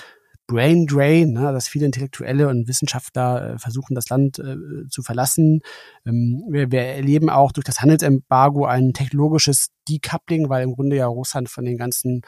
Brain 0.49 0.87
Drain, 0.87 1.33
ne, 1.33 1.53
dass 1.53 1.69
viele 1.69 1.87
Intellektuelle 1.87 2.49
und 2.49 2.69
Wissenschaftler 2.69 3.55
äh, 3.55 3.59
versuchen, 3.59 3.95
das 3.95 4.09
Land 4.09 4.39
äh, 4.39 4.57
zu 4.89 5.03
verlassen. 5.03 5.61
Ähm, 6.07 6.45
wir, 6.49 6.71
wir 6.71 6.83
erleben 6.83 7.31
auch 7.31 7.53
durch 7.53 7.65
das 7.65 7.81
Handelsembargo 7.81 8.65
ein 8.65 8.93
technologisches 8.93 9.69
Decoupling, 9.89 10.49
weil 10.49 10.65
im 10.65 10.75
Grunde 10.75 10.97
ja 10.97 11.07
Russland 11.07 11.49
von 11.49 11.65
den 11.65 11.77
ganzen 11.77 12.23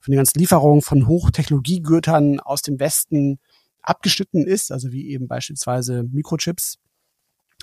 von 0.00 0.12
den 0.12 0.18
ganzen 0.18 0.38
Lieferungen 0.38 0.82
von 0.82 1.06
Hochtechnologiegürtern 1.06 2.40
aus 2.40 2.60
dem 2.60 2.78
Westen 2.78 3.38
abgeschnitten 3.80 4.46
ist, 4.46 4.70
also 4.70 4.92
wie 4.92 5.08
eben 5.08 5.28
beispielsweise 5.28 6.02
Mikrochips 6.02 6.76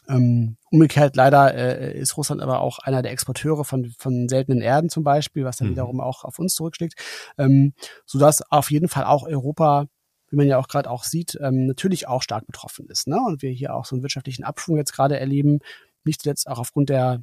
ähm, 0.07 0.57
umgekehrt 0.69 1.15
leider 1.15 1.53
äh, 1.53 1.97
ist 1.97 2.17
Russland 2.17 2.41
aber 2.41 2.61
auch 2.61 2.79
einer 2.79 3.01
der 3.01 3.11
Exporteure 3.11 3.63
von, 3.63 3.93
von 3.97 4.27
seltenen 4.27 4.61
Erden 4.61 4.89
zum 4.89 5.03
Beispiel, 5.03 5.45
was 5.45 5.57
dann 5.57 5.67
mhm. 5.67 5.71
wiederum 5.71 6.01
auch 6.01 6.23
auf 6.23 6.39
uns 6.39 6.55
zurückschlägt, 6.55 6.95
ähm, 7.37 7.73
sodass 8.05 8.41
auf 8.51 8.71
jeden 8.71 8.87
Fall 8.87 9.05
auch 9.05 9.23
Europa 9.23 9.87
wie 10.31 10.37
man 10.37 10.47
ja 10.47 10.57
auch 10.57 10.67
gerade 10.67 10.89
auch 10.89 11.03
sieht, 11.03 11.37
ähm, 11.41 11.67
natürlich 11.67 12.07
auch 12.07 12.23
stark 12.23 12.47
betroffen 12.47 12.87
ist. 12.87 13.05
Ne? 13.05 13.19
Und 13.21 13.41
wir 13.41 13.51
hier 13.51 13.75
auch 13.75 13.85
so 13.85 13.95
einen 13.95 14.01
wirtschaftlichen 14.01 14.43
Abschwung 14.43 14.77
jetzt 14.77 14.93
gerade 14.93 15.19
erleben, 15.19 15.59
nicht 16.05 16.21
zuletzt 16.21 16.47
auch 16.47 16.57
aufgrund 16.57 16.89
der, 16.89 17.21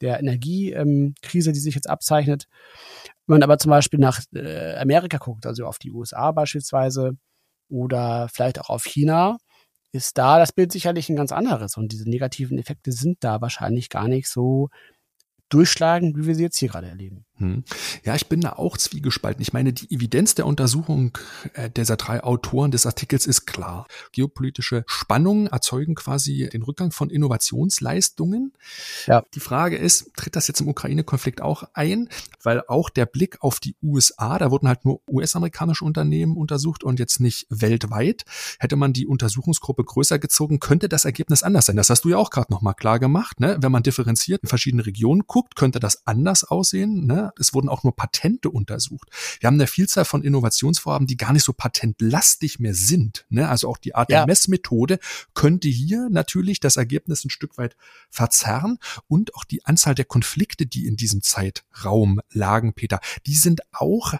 der 0.00 0.20
Energiekrise, 0.20 1.50
ähm, 1.50 1.54
die 1.54 1.60
sich 1.60 1.74
jetzt 1.74 1.88
abzeichnet. 1.88 2.46
Wenn 3.26 3.36
man 3.36 3.42
aber 3.42 3.58
zum 3.58 3.70
Beispiel 3.70 3.98
nach 3.98 4.20
äh, 4.34 4.76
Amerika 4.76 5.16
guckt, 5.16 5.46
also 5.46 5.66
auf 5.66 5.78
die 5.78 5.90
USA 5.90 6.32
beispielsweise 6.32 7.16
oder 7.70 8.28
vielleicht 8.28 8.60
auch 8.60 8.68
auf 8.68 8.84
China, 8.84 9.38
ist 9.92 10.18
da 10.18 10.38
das 10.38 10.52
Bild 10.52 10.72
sicherlich 10.72 11.08
ein 11.08 11.16
ganz 11.16 11.32
anderes. 11.32 11.76
Und 11.76 11.92
diese 11.92 12.08
negativen 12.08 12.58
Effekte 12.58 12.92
sind 12.92 13.18
da 13.20 13.40
wahrscheinlich 13.40 13.88
gar 13.88 14.08
nicht 14.08 14.28
so 14.28 14.68
durchschlagen, 15.48 16.16
wie 16.16 16.26
wir 16.26 16.34
sie 16.34 16.44
jetzt 16.44 16.58
hier 16.58 16.68
gerade 16.68 16.88
erleben. 16.88 17.24
Hm. 17.40 17.64
Ja, 18.04 18.14
ich 18.14 18.28
bin 18.28 18.42
da 18.42 18.52
auch 18.52 18.76
zwiegespalten. 18.76 19.40
Ich 19.40 19.54
meine, 19.54 19.72
die 19.72 19.90
Evidenz 19.90 20.34
der 20.34 20.46
Untersuchung 20.46 21.16
äh, 21.54 21.70
dieser 21.70 21.96
drei 21.96 22.22
Autoren 22.22 22.70
des 22.70 22.84
Artikels 22.84 23.26
ist 23.26 23.46
klar. 23.46 23.86
Geopolitische 24.12 24.84
Spannungen 24.86 25.46
erzeugen 25.46 25.94
quasi 25.94 26.50
den 26.52 26.62
Rückgang 26.62 26.92
von 26.92 27.08
Innovationsleistungen. 27.08 28.52
Ja. 29.06 29.22
Die 29.34 29.40
Frage 29.40 29.76
ist, 29.76 30.14
tritt 30.16 30.36
das 30.36 30.48
jetzt 30.48 30.60
im 30.60 30.68
Ukraine-Konflikt 30.68 31.40
auch 31.40 31.64
ein? 31.72 32.10
Weil 32.42 32.62
auch 32.68 32.90
der 32.90 33.06
Blick 33.06 33.42
auf 33.42 33.58
die 33.58 33.74
USA, 33.82 34.38
da 34.38 34.50
wurden 34.50 34.68
halt 34.68 34.84
nur 34.84 35.00
US-amerikanische 35.08 35.84
Unternehmen 35.86 36.36
untersucht 36.36 36.84
und 36.84 36.98
jetzt 36.98 37.20
nicht 37.20 37.46
weltweit. 37.48 38.24
Hätte 38.58 38.76
man 38.76 38.92
die 38.92 39.06
Untersuchungsgruppe 39.06 39.84
größer 39.84 40.18
gezogen, 40.18 40.60
könnte 40.60 40.90
das 40.90 41.06
Ergebnis 41.06 41.42
anders 41.42 41.66
sein. 41.66 41.76
Das 41.76 41.88
hast 41.88 42.04
du 42.04 42.10
ja 42.10 42.18
auch 42.18 42.28
gerade 42.28 42.52
nochmal 42.52 42.74
klar 42.74 42.98
gemacht. 42.98 43.40
Ne? 43.40 43.56
Wenn 43.60 43.72
man 43.72 43.82
differenziert 43.82 44.42
in 44.42 44.48
verschiedene 44.48 44.84
Regionen 44.84 45.22
guckt, 45.26 45.56
könnte 45.56 45.80
das 45.80 46.06
anders 46.06 46.44
aussehen. 46.44 47.06
Ne? 47.06 47.29
Es 47.38 47.54
wurden 47.54 47.68
auch 47.68 47.84
nur 47.84 47.94
Patente 47.94 48.50
untersucht. 48.50 49.08
Wir 49.40 49.46
haben 49.46 49.54
eine 49.54 49.66
Vielzahl 49.66 50.04
von 50.04 50.22
Innovationsvorhaben, 50.22 51.06
die 51.06 51.16
gar 51.16 51.32
nicht 51.32 51.44
so 51.44 51.52
patentlastig 51.52 52.58
mehr 52.58 52.74
sind. 52.74 53.26
Ne? 53.28 53.48
Also 53.48 53.68
auch 53.68 53.78
die 53.78 53.94
Art 53.94 54.10
ja. 54.10 54.18
der 54.18 54.26
Messmethode 54.26 54.98
könnte 55.34 55.68
hier 55.68 56.08
natürlich 56.10 56.60
das 56.60 56.76
Ergebnis 56.76 57.24
ein 57.24 57.30
Stück 57.30 57.58
weit 57.58 57.76
verzerren 58.08 58.78
und 59.06 59.34
auch 59.34 59.44
die 59.44 59.64
Anzahl 59.64 59.94
der 59.94 60.04
Konflikte, 60.04 60.66
die 60.66 60.86
in 60.86 60.96
diesem 60.96 61.22
Zeitraum 61.22 62.20
lagen, 62.32 62.74
Peter, 62.74 63.00
die 63.26 63.34
sind 63.34 63.60
auch 63.72 64.14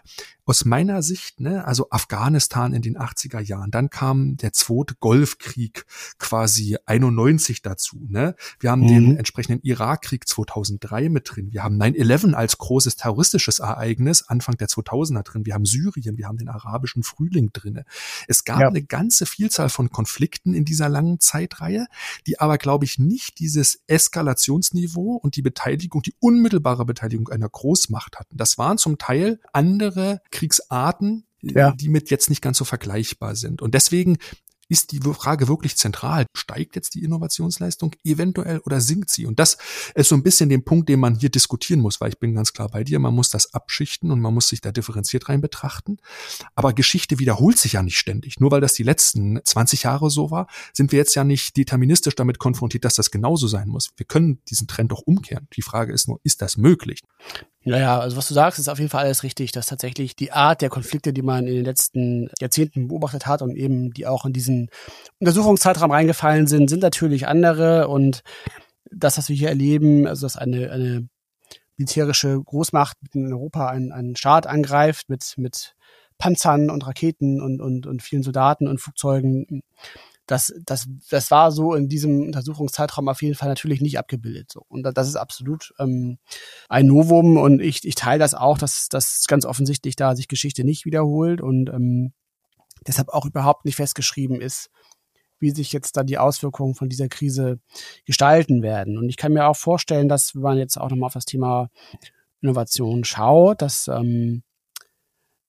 aus 0.45 0.65
meiner 0.65 1.03
Sicht, 1.03 1.39
ne, 1.39 1.65
also 1.65 1.89
Afghanistan 1.91 2.73
in 2.73 2.81
den 2.81 2.97
80er 2.97 3.39
Jahren, 3.39 3.71
dann 3.71 3.89
kam 3.89 4.37
der 4.37 4.53
zweite 4.53 4.95
Golfkrieg 4.99 5.85
quasi 6.17 6.77
91 6.85 7.61
dazu, 7.61 8.07
ne? 8.09 8.35
Wir 8.59 8.71
haben 8.71 8.81
mhm. 8.81 8.87
den 8.87 9.17
entsprechenden 9.17 9.61
Irakkrieg 9.63 10.27
2003 10.27 11.09
mit 11.09 11.29
drin. 11.31 11.51
Wir 11.51 11.63
haben 11.63 11.81
9/11 11.81 12.33
als 12.33 12.57
großes 12.57 12.95
terroristisches 12.95 13.59
Ereignis 13.59 14.23
Anfang 14.23 14.57
der 14.57 14.67
2000er 14.67 15.23
drin. 15.23 15.45
Wir 15.45 15.53
haben 15.53 15.65
Syrien, 15.65 16.17
wir 16.17 16.27
haben 16.27 16.37
den 16.37 16.49
arabischen 16.49 17.03
Frühling 17.03 17.51
drinne. 17.53 17.85
Es 18.27 18.43
gab 18.43 18.61
ja. 18.61 18.67
eine 18.67 18.83
ganze 18.83 19.25
Vielzahl 19.25 19.69
von 19.69 19.89
Konflikten 19.89 20.53
in 20.53 20.65
dieser 20.65 20.89
langen 20.89 21.19
Zeitreihe, 21.19 21.87
die 22.25 22.39
aber 22.39 22.57
glaube 22.57 22.85
ich 22.85 22.97
nicht 22.97 23.39
dieses 23.39 23.83
Eskalationsniveau 23.87 25.15
und 25.15 25.35
die 25.35 25.41
Beteiligung, 25.41 26.01
die 26.01 26.15
unmittelbare 26.19 26.85
Beteiligung 26.85 27.29
einer 27.29 27.49
Großmacht 27.49 28.19
hatten. 28.19 28.37
Das 28.37 28.57
waren 28.57 28.77
zum 28.77 28.97
Teil 28.97 29.39
andere 29.53 30.21
Kriegsarten, 30.31 31.25
ja. 31.41 31.71
die 31.71 31.89
mit 31.89 32.09
jetzt 32.09 32.29
nicht 32.29 32.41
ganz 32.41 32.57
so 32.57 32.65
vergleichbar 32.65 33.35
sind. 33.35 33.61
Und 33.61 33.73
deswegen 33.73 34.17
ist 34.71 34.93
die 34.93 35.01
Frage 35.01 35.49
wirklich 35.49 35.75
zentral. 35.75 36.25
Steigt 36.33 36.77
jetzt 36.77 36.95
die 36.95 37.03
Innovationsleistung 37.03 37.93
eventuell 38.05 38.59
oder 38.59 38.79
sinkt 38.79 39.11
sie? 39.11 39.25
Und 39.25 39.37
das 39.37 39.57
ist 39.95 40.07
so 40.07 40.15
ein 40.15 40.23
bisschen 40.23 40.47
den 40.47 40.63
Punkt, 40.63 40.87
den 40.87 41.01
man 41.01 41.15
hier 41.15 41.29
diskutieren 41.29 41.81
muss, 41.81 41.99
weil 41.99 42.09
ich 42.09 42.19
bin 42.19 42.33
ganz 42.33 42.53
klar 42.53 42.69
bei 42.69 42.85
dir, 42.85 42.97
man 42.99 43.13
muss 43.13 43.29
das 43.29 43.53
abschichten 43.53 44.11
und 44.11 44.21
man 44.21 44.33
muss 44.33 44.47
sich 44.47 44.61
da 44.61 44.71
differenziert 44.71 45.27
rein 45.27 45.41
betrachten. 45.41 45.97
Aber 46.55 46.71
Geschichte 46.71 47.19
wiederholt 47.19 47.57
sich 47.57 47.73
ja 47.73 47.83
nicht 47.83 47.97
ständig. 47.97 48.39
Nur 48.39 48.51
weil 48.51 48.61
das 48.61 48.71
die 48.71 48.83
letzten 48.83 49.41
20 49.43 49.83
Jahre 49.83 50.09
so 50.09 50.31
war, 50.31 50.47
sind 50.71 50.93
wir 50.93 50.99
jetzt 50.99 51.15
ja 51.15 51.25
nicht 51.25 51.57
deterministisch 51.57 52.15
damit 52.15 52.39
konfrontiert, 52.39 52.85
dass 52.85 52.95
das 52.95 53.11
genauso 53.11 53.47
sein 53.47 53.67
muss. 53.67 53.89
Wir 53.97 54.05
können 54.05 54.39
diesen 54.47 54.67
Trend 54.67 54.93
doch 54.93 55.01
umkehren. 55.01 55.49
Die 55.57 55.63
Frage 55.63 55.91
ist 55.91 56.07
nur, 56.07 56.21
ist 56.23 56.41
das 56.41 56.55
möglich? 56.55 57.01
Ja, 57.63 57.77
ja, 57.77 57.99
also 57.99 58.17
was 58.17 58.27
du 58.27 58.33
sagst, 58.33 58.57
ist 58.57 58.69
auf 58.69 58.79
jeden 58.79 58.89
Fall 58.89 59.05
alles 59.05 59.21
richtig, 59.21 59.51
dass 59.51 59.67
tatsächlich 59.67 60.15
die 60.15 60.31
Art 60.31 60.61
der 60.61 60.69
Konflikte, 60.69 61.13
die 61.13 61.21
man 61.21 61.45
in 61.45 61.53
den 61.53 61.65
letzten 61.65 62.29
Jahrzehnten 62.39 62.87
beobachtet 62.87 63.27
hat 63.27 63.43
und 63.43 63.55
eben 63.55 63.91
die 63.93 64.07
auch 64.07 64.25
in 64.25 64.33
diesen 64.33 64.69
Untersuchungszeitraum 65.19 65.91
reingefallen 65.91 66.47
sind, 66.47 66.69
sind 66.69 66.81
natürlich 66.81 67.27
andere. 67.27 67.87
Und 67.87 68.23
das, 68.89 69.19
was 69.19 69.29
wir 69.29 69.35
hier 69.35 69.49
erleben, 69.49 70.07
also 70.07 70.25
dass 70.25 70.37
eine, 70.37 70.71
eine 70.71 71.07
militärische 71.77 72.41
Großmacht 72.41 72.97
in 73.13 73.31
Europa 73.31 73.67
einen, 73.67 73.91
einen 73.91 74.15
Staat 74.15 74.47
angreift 74.47 75.09
mit, 75.09 75.35
mit 75.37 75.75
Panzern 76.17 76.71
und 76.71 76.85
Raketen 76.87 77.41
und, 77.41 77.61
und, 77.61 77.85
und 77.85 78.01
vielen 78.01 78.23
Soldaten 78.23 78.67
und 78.67 78.81
Flugzeugen, 78.81 79.61
das, 80.31 80.53
das, 80.65 80.87
das 81.09 81.29
war 81.29 81.51
so 81.51 81.73
in 81.73 81.89
diesem 81.89 82.21
Untersuchungszeitraum 82.21 83.09
auf 83.09 83.21
jeden 83.21 83.35
Fall 83.35 83.49
natürlich 83.49 83.81
nicht 83.81 83.99
abgebildet. 83.99 84.49
So. 84.51 84.63
Und 84.69 84.83
das 84.83 85.07
ist 85.09 85.17
absolut 85.17 85.73
ähm, 85.77 86.19
ein 86.69 86.87
Novum 86.87 87.35
und 87.35 87.59
ich, 87.59 87.85
ich 87.85 87.95
teile 87.95 88.19
das 88.19 88.33
auch, 88.33 88.57
dass 88.57 88.87
das 88.87 89.25
ganz 89.27 89.45
offensichtlich 89.45 89.97
da 89.97 90.15
sich 90.15 90.29
Geschichte 90.29 90.63
nicht 90.63 90.85
wiederholt 90.85 91.41
und 91.41 91.69
ähm, 91.69 92.13
deshalb 92.87 93.09
auch 93.09 93.25
überhaupt 93.25 93.65
nicht 93.65 93.75
festgeschrieben 93.75 94.39
ist, 94.39 94.69
wie 95.39 95.51
sich 95.51 95.73
jetzt 95.73 95.97
da 95.97 96.03
die 96.03 96.17
Auswirkungen 96.17 96.75
von 96.75 96.87
dieser 96.87 97.09
Krise 97.09 97.59
gestalten 98.05 98.63
werden. 98.63 98.97
Und 98.97 99.09
ich 99.09 99.17
kann 99.17 99.33
mir 99.33 99.47
auch 99.47 99.57
vorstellen, 99.57 100.07
dass 100.07 100.33
wenn 100.33 100.43
man 100.43 100.57
jetzt 100.57 100.79
auch 100.79 100.89
nochmal 100.89 101.07
auf 101.07 101.13
das 101.13 101.25
Thema 101.25 101.69
Innovation 102.41 103.03
schaut, 103.03 103.61
dass, 103.61 103.89
ähm, 103.89 104.43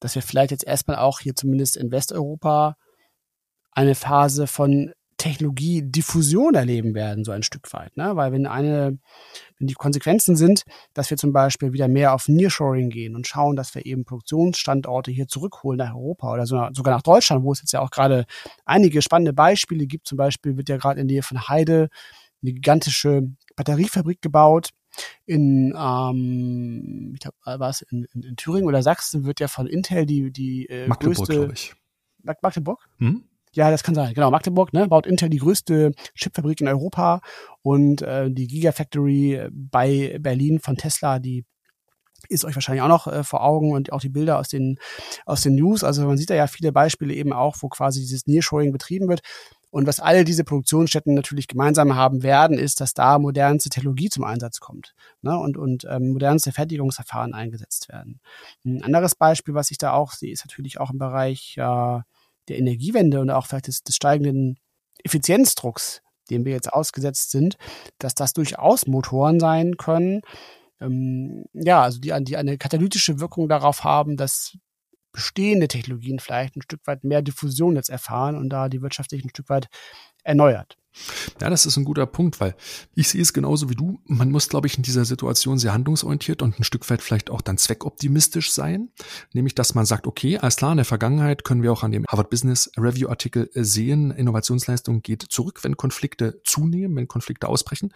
dass 0.00 0.16
wir 0.16 0.22
vielleicht 0.22 0.50
jetzt 0.50 0.66
erstmal 0.66 0.96
auch 0.96 1.20
hier 1.20 1.36
zumindest 1.36 1.76
in 1.76 1.92
Westeuropa 1.92 2.76
eine 3.72 3.94
Phase 3.94 4.46
von 4.46 4.92
Technologiediffusion 5.22 6.56
erleben 6.56 6.96
werden, 6.96 7.22
so 7.22 7.30
ein 7.30 7.44
Stück 7.44 7.72
weit. 7.72 7.96
Ne? 7.96 8.16
Weil 8.16 8.32
wenn 8.32 8.44
eine, 8.44 8.98
wenn 9.56 9.68
die 9.68 9.74
Konsequenzen 9.74 10.34
sind, 10.34 10.64
dass 10.94 11.10
wir 11.10 11.16
zum 11.16 11.32
Beispiel 11.32 11.72
wieder 11.72 11.86
mehr 11.86 12.12
auf 12.12 12.26
Nearshoring 12.26 12.90
gehen 12.90 13.14
und 13.14 13.28
schauen, 13.28 13.54
dass 13.54 13.72
wir 13.76 13.86
eben 13.86 14.04
Produktionsstandorte 14.04 15.12
hier 15.12 15.28
zurückholen 15.28 15.78
nach 15.78 15.94
Europa 15.94 16.32
oder 16.32 16.44
sogar 16.44 16.72
nach 16.74 17.02
Deutschland, 17.02 17.44
wo 17.44 17.52
es 17.52 17.60
jetzt 17.60 17.70
ja 17.70 17.80
auch 17.80 17.90
gerade 17.90 18.26
einige 18.64 19.00
spannende 19.00 19.32
Beispiele 19.32 19.86
gibt. 19.86 20.08
Zum 20.08 20.18
Beispiel 20.18 20.56
wird 20.56 20.68
ja 20.68 20.76
gerade 20.76 21.00
in 21.00 21.06
der 21.06 21.14
Nähe 21.14 21.22
von 21.22 21.48
Heide 21.48 21.88
eine 22.42 22.52
gigantische 22.52 23.22
Batteriefabrik 23.54 24.20
gebaut. 24.22 24.70
In, 25.24 25.72
ähm, 25.78 27.12
ich 27.14 27.20
glaube, 27.20 27.36
was 27.44 27.82
in, 27.82 28.08
in, 28.12 28.22
in, 28.22 28.34
Thüringen 28.34 28.66
oder 28.66 28.82
Sachsen 28.82 29.24
wird 29.24 29.38
ja 29.38 29.46
von 29.46 29.68
Intel 29.68 30.04
die 30.04 30.32
die 30.32 30.66
äh, 30.66 30.88
Magdeburg, 30.88 31.28
größte 31.28 31.50
ich. 31.52 31.74
Magdeburg? 32.22 32.84
Hm? 32.98 33.24
Ja, 33.54 33.70
das 33.70 33.82
kann 33.82 33.94
sein. 33.94 34.14
Genau, 34.14 34.30
Magdeburg 34.30 34.72
ne, 34.72 34.88
baut 34.88 35.06
Intel 35.06 35.28
die 35.28 35.38
größte 35.38 35.92
Chipfabrik 36.14 36.60
in 36.60 36.68
Europa 36.68 37.20
und 37.60 38.00
äh, 38.00 38.30
die 38.30 38.46
Gigafactory 38.46 39.48
bei 39.50 40.16
Berlin 40.20 40.58
von 40.58 40.76
Tesla, 40.76 41.18
die 41.18 41.44
ist 42.28 42.44
euch 42.44 42.54
wahrscheinlich 42.54 42.82
auch 42.82 42.88
noch 42.88 43.06
äh, 43.08 43.24
vor 43.24 43.44
Augen 43.44 43.72
und 43.72 43.92
auch 43.92 44.00
die 44.00 44.08
Bilder 44.08 44.38
aus 44.38 44.48
den 44.48 44.78
aus 45.26 45.42
den 45.42 45.56
News. 45.56 45.84
Also 45.84 46.06
man 46.06 46.16
sieht 46.16 46.30
da 46.30 46.34
ja 46.34 46.46
viele 46.46 46.72
Beispiele 46.72 47.12
eben 47.14 47.32
auch, 47.32 47.56
wo 47.60 47.68
quasi 47.68 48.00
dieses 48.00 48.26
Nearshoring 48.26 48.72
betrieben 48.72 49.08
wird. 49.08 49.20
Und 49.70 49.86
was 49.86 50.00
alle 50.00 50.24
diese 50.24 50.44
Produktionsstätten 50.44 51.14
natürlich 51.14 51.48
gemeinsam 51.48 51.96
haben 51.96 52.22
werden, 52.22 52.58
ist, 52.58 52.82
dass 52.82 52.92
da 52.92 53.18
modernste 53.18 53.70
Technologie 53.70 54.10
zum 54.10 54.22
Einsatz 54.22 54.60
kommt 54.60 54.94
ne? 55.22 55.38
und, 55.38 55.56
und 55.56 55.86
ähm, 55.88 56.12
modernste 56.12 56.52
Fertigungsverfahren 56.52 57.32
eingesetzt 57.32 57.88
werden. 57.88 58.20
Ein 58.66 58.82
anderes 58.82 59.14
Beispiel, 59.14 59.54
was 59.54 59.70
ich 59.70 59.78
da 59.78 59.94
auch 59.94 60.12
sehe, 60.12 60.30
ist 60.30 60.44
natürlich 60.44 60.78
auch 60.78 60.90
im 60.90 60.98
Bereich 60.98 61.56
äh, 61.56 62.00
der 62.48 62.58
Energiewende 62.58 63.20
und 63.20 63.30
auch 63.30 63.46
vielleicht 63.46 63.68
des, 63.68 63.82
des 63.82 63.96
steigenden 63.96 64.58
Effizienzdrucks, 65.04 66.02
dem 66.30 66.44
wir 66.44 66.52
jetzt 66.52 66.72
ausgesetzt 66.72 67.30
sind, 67.30 67.56
dass 67.98 68.14
das 68.14 68.32
durchaus 68.32 68.86
Motoren 68.86 69.40
sein 69.40 69.76
können, 69.76 70.22
ähm, 70.82 71.44
ja, 71.52 71.82
also 71.82 72.00
die, 72.00 72.12
die 72.24 72.36
eine 72.36 72.58
katalytische 72.58 73.20
Wirkung 73.20 73.48
darauf 73.48 73.84
haben, 73.84 74.16
dass 74.16 74.56
bestehende 75.12 75.68
Technologien 75.68 76.18
vielleicht 76.18 76.56
ein 76.56 76.62
Stück 76.62 76.80
weit 76.86 77.04
mehr 77.04 77.22
Diffusion 77.22 77.76
jetzt 77.76 77.90
erfahren 77.90 78.36
und 78.36 78.48
da 78.48 78.68
die 78.68 78.80
Wirtschaft 78.82 79.10
sich 79.10 79.24
ein 79.24 79.28
Stück 79.28 79.48
weit 79.50 79.68
erneuert. 80.22 80.78
Ja, 81.40 81.48
das 81.48 81.64
ist 81.64 81.76
ein 81.76 81.84
guter 81.84 82.06
Punkt, 82.06 82.38
weil 82.40 82.54
ich 82.94 83.08
sehe 83.08 83.22
es 83.22 83.32
genauso 83.32 83.70
wie 83.70 83.74
du. 83.74 84.00
Man 84.04 84.30
muss, 84.30 84.48
glaube 84.48 84.66
ich, 84.66 84.76
in 84.76 84.82
dieser 84.82 85.04
Situation 85.04 85.58
sehr 85.58 85.72
handlungsorientiert 85.72 86.42
und 86.42 86.58
ein 86.58 86.64
Stück 86.64 86.88
weit 86.90 87.00
vielleicht 87.00 87.30
auch 87.30 87.40
dann 87.40 87.56
zweckoptimistisch 87.56 88.52
sein. 88.52 88.90
Nämlich, 89.32 89.54
dass 89.54 89.74
man 89.74 89.86
sagt, 89.86 90.06
okay, 90.06 90.38
alles 90.38 90.56
klar, 90.56 90.72
in 90.72 90.76
der 90.76 90.84
Vergangenheit 90.84 91.44
können 91.44 91.62
wir 91.62 91.72
auch 91.72 91.82
an 91.82 91.92
dem 91.92 92.04
Harvard 92.08 92.28
Business 92.28 92.70
Review 92.76 93.08
Artikel 93.08 93.48
sehen, 93.54 94.10
Innovationsleistung 94.10 95.00
geht 95.02 95.22
zurück, 95.22 95.64
wenn 95.64 95.76
Konflikte 95.76 96.40
zunehmen, 96.44 96.96
wenn 96.96 97.08
Konflikte 97.08 97.48
ausbrechen. 97.48 97.94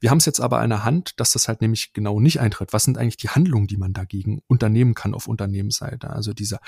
Wir 0.00 0.10
haben 0.10 0.18
es 0.18 0.26
jetzt 0.26 0.40
aber 0.40 0.62
in 0.64 0.70
der 0.70 0.84
Hand, 0.84 1.20
dass 1.20 1.32
das 1.32 1.46
halt 1.46 1.60
nämlich 1.60 1.92
genau 1.92 2.18
nicht 2.18 2.40
eintritt. 2.40 2.72
Was 2.72 2.84
sind 2.84 2.98
eigentlich 2.98 3.16
die 3.16 3.28
Handlungen, 3.28 3.68
die 3.68 3.76
man 3.76 3.92
dagegen 3.92 4.42
unternehmen 4.48 4.94
kann 4.94 5.14
auf 5.14 5.28
Unternehmensseite? 5.28 6.10
Also 6.10 6.32
dieser 6.32 6.58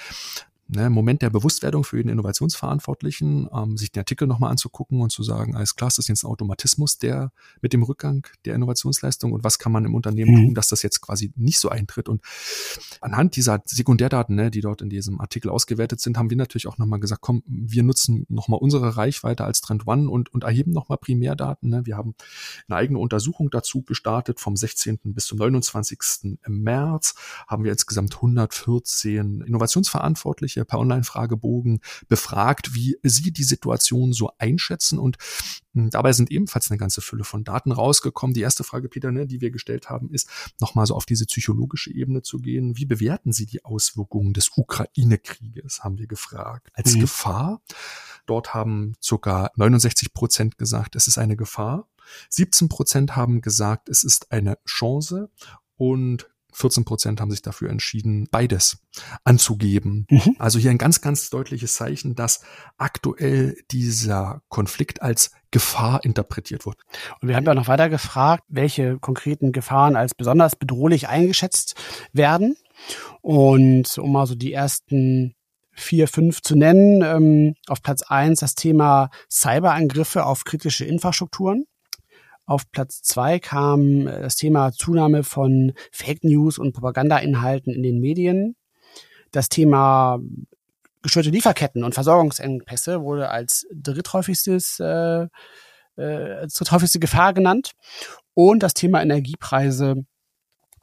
ne, 0.68 0.90
Moment 0.90 1.22
der 1.22 1.30
Bewusstwerdung 1.30 1.84
für 1.84 1.96
den 1.96 2.08
Innovationsverantwortlichen, 2.08 3.48
ähm, 3.52 3.76
sich 3.76 3.92
den 3.92 4.00
Artikel 4.00 4.26
nochmal 4.26 4.50
anzugucken 4.50 5.00
und 5.00 5.10
zu 5.10 5.22
sagen, 5.22 5.56
alles 5.56 5.76
klar, 5.76 5.88
das 5.88 5.98
ist 5.98 6.08
jetzt 6.08 6.24
ein 6.24 6.28
Automatismus 6.28 6.98
der 6.98 7.32
mit 7.60 7.72
dem 7.72 7.82
Rückgang 7.82 8.26
der 8.44 8.54
Innovationsleistung 8.54 9.32
und 9.32 9.44
was 9.44 9.58
kann 9.58 9.72
man 9.72 9.84
im 9.84 9.94
Unternehmen 9.94 10.32
mhm. 10.32 10.46
tun, 10.46 10.54
dass 10.54 10.68
das 10.68 10.82
jetzt 10.82 11.00
quasi 11.00 11.32
nicht 11.36 11.58
so 11.58 11.68
eintritt. 11.68 12.08
Und 12.08 12.22
anhand 13.00 13.36
dieser 13.36 13.62
Sekundärdaten, 13.64 14.34
ne, 14.34 14.50
die 14.50 14.60
dort 14.60 14.82
in 14.82 14.90
diesem 14.90 15.20
Artikel 15.20 15.50
ausgewertet 15.50 16.00
sind, 16.00 16.18
haben 16.18 16.30
wir 16.30 16.36
natürlich 16.36 16.66
auch 16.66 16.78
nochmal 16.78 17.00
gesagt, 17.00 17.20
komm, 17.20 17.42
wir 17.46 17.82
nutzen 17.82 18.26
nochmal 18.28 18.60
unsere 18.60 18.96
Reichweite 18.96 19.44
als 19.44 19.60
Trend 19.60 19.86
One 19.86 20.10
und, 20.10 20.32
und 20.32 20.44
erheben 20.44 20.72
nochmal 20.72 20.98
Primärdaten. 20.98 21.70
Ne. 21.70 21.86
Wir 21.86 21.96
haben 21.96 22.14
eine 22.68 22.76
eigene 22.76 22.98
Untersuchung 22.98 23.50
dazu 23.50 23.82
gestartet 23.82 24.40
vom 24.40 24.56
16. 24.56 24.98
bis 25.04 25.26
zum 25.26 25.38
29. 25.38 26.38
März 26.46 27.14
haben 27.46 27.64
wir 27.64 27.72
insgesamt 27.72 28.16
114 28.16 29.42
Innovationsverantwortliche 29.42 30.55
Jugendliche 30.56 30.64
per 30.64 30.78
Online-Fragebogen 30.78 31.80
befragt, 32.08 32.74
wie 32.74 32.96
sie 33.02 33.32
die 33.32 33.44
Situation 33.44 34.12
so 34.12 34.30
einschätzen. 34.38 34.98
Und 34.98 35.16
hm, 35.74 35.90
dabei 35.90 36.12
sind 36.12 36.30
ebenfalls 36.30 36.70
eine 36.70 36.78
ganze 36.78 37.00
Fülle 37.00 37.24
von 37.24 37.44
Daten 37.44 37.72
rausgekommen. 37.72 38.34
Die 38.34 38.40
erste 38.40 38.64
Frage, 38.64 38.88
Peter, 38.88 39.12
ne, 39.12 39.26
die 39.26 39.40
wir 39.40 39.50
gestellt 39.50 39.90
haben, 39.90 40.10
ist, 40.10 40.28
nochmal 40.60 40.86
so 40.86 40.94
auf 40.94 41.06
diese 41.06 41.26
psychologische 41.26 41.92
Ebene 41.92 42.22
zu 42.22 42.38
gehen. 42.38 42.76
Wie 42.76 42.86
bewerten 42.86 43.32
Sie 43.32 43.46
die 43.46 43.64
Auswirkungen 43.64 44.32
des 44.32 44.50
Ukraine-Krieges, 44.56 45.84
haben 45.84 45.98
wir 45.98 46.06
gefragt. 46.06 46.68
Als 46.74 46.94
mhm. 46.94 47.00
Gefahr. 47.00 47.60
Dort 48.26 48.54
haben 48.54 48.94
sogar 48.98 49.52
69 49.56 50.12
Prozent 50.12 50.58
gesagt, 50.58 50.96
es 50.96 51.06
ist 51.06 51.18
eine 51.18 51.36
Gefahr. 51.36 51.88
17 52.30 52.68
Prozent 52.68 53.16
haben 53.16 53.40
gesagt, 53.40 53.88
es 53.88 54.04
ist 54.04 54.32
eine 54.32 54.58
Chance 54.64 55.30
und 55.76 56.28
14 56.56 56.86
Prozent 56.86 57.20
haben 57.20 57.30
sich 57.30 57.42
dafür 57.42 57.68
entschieden, 57.68 58.28
beides 58.30 58.78
anzugeben. 59.24 60.06
Mhm. 60.08 60.36
Also 60.38 60.58
hier 60.58 60.70
ein 60.70 60.78
ganz, 60.78 61.02
ganz 61.02 61.28
deutliches 61.28 61.74
Zeichen, 61.74 62.14
dass 62.14 62.40
aktuell 62.78 63.58
dieser 63.70 64.40
Konflikt 64.48 65.02
als 65.02 65.32
Gefahr 65.50 66.02
interpretiert 66.02 66.64
wird. 66.64 66.78
Und 67.20 67.28
wir 67.28 67.36
haben 67.36 67.44
ja 67.44 67.54
noch 67.54 67.68
weiter 67.68 67.90
gefragt, 67.90 68.44
welche 68.48 68.98
konkreten 68.98 69.52
Gefahren 69.52 69.96
als 69.96 70.14
besonders 70.14 70.56
bedrohlich 70.56 71.08
eingeschätzt 71.08 71.74
werden. 72.12 72.56
Und 73.20 73.98
um 73.98 74.12
mal 74.12 74.26
so 74.26 74.34
die 74.34 74.52
ersten 74.54 75.34
vier, 75.72 76.08
fünf 76.08 76.40
zu 76.40 76.56
nennen, 76.56 77.02
ähm, 77.02 77.54
auf 77.68 77.82
Platz 77.82 78.00
eins 78.00 78.40
das 78.40 78.54
Thema 78.54 79.10
Cyberangriffe 79.30 80.24
auf 80.24 80.44
kritische 80.44 80.86
Infrastrukturen. 80.86 81.66
Auf 82.46 82.70
Platz 82.70 83.02
zwei 83.02 83.38
kam 83.38 84.06
äh, 84.06 84.22
das 84.22 84.36
Thema 84.36 84.72
Zunahme 84.72 85.24
von 85.24 85.72
Fake 85.90 86.24
News 86.24 86.58
und 86.58 86.72
Propagandainhalten 86.72 87.72
in 87.72 87.82
den 87.82 88.00
Medien. 88.00 88.56
Das 89.32 89.48
Thema 89.48 90.20
gestörte 91.02 91.30
Lieferketten 91.30 91.84
und 91.84 91.94
Versorgungsengpässe 91.94 93.02
wurde 93.02 93.30
als 93.30 93.66
dritthäufigstes 93.72 94.80
äh, 94.80 95.26
äh, 95.96 96.46
dritthäufigste 96.46 97.00
Gefahr 97.00 97.34
genannt. 97.34 97.72
Und 98.34 98.62
das 98.62 98.74
Thema 98.74 99.02
Energiepreise 99.02 100.04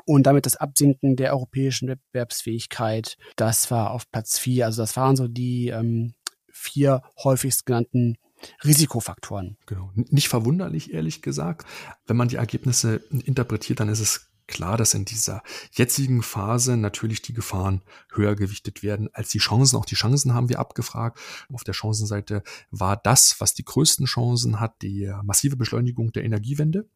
und 0.05 0.23
damit 0.23 0.45
das 0.45 0.57
Absinken 0.57 1.15
der 1.15 1.33
europäischen 1.33 1.87
Wettbewerbsfähigkeit, 1.87 3.17
das 3.35 3.71
war 3.71 3.91
auf 3.91 4.09
Platz 4.11 4.37
vier. 4.37 4.65
Also 4.65 4.81
das 4.81 4.97
waren 4.97 5.15
so 5.15 5.27
die 5.27 5.69
ähm, 5.69 6.13
vier 6.51 7.01
häufigst 7.23 7.65
genannten 7.65 8.17
Risikofaktoren. 8.63 9.57
Genau. 9.65 9.91
Nicht 9.95 10.29
verwunderlich, 10.29 10.93
ehrlich 10.93 11.21
gesagt. 11.21 11.67
Wenn 12.07 12.17
man 12.17 12.27
die 12.27 12.35
Ergebnisse 12.35 12.97
interpretiert, 13.25 13.79
dann 13.79 13.89
ist 13.89 13.99
es 13.99 14.32
klar, 14.47 14.77
dass 14.77 14.93
in 14.93 15.05
dieser 15.05 15.41
jetzigen 15.71 16.21
Phase 16.21 16.77
natürlich 16.77 17.21
die 17.21 17.33
Gefahren 17.33 17.81
höher 18.13 18.35
gewichtet 18.35 18.83
werden 18.83 19.09
als 19.13 19.29
die 19.29 19.39
Chancen. 19.39 19.77
Auch 19.77 19.85
die 19.85 19.95
Chancen 19.95 20.33
haben 20.33 20.49
wir 20.49 20.59
abgefragt. 20.59 21.19
Auf 21.51 21.63
der 21.63 21.73
Chancenseite 21.73 22.43
war 22.71 22.97
das, 22.97 23.39
was 23.39 23.53
die 23.53 23.65
größten 23.65 24.05
Chancen 24.05 24.59
hat, 24.59 24.81
die 24.81 25.11
massive 25.23 25.55
Beschleunigung 25.55 26.11
der 26.11 26.23
Energiewende. 26.23 26.89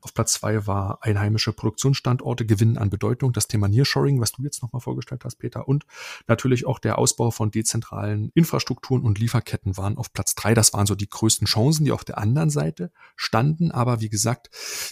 Auf 0.00 0.14
Platz 0.14 0.34
zwei 0.34 0.66
war 0.66 0.98
einheimische 1.02 1.52
Produktionsstandorte 1.52 2.46
gewinnen 2.46 2.78
an 2.78 2.90
Bedeutung, 2.90 3.32
das 3.32 3.48
Thema 3.48 3.66
Nearshoring, 3.68 4.20
was 4.20 4.32
du 4.32 4.42
jetzt 4.44 4.62
nochmal 4.62 4.80
vorgestellt 4.80 5.24
hast, 5.24 5.36
Peter, 5.36 5.66
und 5.66 5.84
natürlich 6.28 6.66
auch 6.66 6.78
der 6.78 6.98
Ausbau 6.98 7.30
von 7.30 7.50
dezentralen 7.50 8.30
Infrastrukturen 8.34 9.02
und 9.02 9.18
Lieferketten 9.18 9.76
waren 9.76 9.98
auf 9.98 10.12
Platz 10.12 10.34
drei. 10.34 10.54
Das 10.54 10.72
waren 10.72 10.86
so 10.86 10.94
die 10.94 11.08
größten 11.08 11.46
Chancen, 11.46 11.84
die 11.84 11.92
auf 11.92 12.04
der 12.04 12.18
anderen 12.18 12.50
Seite 12.50 12.92
standen. 13.16 13.72
Aber 13.72 14.00
wie 14.00 14.08
gesagt, 14.08 14.50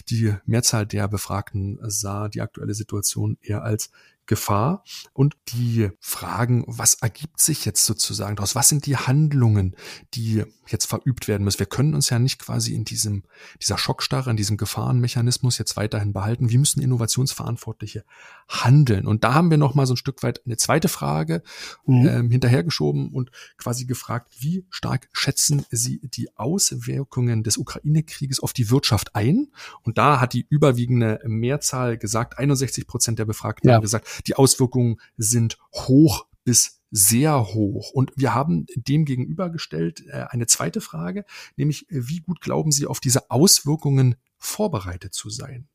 die 0.09 0.35
Mehrzahl 0.45 0.85
der 0.85 1.07
Befragten 1.07 1.79
sah 1.89 2.27
die 2.29 2.41
aktuelle 2.41 2.73
Situation 2.73 3.37
eher 3.41 3.63
als 3.63 3.91
Gefahr 4.27 4.83
und 5.13 5.35
die 5.49 5.89
Fragen, 5.99 6.63
was 6.67 6.95
ergibt 6.95 7.39
sich 7.39 7.65
jetzt 7.65 7.85
sozusagen 7.85 8.35
daraus? 8.35 8.55
Was 8.55 8.69
sind 8.69 8.85
die 8.85 8.97
Handlungen, 8.97 9.75
die 10.13 10.43
jetzt 10.67 10.85
verübt 10.85 11.27
werden 11.27 11.43
müssen? 11.43 11.59
Wir 11.59 11.67
können 11.67 11.93
uns 11.93 12.09
ja 12.09 12.17
nicht 12.17 12.39
quasi 12.39 12.73
in 12.73 12.85
diesem, 12.85 13.23
dieser 13.61 13.77
Schockstarre, 13.77 14.31
in 14.31 14.37
diesem 14.37 14.57
Gefahrenmechanismus 14.57 15.57
jetzt 15.57 15.77
weiterhin 15.77 16.13
behalten. 16.13 16.49
Wie 16.49 16.57
müssen 16.57 16.81
Innovationsverantwortliche 16.81 18.03
handeln? 18.49 19.05
Und 19.05 19.23
da 19.23 19.35
haben 19.35 19.51
wir 19.51 19.57
noch 19.57 19.75
mal 19.75 19.85
so 19.85 19.93
ein 19.93 19.97
Stück 19.97 20.23
weit 20.23 20.41
eine 20.45 20.57
zweite 20.57 20.87
Frage 20.87 21.43
mhm. 21.85 22.07
ähm, 22.07 22.31
hinterhergeschoben 22.31 23.09
und 23.09 23.29
quasi 23.57 23.85
gefragt, 23.85 24.33
wie 24.39 24.65
stark 24.69 25.07
schätzen 25.13 25.65
Sie 25.69 26.01
die 26.03 26.35
Auswirkungen 26.35 27.43
des 27.43 27.57
Ukraine-Krieges 27.57 28.39
auf 28.39 28.53
die 28.53 28.71
Wirtschaft 28.71 29.15
ein? 29.15 29.51
Und 29.83 29.99
da 29.99 30.19
hat 30.19 30.33
die 30.33 30.47
überwiegende 30.49 31.19
Mehrzahl 31.25 31.97
gesagt, 31.97 32.39
61 32.39 32.87
Prozent 32.87 33.19
der 33.19 33.25
Befragten 33.25 33.69
ja. 33.69 33.75
haben 33.75 33.81
gesagt, 33.81 34.14
die 34.27 34.35
Auswirkungen 34.35 34.99
sind 35.17 35.57
hoch 35.73 36.25
bis 36.43 36.81
sehr 36.91 37.53
hoch. 37.53 37.91
Und 37.91 38.13
wir 38.15 38.33
haben 38.33 38.65
dem 38.75 39.05
gegenübergestellt 39.05 40.05
äh, 40.07 40.25
eine 40.29 40.47
zweite 40.47 40.79
Frage, 40.79 41.25
nämlich 41.57 41.85
wie 41.89 42.21
gut 42.21 42.39
glauben 42.41 42.71
Sie 42.71 42.85
auf 42.87 42.99
diese 42.99 43.29
Auswirkungen 43.31 44.15
vorbereitet 44.37 45.13
zu 45.13 45.29
sein? 45.29 45.67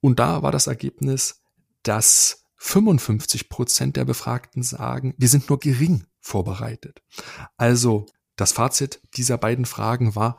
Und 0.00 0.18
da 0.18 0.42
war 0.42 0.52
das 0.52 0.66
Ergebnis, 0.66 1.42
dass 1.82 2.46
55 2.56 3.48
Prozent 3.48 3.96
der 3.96 4.04
Befragten 4.04 4.62
sagen, 4.62 5.14
wir 5.18 5.28
sind 5.28 5.48
nur 5.48 5.58
gering 5.58 6.06
vorbereitet. 6.20 7.02
Also 7.56 8.06
das 8.42 8.50
Fazit 8.50 9.00
dieser 9.16 9.38
beiden 9.38 9.66
Fragen 9.66 10.16
war, 10.16 10.36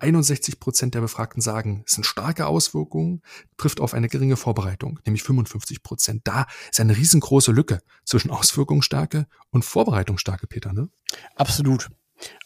61 0.00 0.58
Prozent 0.58 0.96
der 0.96 1.00
Befragten 1.00 1.40
sagen, 1.40 1.84
es 1.86 1.92
sind 1.92 2.04
starke 2.04 2.46
Auswirkungen, 2.48 3.22
trifft 3.56 3.80
auf 3.80 3.94
eine 3.94 4.08
geringe 4.08 4.36
Vorbereitung, 4.36 4.98
nämlich 5.06 5.22
55 5.22 5.84
Prozent. 5.84 6.22
Da 6.24 6.46
ist 6.72 6.80
eine 6.80 6.96
riesengroße 6.96 7.52
Lücke 7.52 7.78
zwischen 8.04 8.32
Auswirkungsstärke 8.32 9.28
und 9.50 9.64
Vorbereitungsstärke, 9.64 10.48
Peter, 10.48 10.72
ne? 10.72 10.88
Absolut. 11.36 11.90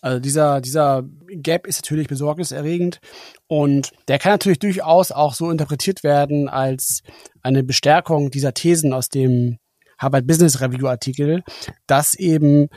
Also 0.02 0.20
dieser, 0.20 0.60
dieser 0.60 1.04
Gap 1.28 1.66
ist 1.66 1.78
natürlich 1.82 2.08
besorgniserregend 2.08 3.00
und 3.46 3.92
der 4.08 4.18
kann 4.18 4.32
natürlich 4.32 4.58
durchaus 4.58 5.10
auch 5.10 5.32
so 5.32 5.50
interpretiert 5.50 6.02
werden 6.02 6.50
als 6.50 7.02
eine 7.40 7.64
Bestärkung 7.64 8.30
dieser 8.30 8.52
Thesen 8.52 8.92
aus 8.92 9.08
dem 9.08 9.56
Harvard 9.96 10.26
Business 10.26 10.60
Review 10.60 10.86
Artikel, 10.86 11.42
dass 11.86 12.14
eben 12.14 12.68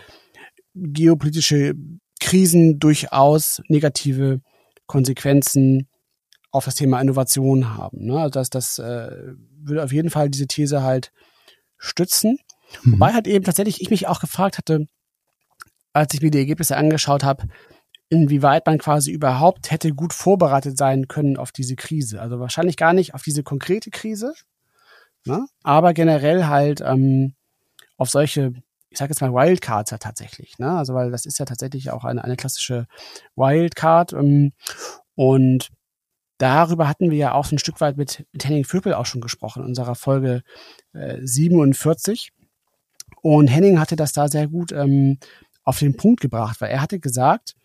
geopolitische 0.73 1.73
Krisen 2.21 2.79
durchaus 2.79 3.61
negative 3.67 4.39
Konsequenzen 4.85 5.89
auf 6.51 6.65
das 6.65 6.75
Thema 6.75 7.01
Innovation 7.01 7.75
haben. 7.75 8.05
Ne? 8.05 8.19
Also 8.19 8.29
das, 8.29 8.49
das 8.49 8.79
äh, 8.79 9.33
würde 9.63 9.83
auf 9.83 9.91
jeden 9.91 10.09
Fall 10.09 10.29
diese 10.29 10.47
These 10.47 10.83
halt 10.83 11.11
stützen. 11.77 12.37
Mhm. 12.83 12.93
Wobei 12.93 13.13
halt 13.13 13.27
eben 13.27 13.43
tatsächlich 13.43 13.81
ich 13.81 13.89
mich 13.89 14.07
auch 14.07 14.19
gefragt 14.19 14.57
hatte, 14.57 14.87
als 15.93 16.13
ich 16.13 16.21
mir 16.21 16.31
die 16.31 16.37
Ergebnisse 16.37 16.77
angeschaut 16.77 17.23
habe, 17.23 17.47
inwieweit 18.09 18.65
man 18.65 18.77
quasi 18.77 19.11
überhaupt 19.11 19.71
hätte 19.71 19.93
gut 19.93 20.13
vorbereitet 20.13 20.77
sein 20.77 21.07
können 21.07 21.37
auf 21.37 21.51
diese 21.51 21.75
Krise. 21.75 22.21
Also 22.21 22.39
wahrscheinlich 22.39 22.77
gar 22.77 22.93
nicht 22.93 23.13
auf 23.13 23.23
diese 23.23 23.43
konkrete 23.43 23.89
Krise, 23.89 24.33
ne? 25.25 25.45
aber 25.63 25.93
generell 25.93 26.45
halt 26.45 26.81
ähm, 26.81 27.33
auf 27.97 28.09
solche, 28.09 28.53
ich 28.91 28.97
sage 28.97 29.11
jetzt 29.11 29.21
mal 29.21 29.33
Wildcards 29.33 29.91
ja 29.91 29.97
tatsächlich. 29.97 30.59
Ne? 30.59 30.69
Also 30.69 30.93
weil 30.93 31.11
das 31.11 31.25
ist 31.25 31.39
ja 31.39 31.45
tatsächlich 31.45 31.91
auch 31.91 32.03
eine, 32.03 32.23
eine 32.23 32.35
klassische 32.35 32.87
Wildcard. 33.35 34.11
Ähm, 34.13 34.51
und 35.15 35.69
darüber 36.37 36.87
hatten 36.87 37.09
wir 37.09 37.17
ja 37.17 37.33
auch 37.33 37.45
so 37.45 37.55
ein 37.55 37.59
Stück 37.59 37.79
weit 37.79 37.97
mit, 37.97 38.25
mit 38.33 38.43
Henning 38.43 38.65
Vöpel 38.65 38.93
auch 38.93 39.05
schon 39.05 39.21
gesprochen, 39.21 39.63
in 39.63 39.69
unserer 39.69 39.95
Folge 39.95 40.43
äh, 40.93 41.19
47. 41.21 42.33
Und 43.21 43.47
Henning 43.47 43.79
hatte 43.79 43.95
das 43.95 44.11
da 44.11 44.27
sehr 44.27 44.47
gut 44.47 44.73
ähm, 44.73 45.19
auf 45.63 45.79
den 45.79 45.95
Punkt 45.95 46.19
gebracht, 46.19 46.59
weil 46.59 46.71
er 46.71 46.81
hatte 46.81 46.99
gesagt, 46.99 47.55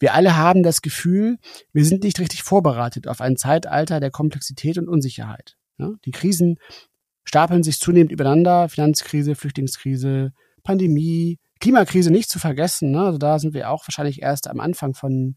wir 0.00 0.12
alle 0.12 0.36
haben 0.36 0.62
das 0.62 0.82
Gefühl, 0.82 1.38
wir 1.72 1.86
sind 1.86 2.02
nicht 2.02 2.20
richtig 2.20 2.42
vorbereitet 2.42 3.08
auf 3.08 3.22
ein 3.22 3.36
Zeitalter 3.36 4.00
der 4.00 4.10
Komplexität 4.10 4.76
und 4.76 4.88
Unsicherheit. 4.88 5.56
Ja, 5.78 5.92
die 6.04 6.10
Krisen 6.10 6.58
stapeln 7.24 7.62
sich 7.62 7.80
zunehmend 7.80 8.12
übereinander, 8.12 8.68
Finanzkrise, 8.68 9.34
Flüchtlingskrise, 9.34 10.32
Pandemie, 10.62 11.38
Klimakrise 11.60 12.10
nicht 12.10 12.30
zu 12.30 12.38
vergessen. 12.38 12.90
Ne? 12.90 13.00
Also 13.04 13.18
da 13.18 13.38
sind 13.38 13.54
wir 13.54 13.70
auch 13.70 13.86
wahrscheinlich 13.86 14.22
erst 14.22 14.48
am 14.48 14.60
Anfang 14.60 14.94
von, 14.94 15.34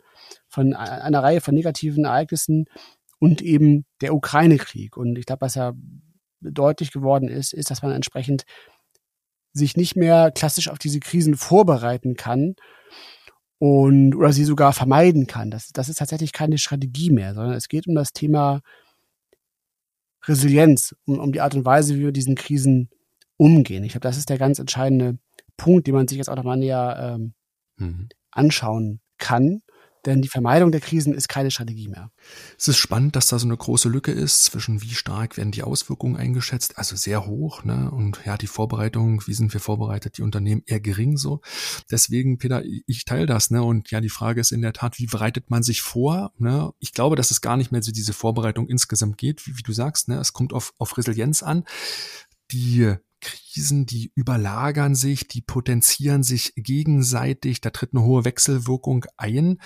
von 0.48 0.74
einer 0.74 1.24
Reihe 1.24 1.42
von 1.42 1.56
negativen 1.56 2.06
Ereignissen 2.06 2.66
und 3.20 3.42
eben 3.42 3.86
der 4.02 4.14
Ukraine-Krieg. 4.14 4.98
Und 4.98 5.18
ich 5.18 5.26
glaube, 5.26 5.42
was 5.42 5.56
ja 5.56 5.74
deutlich 6.42 6.92
geworden 6.92 7.30
ist, 7.30 7.54
ist, 7.54 7.72
dass 7.72 7.82
man 7.82 7.92
entsprechend 7.92 8.44
sich 9.54 9.76
nicht 9.76 9.96
mehr 9.96 10.32
klassisch 10.32 10.70
auf 10.70 10.78
diese 10.78 11.00
Krisen 11.00 11.36
vorbereiten 11.36 12.16
kann 12.16 12.56
und 13.60 14.16
oder 14.16 14.34
sie 14.34 14.44
sogar 14.44 14.74
vermeiden 14.74 15.28
kann. 15.28 15.50
Das, 15.50 15.70
das 15.70 15.90
ist 15.90 15.98
tatsächlich 15.98 16.32
keine 16.32 16.58
Strategie 16.58 17.10
mehr, 17.10 17.34
sondern 17.34 17.56
es 17.56 17.68
geht 17.68 17.88
um 17.88 17.96
das 17.96 18.14
Thema 18.14 18.62
Resilienz, 20.28 20.96
um, 21.06 21.20
um 21.20 21.32
die 21.32 21.42
Art 21.42 21.56
und 21.56 21.66
Weise, 21.66 21.96
wie 21.96 22.02
wir 22.02 22.12
diesen 22.12 22.36
Krisen 22.36 22.90
umgehen. 23.38 23.84
Ich 23.84 23.92
glaube, 23.92 24.08
das 24.08 24.18
ist 24.18 24.30
der 24.30 24.38
ganz 24.38 24.60
entscheidende 24.60 25.18
Punkt, 25.58 25.88
den 25.88 25.96
man 25.96 26.08
sich 26.08 26.18
jetzt 26.18 26.30
auch 26.30 26.36
nochmal 26.36 26.58
näher 26.58 27.18
ähm, 27.18 27.34
mhm. 27.78 28.10
anschauen 28.32 29.00
kann. 29.18 29.62
Denn 30.08 30.22
die 30.22 30.30
Vermeidung 30.30 30.72
der 30.72 30.80
Krisen 30.80 31.14
ist 31.14 31.28
keine 31.28 31.52
Strategie 31.52 31.90
mehr. 31.90 32.12
Es 32.58 32.70
ist 32.70 32.78
spannend, 32.78 33.18
dass 33.18 33.28
da 33.28 33.38
so 33.38 33.46
eine 33.46 33.58
große 33.58 33.90
Lücke 33.90 34.14
ist 34.14 34.44
zwischen 34.44 34.82
wie 34.82 34.94
stark 34.94 35.36
werden 35.36 35.52
die 35.52 35.64
Auswirkungen 35.64 36.16
eingeschätzt, 36.16 36.78
also 36.78 36.96
sehr 36.96 37.26
hoch, 37.26 37.66
ne? 37.66 37.92
Und 37.92 38.22
ja, 38.26 38.38
die 38.38 38.48
Vorbereitung, 38.48 39.22
wie 39.28 39.34
sind 39.34 39.52
wir 39.52 39.60
vorbereitet, 39.60 40.18
die 40.18 40.22
Unternehmen 40.22 40.64
eher 40.66 40.80
gering 40.80 41.18
so. 41.18 41.42
Deswegen, 41.92 42.38
Peter, 42.38 42.64
ich 42.64 43.04
teile 43.04 43.26
das, 43.26 43.52
ne? 43.52 43.62
Und 43.62 43.92
ja, 43.92 44.00
die 44.00 44.08
Frage 44.08 44.40
ist 44.40 44.54
in 44.54 44.62
der 44.62 44.72
Tat, 44.72 44.98
wie 44.98 45.08
bereitet 45.08 45.50
man 45.50 45.62
sich 45.62 45.82
vor? 45.82 46.32
Ne? 46.38 46.72
Ich 46.80 46.94
glaube, 46.94 47.18
dass 47.18 47.30
es 47.30 47.42
gar 47.42 47.58
nicht 47.58 47.74
mehr 47.74 47.84
so 47.84 47.92
diese 47.92 48.14
Vorbereitung 48.14 48.70
insgesamt 48.70 49.18
geht, 49.18 49.46
wie, 49.46 49.58
wie 49.58 49.64
du 49.64 49.74
sagst, 49.74 50.08
ne? 50.08 50.18
Es 50.20 50.32
kommt 50.32 50.54
auf, 50.54 50.74
auf 50.78 50.98
Resilienz 50.98 51.44
an. 51.44 51.66
Die 52.52 52.96
Krisen, 53.58 53.88
die 53.88 54.12
überlagern 54.14 54.94
sich, 54.94 55.28
die 55.28 55.42
potenzieren 55.42 56.22
sich 56.22 56.54
gegenseitig, 56.56 57.60
da 57.60 57.72
tritt 57.72 57.94
eine 57.94 58.04
hohe 58.04 58.24
Wechselwirkung 58.24 59.06
ein. 59.18 59.60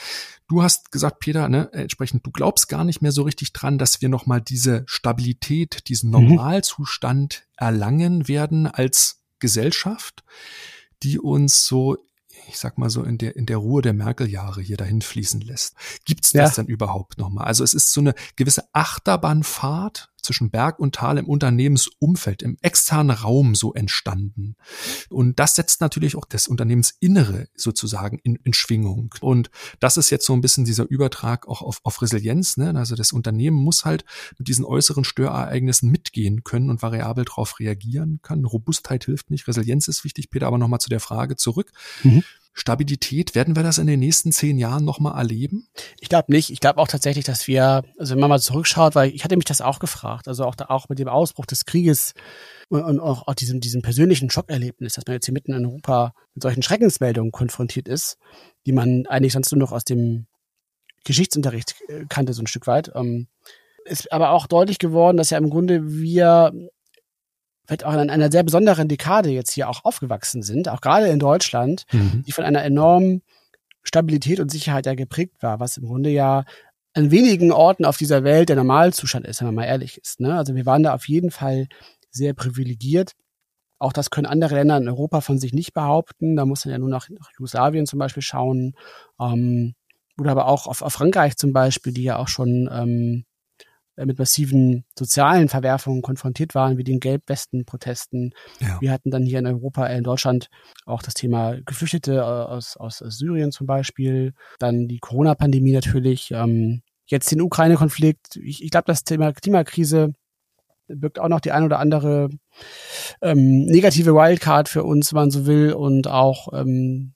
Du 0.47 0.63
hast 0.63 0.93
gesagt, 0.93 1.19
Peter, 1.19 1.49
ne, 1.49 1.69
entsprechend, 1.73 2.25
du 2.25 2.31
glaubst 2.31 2.69
gar 2.69 2.85
nicht 2.85 3.01
mehr 3.01 3.11
so 3.11 3.23
richtig 3.23 3.51
dran, 3.51 3.77
dass 3.77 4.01
wir 4.01 4.07
nochmal 4.07 4.39
diese 4.39 4.83
Stabilität, 4.87 5.89
diesen 5.89 6.09
mhm. 6.09 6.27
Normalzustand 6.27 7.43
mhm. 7.43 7.65
erlangen 7.65 8.27
werden 8.29 8.65
als 8.65 9.23
Gesellschaft, 9.39 10.23
die 11.03 11.19
uns 11.19 11.65
so 11.65 11.97
ich 12.47 12.57
sag 12.57 12.77
mal 12.77 12.89
so 12.89 13.03
in 13.03 13.17
der 13.17 13.35
in 13.35 13.45
der 13.45 13.57
Ruhe 13.57 13.81
der 13.81 13.93
Merkel-Jahre 13.93 14.61
hier 14.61 14.75
dahin 14.75 15.01
fließen 15.01 15.41
lässt. 15.41 15.75
Gibt's 16.05 16.31
das 16.31 16.57
ja. 16.57 16.63
denn 16.63 16.71
überhaupt 16.71 17.17
nochmal? 17.17 17.45
Also 17.45 17.63
es 17.63 17.73
ist 17.73 17.93
so 17.93 18.01
eine 18.01 18.13
gewisse 18.35 18.63
Achterbahnfahrt 18.73 20.10
zwischen 20.21 20.49
Berg 20.49 20.79
und 20.79 20.95
Tal 20.95 21.17
im 21.17 21.27
Unternehmensumfeld, 21.27 22.41
im 22.41 22.57
externen 22.61 23.15
Raum 23.15 23.55
so 23.55 23.73
entstanden. 23.73 24.55
Und 25.09 25.39
das 25.39 25.55
setzt 25.55 25.81
natürlich 25.81 26.15
auch 26.15 26.25
das 26.25 26.47
Unternehmensinnere 26.47 27.47
sozusagen 27.55 28.19
in, 28.19 28.35
in 28.37 28.53
Schwingung. 28.53 29.13
Und 29.21 29.49
das 29.79 29.97
ist 29.97 30.09
jetzt 30.09 30.25
so 30.25 30.33
ein 30.33 30.41
bisschen 30.41 30.65
dieser 30.65 30.89
Übertrag 30.89 31.47
auch 31.47 31.61
auf, 31.61 31.79
auf 31.83 32.01
Resilienz. 32.01 32.57
Ne? 32.57 32.73
Also 32.75 32.95
das 32.95 33.11
Unternehmen 33.11 33.57
muss 33.57 33.85
halt 33.85 34.05
mit 34.37 34.47
diesen 34.47 34.65
äußeren 34.65 35.03
Störereignissen 35.03 35.89
mitgehen 35.89 36.43
können 36.43 36.69
und 36.69 36.81
variabel 36.81 37.25
darauf 37.25 37.59
reagieren 37.59 38.19
können. 38.21 38.45
Robustheit 38.45 39.05
hilft 39.05 39.29
nicht, 39.29 39.47
Resilienz 39.47 39.87
ist 39.87 40.03
wichtig. 40.03 40.29
Peter, 40.29 40.47
aber 40.47 40.57
nochmal 40.57 40.79
zu 40.79 40.89
der 40.89 40.99
Frage 40.99 41.35
zurück. 41.35 41.71
Mhm. 42.03 42.23
Stabilität, 42.53 43.33
werden 43.33 43.55
wir 43.55 43.63
das 43.63 43.77
in 43.77 43.87
den 43.87 43.99
nächsten 43.99 44.31
zehn 44.31 44.57
Jahren 44.57 44.83
nochmal 44.83 45.17
erleben? 45.17 45.67
Ich 45.99 46.09
glaube 46.09 46.31
nicht. 46.31 46.49
Ich 46.49 46.59
glaube 46.59 46.79
auch 46.79 46.87
tatsächlich, 46.87 47.23
dass 47.23 47.47
wir, 47.47 47.83
also 47.97 48.13
wenn 48.13 48.19
man 48.19 48.29
mal 48.29 48.41
zurückschaut, 48.41 48.93
weil 48.93 49.11
ich 49.11 49.23
hatte 49.23 49.37
mich 49.37 49.45
das 49.45 49.61
auch 49.61 49.79
gefragt, 49.79 50.27
also 50.27 50.43
auch, 50.43 50.55
da, 50.55 50.65
auch 50.65 50.89
mit 50.89 50.99
dem 50.99 51.07
Ausbruch 51.07 51.45
des 51.45 51.65
Krieges 51.65 52.13
und, 52.69 52.83
und 52.83 52.99
auch, 52.99 53.27
auch 53.27 53.35
diesem, 53.35 53.61
diesem 53.61 53.81
persönlichen 53.81 54.29
Schockerlebnis, 54.29 54.93
dass 54.93 55.05
man 55.07 55.15
jetzt 55.15 55.25
hier 55.25 55.33
mitten 55.33 55.53
in 55.53 55.65
Europa 55.65 56.13
mit 56.33 56.43
solchen 56.43 56.61
Schreckensmeldungen 56.61 57.31
konfrontiert 57.31 57.87
ist, 57.87 58.17
die 58.65 58.73
man 58.73 59.05
eigentlich 59.07 59.33
sonst 59.33 59.51
nur 59.51 59.59
noch 59.59 59.71
aus 59.71 59.85
dem 59.85 60.27
Geschichtsunterricht 61.05 61.75
äh, 61.87 62.05
kannte, 62.09 62.33
so 62.33 62.41
ein 62.41 62.47
Stück 62.47 62.67
weit. 62.67 62.91
Ähm, 62.95 63.27
ist 63.85 64.11
aber 64.11 64.31
auch 64.31 64.45
deutlich 64.45 64.77
geworden, 64.77 65.17
dass 65.17 65.29
ja 65.29 65.37
im 65.37 65.49
Grunde 65.49 65.89
wir 65.89 66.51
vielleicht 67.71 67.85
auch 67.85 67.93
in 67.93 68.09
einer 68.09 68.29
sehr 68.29 68.43
besonderen 68.43 68.89
Dekade 68.89 69.29
jetzt 69.29 69.51
hier 69.53 69.69
auch 69.69 69.85
aufgewachsen 69.85 70.43
sind, 70.43 70.67
auch 70.67 70.81
gerade 70.81 71.07
in 71.07 71.19
Deutschland, 71.19 71.85
mhm. 71.93 72.23
die 72.27 72.33
von 72.33 72.43
einer 72.43 72.63
enormen 72.63 73.21
Stabilität 73.81 74.41
und 74.41 74.51
Sicherheit 74.51 74.85
ja 74.85 74.93
geprägt 74.93 75.41
war, 75.41 75.61
was 75.61 75.77
im 75.77 75.85
Grunde 75.85 76.09
ja 76.09 76.43
an 76.93 77.11
wenigen 77.11 77.53
Orten 77.53 77.85
auf 77.85 77.95
dieser 77.95 78.25
Welt 78.25 78.49
der 78.49 78.57
Normalzustand 78.57 79.25
ist, 79.25 79.39
wenn 79.39 79.47
man 79.47 79.55
mal 79.55 79.63
ehrlich 79.63 79.97
ist. 79.97 80.19
Ne? 80.19 80.35
Also 80.35 80.53
wir 80.55 80.65
waren 80.65 80.83
da 80.83 80.93
auf 80.93 81.07
jeden 81.07 81.31
Fall 81.31 81.69
sehr 82.09 82.33
privilegiert. 82.33 83.13
Auch 83.79 83.93
das 83.93 84.09
können 84.09 84.27
andere 84.27 84.55
Länder 84.55 84.75
in 84.75 84.89
Europa 84.89 85.21
von 85.21 85.39
sich 85.39 85.53
nicht 85.53 85.73
behaupten. 85.73 86.35
Da 86.35 86.45
muss 86.45 86.65
man 86.65 86.73
ja 86.73 86.77
nur 86.77 86.89
nach, 86.89 87.07
nach 87.09 87.31
Jugoslawien 87.39 87.85
zum 87.85 87.99
Beispiel 87.99 88.21
schauen. 88.21 88.73
Ähm, 89.17 89.75
oder 90.19 90.31
aber 90.31 90.47
auch 90.47 90.67
auf, 90.67 90.81
auf 90.81 90.91
Frankreich 90.91 91.37
zum 91.37 91.53
Beispiel, 91.53 91.93
die 91.93 92.03
ja 92.03 92.17
auch 92.17 92.27
schon 92.27 92.69
ähm, 92.69 93.23
äh, 93.23 93.30
mit 93.97 94.17
massiven 94.17 94.85
sozialen 94.97 95.49
Verwerfungen 95.49 96.01
konfrontiert 96.01 96.55
waren, 96.55 96.77
wie 96.77 96.83
den 96.83 96.99
Gelbwesten-Protesten. 96.99 98.33
Ja. 98.59 98.79
Wir 98.79 98.91
hatten 98.91 99.11
dann 99.11 99.25
hier 99.25 99.39
in 99.39 99.47
Europa, 99.47 99.87
äh, 99.87 99.97
in 99.97 100.03
Deutschland 100.03 100.47
auch 100.85 101.01
das 101.01 101.13
Thema 101.13 101.57
Geflüchtete 101.65 102.15
äh, 102.15 102.19
aus, 102.19 102.77
aus 102.77 102.97
Syrien 102.97 103.51
zum 103.51 103.67
Beispiel, 103.67 104.33
dann 104.59 104.87
die 104.87 104.99
Corona-Pandemie 104.99 105.73
natürlich, 105.73 106.31
ähm, 106.31 106.81
jetzt 107.05 107.31
den 107.31 107.41
Ukraine-Konflikt. 107.41 108.37
Ich, 108.37 108.63
ich 108.63 108.71
glaube, 108.71 108.85
das 108.87 109.03
Thema 109.03 109.33
Klimakrise 109.33 110.13
birgt 110.87 111.19
auch 111.19 111.27
noch 111.27 111.39
die 111.39 111.51
ein 111.51 111.63
oder 111.63 111.79
andere 111.79 112.29
ähm, 113.21 113.65
negative 113.65 114.13
Wildcard 114.13 114.69
für 114.69 114.83
uns, 114.83 115.13
wenn 115.13 115.21
man 115.21 115.31
so 115.31 115.45
will. 115.45 115.73
Und 115.73 116.07
auch 116.07 116.47
ähm, 116.53 117.13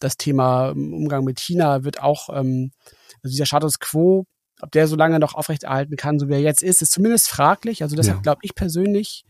das 0.00 0.16
Thema 0.16 0.70
Umgang 0.70 1.24
mit 1.24 1.40
China 1.40 1.84
wird 1.84 2.02
auch, 2.02 2.28
ähm, 2.30 2.70
also 3.22 3.32
dieser 3.32 3.46
Status 3.46 3.78
quo 3.78 4.26
ob 4.60 4.70
der 4.72 4.86
so 4.86 4.96
lange 4.96 5.18
noch 5.18 5.34
aufrechterhalten 5.34 5.96
kann, 5.96 6.18
so 6.18 6.28
wie 6.28 6.34
er 6.34 6.40
jetzt 6.40 6.62
ist, 6.62 6.82
ist 6.82 6.92
zumindest 6.92 7.28
fraglich. 7.28 7.82
Also 7.82 7.96
deshalb 7.96 8.18
ja. 8.18 8.22
glaube 8.22 8.40
ich 8.42 8.54
persönlich, 8.54 9.24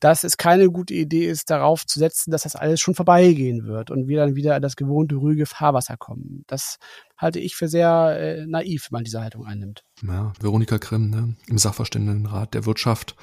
dass 0.00 0.24
es 0.24 0.38
keine 0.38 0.70
gute 0.70 0.94
Idee 0.94 1.26
ist, 1.26 1.50
darauf 1.50 1.86
zu 1.86 1.98
setzen, 1.98 2.30
dass 2.30 2.42
das 2.42 2.56
alles 2.56 2.80
schon 2.80 2.94
vorbeigehen 2.94 3.66
wird 3.66 3.90
und 3.90 4.08
wir 4.08 4.18
dann 4.18 4.34
wieder 4.34 4.56
in 4.56 4.62
das 4.62 4.76
gewohnte 4.76 5.16
ruhige 5.16 5.44
Fahrwasser 5.44 5.98
kommen. 5.98 6.44
Das 6.46 6.78
halte 7.18 7.38
ich 7.38 7.54
für 7.54 7.68
sehr 7.68 8.16
äh, 8.18 8.46
naiv, 8.46 8.88
wenn 8.88 8.96
man 8.96 9.04
diese 9.04 9.20
Haltung 9.20 9.44
einnimmt. 9.44 9.84
Ja, 10.02 10.32
Veronika 10.40 10.78
Grimm 10.78 11.10
ne, 11.10 11.36
im 11.46 11.58
Sachverständigenrat 11.58 12.54
der 12.54 12.64
Wirtschaft 12.64 13.14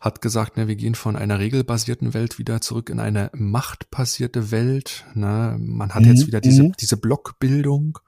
hat 0.00 0.20
gesagt, 0.20 0.56
ne, 0.56 0.66
wir 0.66 0.74
gehen 0.74 0.96
von 0.96 1.14
einer 1.14 1.38
regelbasierten 1.38 2.14
Welt 2.14 2.38
wieder 2.38 2.60
zurück 2.60 2.90
in 2.90 2.98
eine 2.98 3.30
machtbasierte 3.32 4.50
Welt. 4.50 5.06
Ne. 5.14 5.56
Man 5.60 5.94
hat 5.94 6.02
mhm. 6.02 6.08
jetzt 6.08 6.26
wieder 6.26 6.40
diese, 6.40 6.64
mhm. 6.64 6.72
diese 6.80 6.96
Blockbildung 6.96 8.00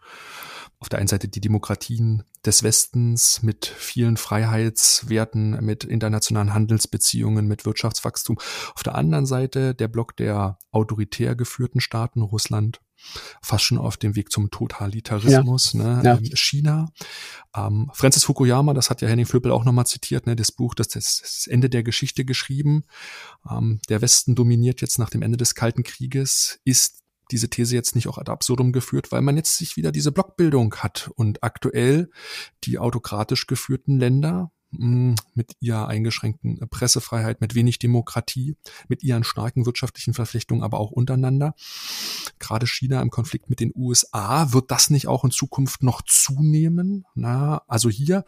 auf 0.81 0.88
der 0.88 0.99
einen 0.99 1.09
Seite 1.09 1.29
die 1.29 1.43
Demokratien 1.43 2.25
des 2.45 2.62
Westens 2.62 3.43
mit 3.43 3.66
vielen 3.66 4.16
Freiheitswerten, 4.16 5.62
mit 5.62 5.85
internationalen 5.85 6.55
Handelsbeziehungen, 6.55 7.47
mit 7.47 7.66
Wirtschaftswachstum. 7.66 8.38
Auf 8.75 8.83
der 8.83 8.95
anderen 8.95 9.27
Seite 9.27 9.75
der 9.75 9.88
Block 9.88 10.16
der 10.16 10.59
autoritär 10.71 11.37
geführten 11.37 11.81
Staaten, 11.81 12.23
Russland, 12.23 12.81
fast 13.43 13.64
schon 13.64 13.79
auf 13.79 13.99
dem 13.99 14.16
Weg 14.16 14.31
zum 14.31 14.51
Totalitarismus, 14.51 15.75
ja. 15.75 15.83
Ne, 15.83 16.03
ja. 16.03 16.16
Ähm, 16.16 16.25
China. 16.35 16.88
Ähm, 17.55 17.90
Francis 17.93 18.25
Fukuyama, 18.25 18.73
das 18.73 18.88
hat 18.88 19.03
ja 19.03 19.09
Henning 19.09 19.27
Vöbel 19.27 19.53
auch 19.53 19.64
nochmal 19.64 19.87
zitiert, 19.87 20.27
ne, 20.27 20.37
das 20.37 20.53
Buch, 20.53 20.75
das, 20.75 20.88
das, 20.88 21.21
das 21.21 21.47
Ende 21.47 21.69
der 21.69 21.83
Geschichte 21.83 22.25
geschrieben. 22.25 22.85
Ähm, 23.51 23.81
der 23.88 24.01
Westen 24.01 24.35
dominiert 24.35 24.81
jetzt 24.81 24.99
nach 24.99 25.11
dem 25.11 25.23
Ende 25.23 25.37
des 25.37 25.55
Kalten 25.55 25.83
Krieges, 25.83 26.61
ist 26.64 27.01
diese 27.31 27.49
These 27.51 27.75
jetzt 27.75 27.95
nicht 27.95 28.09
auch 28.09 28.19
ad 28.19 28.31
absurdum 28.31 28.73
geführt, 28.73 29.12
weil 29.12 29.23
man 29.23 29.37
jetzt 29.37 29.57
sich 29.57 29.77
wieder 29.77 29.93
diese 29.93 30.12
Blockbildung 30.12 30.75
hat. 30.77 31.11
Und 31.14 31.43
aktuell 31.43 32.11
die 32.64 32.79
autokratisch 32.79 33.47
geführten 33.47 33.99
Länder, 33.99 34.53
mit 34.72 35.56
ihrer 35.61 35.88
eingeschränkten 35.88 36.61
Pressefreiheit, 36.68 37.40
mit 37.40 37.54
wenig 37.54 37.78
Demokratie, 37.78 38.56
mit 38.88 39.02
ihren 39.02 39.24
starken 39.24 39.66
wirtschaftlichen 39.66 40.14
Verflechtungen, 40.14 40.62
aber 40.62 40.78
auch 40.78 40.90
untereinander. 40.90 41.54
Gerade 42.38 42.66
China 42.66 43.02
im 43.02 43.11
Konflikt 43.11 43.50
mit 43.50 43.61
den 43.61 43.72
USA, 43.74 44.52
wird 44.52 44.70
das 44.70 44.90
nicht 44.90 45.09
auch 45.09 45.24
in 45.24 45.30
Zukunft 45.30 45.83
noch 45.83 46.02
zunehmen? 46.02 47.04
Na, 47.14 47.62
also 47.66 47.90
hier, 47.90 48.24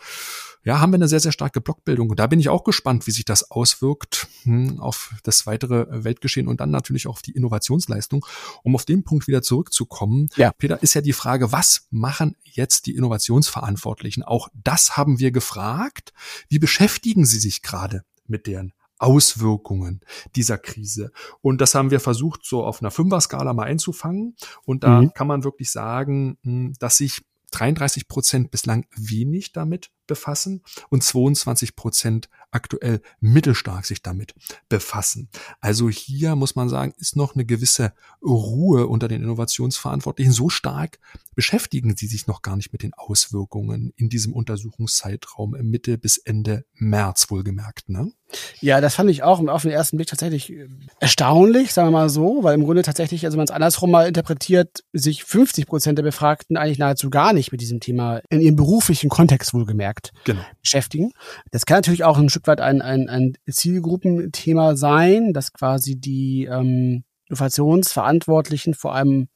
ja, 0.65 0.81
haben 0.81 0.93
wir 0.93 0.97
eine 0.97 1.09
sehr, 1.09 1.21
sehr 1.21 1.33
starke 1.33 1.61
Blockbildung. 1.61 2.11
Und 2.11 2.19
da 2.19 2.27
bin 2.27 2.41
ich 2.41 2.49
auch 2.49 2.65
gespannt, 2.65 3.07
wie 3.07 3.11
sich 3.11 3.25
das 3.25 3.51
auswirkt 3.51 4.29
hm, 4.45 4.81
auf 4.81 5.15
das 5.23 5.47
weitere 5.47 5.87
Weltgeschehen 6.05 6.49
und 6.49 6.61
dann 6.61 6.71
natürlich 6.71 7.07
auch 7.07 7.13
auf 7.13 7.23
die 7.23 7.33
Innovationsleistung. 7.33 8.25
Um 8.63 8.75
auf 8.75 8.85
den 8.85 9.05
Punkt 9.05 9.27
wieder 9.29 9.43
zurückzukommen, 9.43 10.29
ja. 10.37 10.53
Peter, 10.53 10.83
ist 10.83 10.95
ja 10.95 11.01
die 11.01 11.13
Frage, 11.13 11.53
was 11.53 11.87
machen 11.91 12.37
jetzt 12.45 12.87
die 12.87 12.97
Innovationsverantwortlichen? 12.97 14.23
Auch 14.23 14.49
das 14.55 14.97
haben 14.97 15.19
wir 15.19 15.31
gefragt. 15.31 16.13
Wie 16.49 16.59
beschäftigen 16.59 17.25
Sie 17.25 17.39
sich 17.39 17.63
gerade 17.63 18.03
mit 18.27 18.47
deren 18.47 18.73
Auswirkungen 19.03 20.01
dieser 20.37 20.59
Krise. 20.59 21.11
Und 21.41 21.61
das 21.61 21.75
haben 21.75 21.91
wir 21.91 21.99
versucht, 21.99 22.45
so 22.45 22.65
auf 22.65 22.81
einer 22.81 22.93
Fünfer-Skala 22.93 23.53
mal 23.53 23.65
einzufangen. 23.65 24.37
Und 24.65 24.85
da 24.85 25.03
mhm. 25.03 25.13
kann 25.13 25.27
man 25.27 25.43
wirklich 25.43 25.73
sagen, 25.73 26.39
hm, 26.45 26.75
dass 26.79 26.99
sich 26.99 27.23
33 27.51 28.07
Prozent 28.07 28.53
bislang 28.53 28.87
wenig 28.97 29.53
damit 29.53 29.91
befassen 30.13 30.63
und 30.91 31.03
22 31.03 31.75
Prozent 31.75 32.29
aktuell 32.51 33.01
mittelstark 33.21 33.87
sich 33.87 34.03
damit 34.03 34.35
befassen. 34.69 35.29
Also 35.61 35.89
hier 35.89 36.37
muss 36.37 36.55
man 36.55 36.69
sagen, 36.69 36.93
ist 36.99 37.17
noch 37.17 37.35
eine 37.35 37.47
gewisse 37.47 37.95
Ruhe 38.23 38.87
unter 38.87 39.09
den 39.09 39.23
Innovationsverantwortlichen. 39.23 40.33
So 40.33 40.51
stark 40.51 40.99
beschäftigen 41.35 41.97
sie 41.97 42.07
sich 42.07 42.27
noch 42.27 42.43
gar 42.43 42.57
nicht 42.57 42.73
mit 42.73 42.83
den 42.83 42.93
Auswirkungen 42.95 43.95
in 43.97 44.11
diesem 44.11 44.35
Untersuchungszeitraum 44.35 45.57
Mitte 45.63 45.97
bis 45.97 46.19
Ende 46.19 46.67
März 46.75 47.31
wohlgemerkt. 47.31 47.89
Ne? 47.89 48.13
Ja, 48.61 48.83
das 48.83 48.97
fand 48.97 49.09
ich 49.09 49.23
auch 49.23 49.41
auf 49.47 49.63
den 49.63 49.71
ersten 49.71 49.97
Blick 49.97 50.09
tatsächlich 50.09 50.53
äh, 50.53 50.69
erstaunlich, 51.01 51.73
sagen 51.73 51.89
wir 51.89 51.93
mal 51.93 52.11
so, 52.11 52.43
weil 52.43 52.55
im 52.55 52.65
Grunde 52.65 52.83
tatsächlich, 52.83 53.25
also 53.25 53.37
wenn 53.37 53.41
man 53.41 53.49
es 53.49 53.51
andersrum 53.51 53.91
mal 53.91 54.07
interpretiert, 54.07 54.85
sich 54.93 55.25
50 55.25 55.67
Prozent 55.67 55.97
der 55.97 56.03
Befragten 56.03 56.59
eigentlich 56.59 56.79
nahezu 56.79 57.09
gar 57.09 57.33
nicht 57.33 57.51
mit 57.51 57.63
diesem 57.63 57.81
Thema 57.81 58.21
in 58.29 58.43
ihrem 58.43 58.57
beruflichen 58.57 59.09
Kontext 59.09 59.55
wohlgemerkt 59.55 60.02
genau. 60.25 60.43
beschäftigen. 60.61 61.13
Das 61.51 61.67
kann 61.67 61.79
natürlich 61.79 62.05
auch 62.05 62.19
ein 62.19 62.29
Stück 62.29 62.47
weit 62.47 62.61
ein, 62.61 62.83
ein, 62.83 63.09
ein 63.09 63.35
Zielgruppenthema 63.51 64.77
sein, 64.77 65.33
dass 65.33 65.53
quasi 65.53 65.97
die 65.97 66.45
ähm, 66.51 67.05
Innovationsverantwortlichen 67.29 68.75
vor 68.75 68.95
allem 68.95 69.29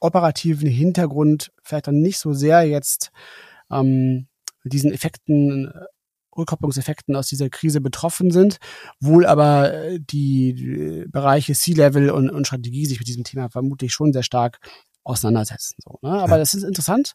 operativen 0.00 0.68
Hintergrund 0.68 1.52
vielleicht 1.62 1.86
dann 1.86 2.00
nicht 2.00 2.18
so 2.18 2.32
sehr 2.32 2.64
jetzt 2.64 3.10
ähm, 3.70 4.28
diesen 4.64 4.92
Effekten 4.92 5.72
Rückkopplungseffekten 6.36 7.16
aus 7.16 7.28
dieser 7.28 7.48
Krise 7.48 7.80
betroffen 7.80 8.30
sind, 8.30 8.58
wohl 9.00 9.26
aber 9.26 9.72
äh, 9.72 9.98
die, 10.00 10.54
die 10.54 11.04
Bereiche 11.08 11.54
C-Level 11.54 12.10
und, 12.10 12.30
und 12.30 12.46
Strategie 12.46 12.86
sich 12.86 12.98
mit 12.98 13.08
diesem 13.08 13.24
Thema 13.24 13.48
vermutlich 13.48 13.92
schon 13.92 14.12
sehr 14.12 14.22
stark 14.22 14.58
auseinandersetzen. 15.06 15.76
So, 15.82 15.98
ne? 16.02 16.10
Aber 16.10 16.32
ja. 16.32 16.38
das 16.38 16.54
ist 16.54 16.64
interessant, 16.64 17.14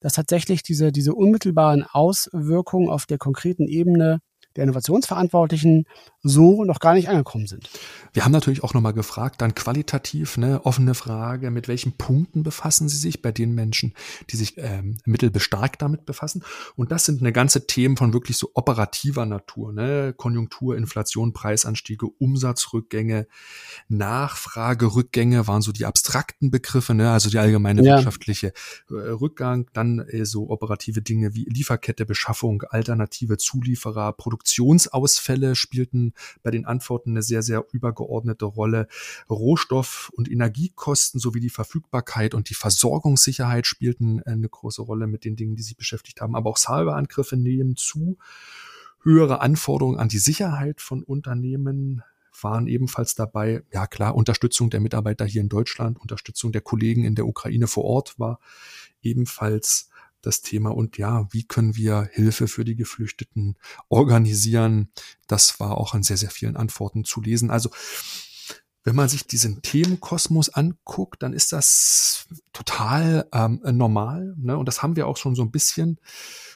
dass 0.00 0.14
tatsächlich 0.14 0.62
diese, 0.62 0.92
diese 0.92 1.14
unmittelbaren 1.14 1.84
Auswirkungen 1.84 2.88
auf 2.88 3.06
der 3.06 3.18
konkreten 3.18 3.66
Ebene 3.66 4.20
der 4.56 4.64
Innovationsverantwortlichen 4.64 5.84
so 6.28 6.64
noch 6.64 6.80
gar 6.80 6.94
nicht 6.94 7.08
angekommen 7.08 7.46
sind. 7.46 7.70
Wir 8.12 8.24
haben 8.24 8.32
natürlich 8.32 8.64
auch 8.64 8.74
nochmal 8.74 8.94
gefragt, 8.94 9.42
dann 9.42 9.54
qualitativ, 9.54 10.36
ne, 10.36 10.64
offene 10.64 10.94
Frage, 10.94 11.50
mit 11.50 11.68
welchen 11.68 11.92
Punkten 11.92 12.42
befassen 12.42 12.88
Sie 12.88 12.96
sich 12.96 13.22
bei 13.22 13.32
den 13.32 13.54
Menschen, 13.54 13.94
die 14.30 14.36
sich 14.36 14.54
ähm, 14.56 14.96
mittelbestarkt 15.04 15.82
damit 15.82 16.06
befassen? 16.06 16.42
Und 16.76 16.92
das 16.92 17.04
sind 17.04 17.20
eine 17.20 17.32
ganze 17.32 17.66
Themen 17.66 17.96
von 17.96 18.12
wirklich 18.12 18.36
so 18.36 18.50
operativer 18.54 19.26
Natur, 19.26 19.72
ne? 19.72 20.14
Konjunktur, 20.16 20.76
Inflation, 20.76 21.32
Preisanstiege, 21.32 22.06
Umsatzrückgänge, 22.06 23.26
Nachfragerückgänge 23.88 25.46
waren 25.46 25.62
so 25.62 25.72
die 25.72 25.84
abstrakten 25.84 26.50
Begriffe, 26.50 26.94
ne? 26.94 27.10
also 27.10 27.30
die 27.30 27.38
allgemeine 27.38 27.82
ja. 27.82 27.96
wirtschaftliche 27.96 28.52
äh, 28.90 28.94
Rückgang, 28.94 29.68
dann 29.72 30.00
äh, 30.00 30.24
so 30.24 30.50
operative 30.50 31.02
Dinge 31.02 31.34
wie 31.34 31.44
Lieferkette, 31.44 32.06
Beschaffung, 32.06 32.62
alternative 32.70 33.36
Zulieferer, 33.36 34.12
Produktionsausfälle 34.12 35.54
spielten 35.54 36.14
bei 36.42 36.50
den 36.50 36.66
Antworten 36.66 37.10
eine 37.10 37.22
sehr, 37.22 37.42
sehr 37.42 37.64
übergeordnete 37.72 38.44
Rolle. 38.44 38.88
Rohstoff- 39.28 40.10
und 40.14 40.30
Energiekosten 40.30 41.20
sowie 41.20 41.40
die 41.40 41.50
Verfügbarkeit 41.50 42.34
und 42.34 42.50
die 42.50 42.54
Versorgungssicherheit 42.54 43.66
spielten 43.66 44.22
eine 44.22 44.48
große 44.48 44.82
Rolle 44.82 45.06
mit 45.06 45.24
den 45.24 45.36
Dingen, 45.36 45.56
die 45.56 45.62
sich 45.62 45.76
beschäftigt 45.76 46.20
haben. 46.20 46.36
Aber 46.36 46.50
auch 46.50 46.58
Cyberangriffe 46.58 47.36
nehmen 47.36 47.76
zu. 47.76 48.18
Höhere 49.02 49.40
Anforderungen 49.40 49.98
an 49.98 50.08
die 50.08 50.18
Sicherheit 50.18 50.80
von 50.80 51.02
Unternehmen 51.02 52.02
waren 52.42 52.66
ebenfalls 52.66 53.14
dabei. 53.14 53.62
Ja 53.72 53.86
klar, 53.86 54.14
Unterstützung 54.14 54.70
der 54.70 54.80
Mitarbeiter 54.80 55.24
hier 55.24 55.40
in 55.40 55.48
Deutschland, 55.48 55.98
Unterstützung 55.98 56.52
der 56.52 56.60
Kollegen 56.60 57.04
in 57.04 57.14
der 57.14 57.26
Ukraine 57.26 57.66
vor 57.66 57.84
Ort 57.84 58.18
war 58.18 58.40
ebenfalls 59.02 59.90
das 60.26 60.42
Thema. 60.42 60.70
Und 60.70 60.98
ja, 60.98 61.26
wie 61.32 61.44
können 61.44 61.76
wir 61.76 62.08
Hilfe 62.12 62.48
für 62.48 62.64
die 62.64 62.76
Geflüchteten 62.76 63.56
organisieren? 63.88 64.90
Das 65.26 65.60
war 65.60 65.78
auch 65.78 65.94
an 65.94 66.02
sehr, 66.02 66.16
sehr 66.16 66.30
vielen 66.30 66.56
Antworten 66.56 67.04
zu 67.04 67.20
lesen. 67.20 67.50
Also 67.50 67.70
wenn 68.86 68.94
man 68.94 69.08
sich 69.08 69.26
diesen 69.26 69.62
Themenkosmos 69.62 70.48
anguckt, 70.48 71.24
dann 71.24 71.32
ist 71.32 71.50
das 71.50 72.28
total 72.52 73.26
ähm, 73.32 73.60
normal. 73.64 74.32
Ne? 74.38 74.56
Und 74.56 74.66
das 74.66 74.80
haben 74.80 74.94
wir 74.94 75.08
auch 75.08 75.16
schon 75.16 75.34
so 75.34 75.42
ein 75.42 75.50
bisschen 75.50 75.98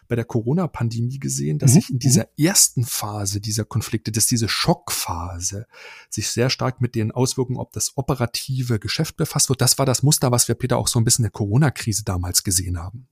bei 0.06 0.14
der 0.14 0.24
Corona-Pandemie 0.24 1.18
gesehen, 1.18 1.58
dass 1.58 1.70
mhm. 1.70 1.74
sich 1.74 1.90
in 1.90 1.98
dieser 1.98 2.28
mhm. 2.36 2.44
ersten 2.44 2.84
Phase 2.84 3.40
dieser 3.40 3.64
Konflikte, 3.64 4.12
dass 4.12 4.26
diese 4.26 4.48
Schockphase 4.48 5.66
sich 6.08 6.28
sehr 6.28 6.50
stark 6.50 6.80
mit 6.80 6.94
den 6.94 7.10
Auswirkungen, 7.10 7.58
ob 7.58 7.72
das 7.72 7.96
operative 7.96 8.78
Geschäft 8.78 9.16
befasst 9.16 9.48
wird. 9.48 9.60
Das 9.60 9.78
war 9.78 9.86
das 9.86 10.04
Muster, 10.04 10.30
was 10.30 10.46
wir, 10.46 10.54
Peter, 10.54 10.78
auch 10.78 10.88
so 10.88 11.00
ein 11.00 11.04
bisschen 11.04 11.24
in 11.24 11.30
der 11.30 11.32
Corona-Krise 11.32 12.04
damals 12.04 12.44
gesehen 12.44 12.78
haben. 12.78 13.08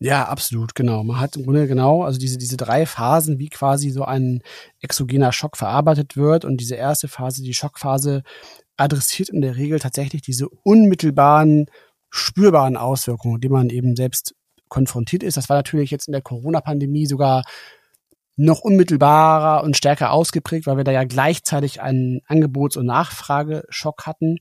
Ja, 0.00 0.26
absolut, 0.26 0.74
genau. 0.74 1.04
Man 1.04 1.20
hat 1.20 1.36
im 1.36 1.44
Grunde 1.44 1.66
genau, 1.66 2.02
also 2.02 2.18
diese, 2.18 2.38
diese 2.38 2.56
drei 2.56 2.86
Phasen, 2.86 3.38
wie 3.38 3.48
quasi 3.48 3.90
so 3.90 4.04
ein 4.04 4.42
exogener 4.84 5.32
Schock 5.32 5.56
verarbeitet 5.56 6.16
wird. 6.16 6.44
Und 6.44 6.58
diese 6.58 6.76
erste 6.76 7.08
Phase, 7.08 7.42
die 7.42 7.54
Schockphase, 7.54 8.22
adressiert 8.76 9.28
in 9.28 9.40
der 9.40 9.56
Regel 9.56 9.78
tatsächlich 9.78 10.22
diese 10.22 10.48
unmittelbaren 10.48 11.66
spürbaren 12.10 12.76
Auswirkungen, 12.76 13.40
die 13.40 13.48
man 13.48 13.70
eben 13.70 13.96
selbst 13.96 14.34
konfrontiert 14.68 15.24
ist. 15.24 15.36
Das 15.36 15.48
war 15.48 15.56
natürlich 15.56 15.90
jetzt 15.90 16.06
in 16.06 16.12
der 16.12 16.22
Corona-Pandemie 16.22 17.06
sogar 17.06 17.42
noch 18.36 18.60
unmittelbarer 18.60 19.62
und 19.62 19.76
stärker 19.76 20.12
ausgeprägt, 20.12 20.66
weil 20.66 20.76
wir 20.76 20.84
da 20.84 20.92
ja 20.92 21.04
gleichzeitig 21.04 21.80
einen 21.80 22.20
Angebots- 22.26 22.76
und 22.76 22.86
Nachfrageschock 22.86 24.06
hatten. 24.06 24.38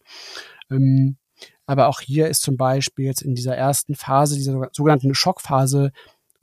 Ähm, 0.72 1.18
aber 1.66 1.88
auch 1.88 2.02
hier 2.02 2.28
ist 2.28 2.41
zum 2.41 2.58
Beispiel 2.58 3.06
jetzt 3.06 3.22
in 3.22 3.36
dieser 3.36 3.56
ersten 3.56 3.96
Phase, 3.96 4.36
dieser 4.36 4.70
sogenannten 4.72 5.16
Schockphase, 5.16 5.91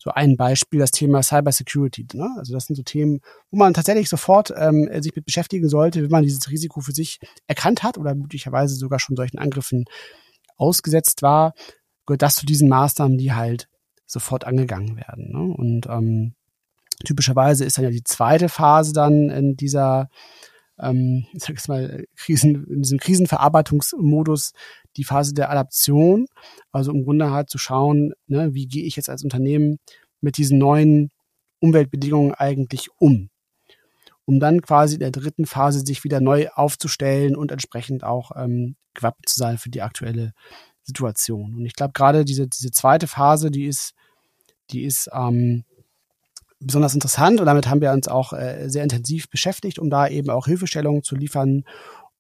so 0.03 0.11
ein 0.11 0.39
Beispiel 0.39 0.81
das 0.81 0.93
Thema 0.93 1.23
Cybersecurity. 1.23 2.07
Ne? 2.15 2.29
Also 2.39 2.55
das 2.55 2.65
sind 2.65 2.77
so 2.77 2.83
Themen, 2.83 3.21
wo 3.51 3.59
man 3.59 3.75
tatsächlich 3.75 4.09
sofort 4.09 4.53
ähm, 4.57 4.89
sich 5.03 5.15
mit 5.15 5.27
beschäftigen 5.27 5.69
sollte, 5.69 6.03
wenn 6.03 6.11
man 6.11 6.23
dieses 6.23 6.51
Risiko 6.51 6.81
für 6.81 6.93
sich 6.93 7.21
erkannt 7.47 7.83
hat 7.83 7.99
oder 7.99 8.15
möglicherweise 8.15 8.75
sogar 8.75 8.99
schon 8.99 9.15
solchen 9.15 9.39
Angriffen 9.39 9.85
ausgesetzt 10.57 11.21
war, 11.21 11.53
gehört 12.07 12.23
das 12.23 12.37
zu 12.37 12.47
diesen 12.47 12.71
Maßnahmen, 12.71 13.19
die 13.19 13.35
halt 13.35 13.69
sofort 14.07 14.47
angegangen 14.47 14.97
werden. 14.97 15.33
Ne? 15.33 15.55
Und 15.55 15.87
ähm, 15.87 16.35
typischerweise 17.05 17.67
ist 17.67 17.77
dann 17.77 17.85
ja 17.85 17.91
die 17.91 18.05
zweite 18.05 18.49
Phase 18.49 18.95
dann 18.95 19.29
in 19.29 19.57
dieser 19.57 20.09
ähm, 20.83 21.27
ich 21.33 21.43
sag 21.43 21.51
jetzt 21.51 21.69
mal, 21.69 22.07
Krisen, 22.17 22.67
in 22.69 22.83
diesem 22.83 22.99
Krisenverarbeitungsmodus 22.99 24.53
die 24.97 25.05
Phase 25.05 25.35
der 25.35 25.51
Adaption. 25.51 26.27
Also 26.73 26.93
im 26.93 27.05
Grunde 27.05 27.31
halt 27.31 27.51
zu 27.51 27.59
schauen, 27.59 28.13
ne, 28.27 28.55
wie 28.55 28.67
gehe 28.67 28.85
ich 28.85 28.97
jetzt 28.97 29.11
als 29.11 29.25
Unternehmen 29.25 29.79
mit 30.21 30.37
diesen 30.37 30.59
neuen 30.59 31.11
Umweltbedingungen 31.61 32.35
eigentlich 32.35 32.89
um? 32.99 33.31
Um 34.25 34.41
dann 34.41 34.63
quasi 34.63 34.95
in 34.95 35.01
der 35.01 35.11
dritten 35.11 35.47
Phase 35.47 35.81
sich 35.81 36.05
wieder 36.05 36.21
neu 36.21 36.49
aufzustellen 36.55 37.37
und 37.37 37.53
entsprechend 37.53 38.05
auch 38.05 38.31
ähm, 38.37 38.77
gewappnet 38.95 39.29
zu 39.29 39.39
sein 39.39 39.59
für 39.59 39.71
die 39.71 39.83
aktuelle 39.83 40.33
Situation. 40.83 41.55
Und 41.55 41.67
ich 41.67 41.75
glaube, 41.75 41.93
gerade 41.93 42.25
diese, 42.25 42.47
diese 42.47 42.71
zweite 42.71 43.07
Phase, 43.07 43.51
die 43.51 43.67
ist, 43.67 43.93
die 44.71 44.85
ist 44.85 45.09
ähm, 45.13 45.65
besonders 46.61 46.95
interessant 46.95 47.41
und 47.41 47.47
damit 47.47 47.69
haben 47.69 47.81
wir 47.81 47.93
uns 47.93 48.07
auch 48.07 48.33
äh, 48.33 48.69
sehr 48.69 48.83
intensiv 48.83 49.31
beschäftigt, 49.31 49.79
um 49.79 49.91
da 49.91 50.07
eben 50.09 50.31
auch 50.31 50.47
Hilfestellungen 50.47 51.03
zu 51.03 51.17
liefern, 51.17 51.65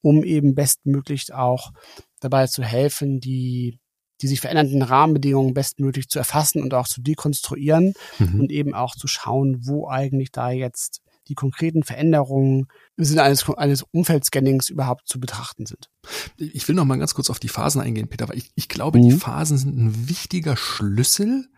um 0.02 0.24
eben 0.24 0.54
bestmöglich 0.54 1.32
auch 1.32 1.72
dabei 2.20 2.46
zu 2.46 2.62
helfen, 2.62 3.20
die 3.20 3.78
die 4.20 4.28
sich 4.28 4.40
verändernden 4.40 4.82
Rahmenbedingungen 4.82 5.54
bestmöglich 5.54 6.08
zu 6.08 6.18
erfassen 6.18 6.62
und 6.62 6.74
auch 6.74 6.86
zu 6.86 7.00
dekonstruieren 7.00 7.94
mhm. 8.18 8.40
und 8.40 8.52
eben 8.52 8.74
auch 8.74 8.94
zu 8.94 9.06
schauen, 9.06 9.66
wo 9.66 9.88
eigentlich 9.88 10.30
da 10.30 10.50
jetzt 10.50 11.00
die 11.28 11.34
konkreten 11.34 11.84
Veränderungen 11.84 12.66
im 12.96 13.04
Sinne 13.04 13.22
eines, 13.22 13.48
eines 13.48 13.82
Umfeldscannings 13.82 14.68
überhaupt 14.68 15.08
zu 15.08 15.20
betrachten 15.20 15.64
sind. 15.64 15.88
Ich 16.36 16.66
will 16.66 16.74
noch 16.74 16.84
mal 16.84 16.98
ganz 16.98 17.14
kurz 17.14 17.30
auf 17.30 17.38
die 17.38 17.48
Phasen 17.48 17.80
eingehen, 17.80 18.08
Peter, 18.08 18.28
weil 18.28 18.38
ich, 18.38 18.50
ich 18.56 18.68
glaube, 18.68 18.98
mhm. 18.98 19.02
die 19.08 19.12
Phasen 19.12 19.56
sind 19.56 19.78
ein 19.78 20.08
wichtiger 20.08 20.56
Schlüssel 20.56 21.48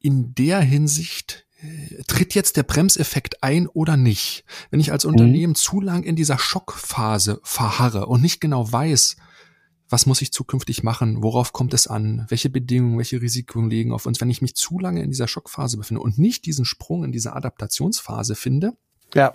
in 0.00 0.34
der 0.34 0.60
Hinsicht, 0.60 1.46
tritt 2.06 2.34
jetzt 2.34 2.56
der 2.56 2.62
Bremseffekt 2.62 3.42
ein 3.42 3.66
oder 3.66 3.96
nicht? 3.96 4.44
Wenn 4.70 4.80
ich 4.80 4.92
als 4.92 5.04
Unternehmen 5.04 5.52
mhm. 5.52 5.56
zu 5.56 5.80
lang 5.80 6.02
in 6.02 6.16
dieser 6.16 6.38
Schockphase 6.38 7.40
verharre 7.42 8.06
und 8.06 8.22
nicht 8.22 8.40
genau 8.40 8.70
weiß, 8.70 9.16
was 9.88 10.06
muss 10.06 10.22
ich 10.22 10.32
zukünftig 10.32 10.82
machen, 10.82 11.22
worauf 11.22 11.52
kommt 11.52 11.74
es 11.74 11.86
an, 11.86 12.26
welche 12.28 12.50
Bedingungen, 12.50 12.98
welche 12.98 13.20
Risiken 13.20 13.70
liegen 13.70 13.92
auf 13.92 14.06
uns, 14.06 14.20
wenn 14.20 14.30
ich 14.30 14.42
mich 14.42 14.56
zu 14.56 14.78
lange 14.78 15.02
in 15.02 15.10
dieser 15.10 15.28
Schockphase 15.28 15.76
befinde 15.76 16.00
und 16.00 16.18
nicht 16.18 16.46
diesen 16.46 16.64
Sprung 16.64 17.04
in 17.04 17.12
diese 17.12 17.34
Adaptationsphase 17.34 18.34
finde, 18.34 18.72
ja. 19.14 19.32